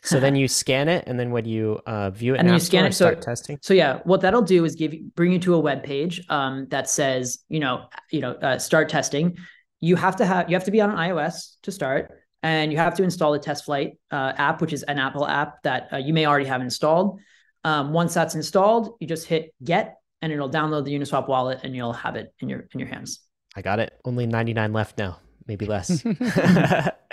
so 0.02 0.20
then 0.20 0.36
you 0.36 0.48
scan 0.48 0.88
it 0.88 1.04
and 1.06 1.18
then 1.18 1.30
when 1.30 1.44
you 1.44 1.80
uh 1.86 2.10
view 2.10 2.34
it 2.34 2.38
and 2.38 2.48
then 2.48 2.54
you 2.54 2.60
scan 2.60 2.86
it 2.86 2.94
so 2.94 3.14
testing. 3.14 3.58
So 3.62 3.74
yeah, 3.74 4.00
what 4.04 4.20
that'll 4.20 4.42
do 4.42 4.64
is 4.64 4.74
give 4.74 4.94
bring 5.14 5.32
you 5.32 5.38
to 5.40 5.54
a 5.54 5.58
web 5.58 5.82
page 5.82 6.24
um 6.28 6.66
that 6.70 6.88
says, 6.88 7.38
you 7.48 7.60
know, 7.60 7.86
you 8.10 8.20
know, 8.20 8.32
uh, 8.32 8.58
start 8.58 8.88
testing. 8.88 9.36
You 9.80 9.96
have 9.96 10.16
to 10.16 10.26
have 10.26 10.48
you 10.48 10.56
have 10.56 10.64
to 10.64 10.70
be 10.70 10.80
on 10.80 10.90
an 10.90 10.96
iOS 10.96 11.56
to 11.62 11.72
start 11.72 12.10
and 12.42 12.72
you 12.72 12.78
have 12.78 12.94
to 12.94 13.02
install 13.02 13.32
the 13.32 13.38
test 13.38 13.64
flight 13.64 13.98
uh, 14.10 14.32
app 14.36 14.60
which 14.60 14.72
is 14.72 14.82
an 14.84 14.98
apple 14.98 15.26
app 15.26 15.62
that 15.62 15.88
uh, 15.92 15.96
you 15.96 16.12
may 16.12 16.26
already 16.26 16.46
have 16.46 16.60
installed 16.60 17.20
um, 17.64 17.92
once 17.92 18.14
that's 18.14 18.34
installed 18.36 18.96
you 19.00 19.06
just 19.08 19.26
hit 19.26 19.52
get 19.62 19.96
and 20.22 20.32
it'll 20.32 20.50
download 20.50 20.84
the 20.84 20.92
uniswap 20.96 21.28
wallet 21.28 21.60
and 21.64 21.74
you'll 21.74 21.92
have 21.92 22.14
it 22.14 22.32
in 22.40 22.48
your 22.48 22.68
in 22.72 22.78
your 22.80 22.88
hands 22.88 23.28
I 23.58 23.62
got 23.62 23.80
it. 23.80 23.98
Only 24.04 24.26
99 24.26 24.72
left 24.72 24.98
now, 24.98 25.18
maybe 25.46 25.66
less. 25.66 26.04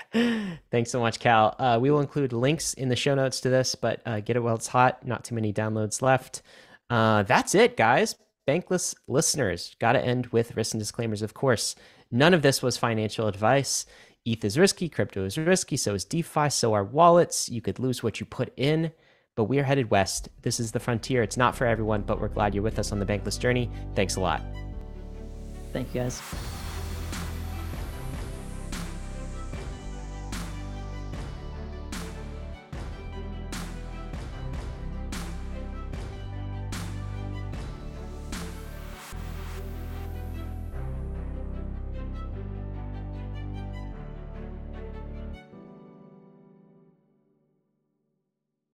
Thanks 0.72 0.92
so 0.92 1.00
much, 1.00 1.20
Cal. 1.20 1.56
Uh, 1.60 1.78
we 1.82 1.92
will 1.92 2.00
include 2.00 2.34
links 2.34 2.74
in 2.74 2.90
the 2.90 2.96
show 2.96 3.16
notes 3.16 3.42
to 3.42 3.50
this, 3.50 3.76
but 3.76 4.02
uh, 4.06 4.20
get 4.20 4.36
it 4.36 4.42
while 4.42 4.56
it's 4.56 4.68
hot. 4.68 5.06
Not 5.06 5.24
too 5.26 5.36
many 5.36 5.52
downloads 5.52 6.02
left. 6.02 6.42
Uh, 6.90 7.24
that's 7.24 7.56
it, 7.56 7.76
guys. 7.76 8.16
Bankless 8.48 8.96
listeners, 9.08 9.76
got 9.80 9.94
to 9.94 10.06
end 10.06 10.28
with 10.28 10.56
risks 10.56 10.74
and 10.74 10.82
disclaimers, 10.82 11.22
of 11.22 11.34
course. 11.34 11.76
None 12.12 12.34
of 12.34 12.44
this 12.44 12.62
was 12.62 12.78
financial 12.78 13.28
advice. 13.28 13.86
ETH 14.26 14.44
is 14.46 14.58
risky, 14.58 14.90
crypto 14.90 15.26
is 15.26 15.38
risky, 15.38 15.78
so 15.78 15.94
is 15.94 16.06
DeFi, 16.06 16.50
so 16.50 16.74
are 16.74 16.84
wallets. 16.84 17.50
You 17.50 17.62
could 17.62 17.80
lose 17.80 18.02
what 18.04 18.20
you 18.20 18.26
put 18.26 18.54
in, 18.58 18.92
but 19.36 19.46
we 19.46 19.60
are 19.60 19.64
headed 19.64 19.92
west. 19.92 20.30
This 20.42 20.60
is 20.60 20.72
the 20.72 20.80
frontier. 20.80 21.24
It's 21.24 21.38
not 21.38 21.56
for 21.56 21.66
everyone, 21.66 22.04
but 22.04 22.22
we're 22.22 22.30
glad 22.30 22.54
you're 22.54 22.64
with 22.64 22.80
us 22.80 22.92
on 22.92 23.00
the 23.00 23.06
Bankless 23.06 23.40
journey. 23.40 23.70
Thanks 23.96 24.16
a 24.16 24.22
lot. 24.22 24.42
Thank 25.74 25.94
you 25.94 26.02
guys. 26.02 26.22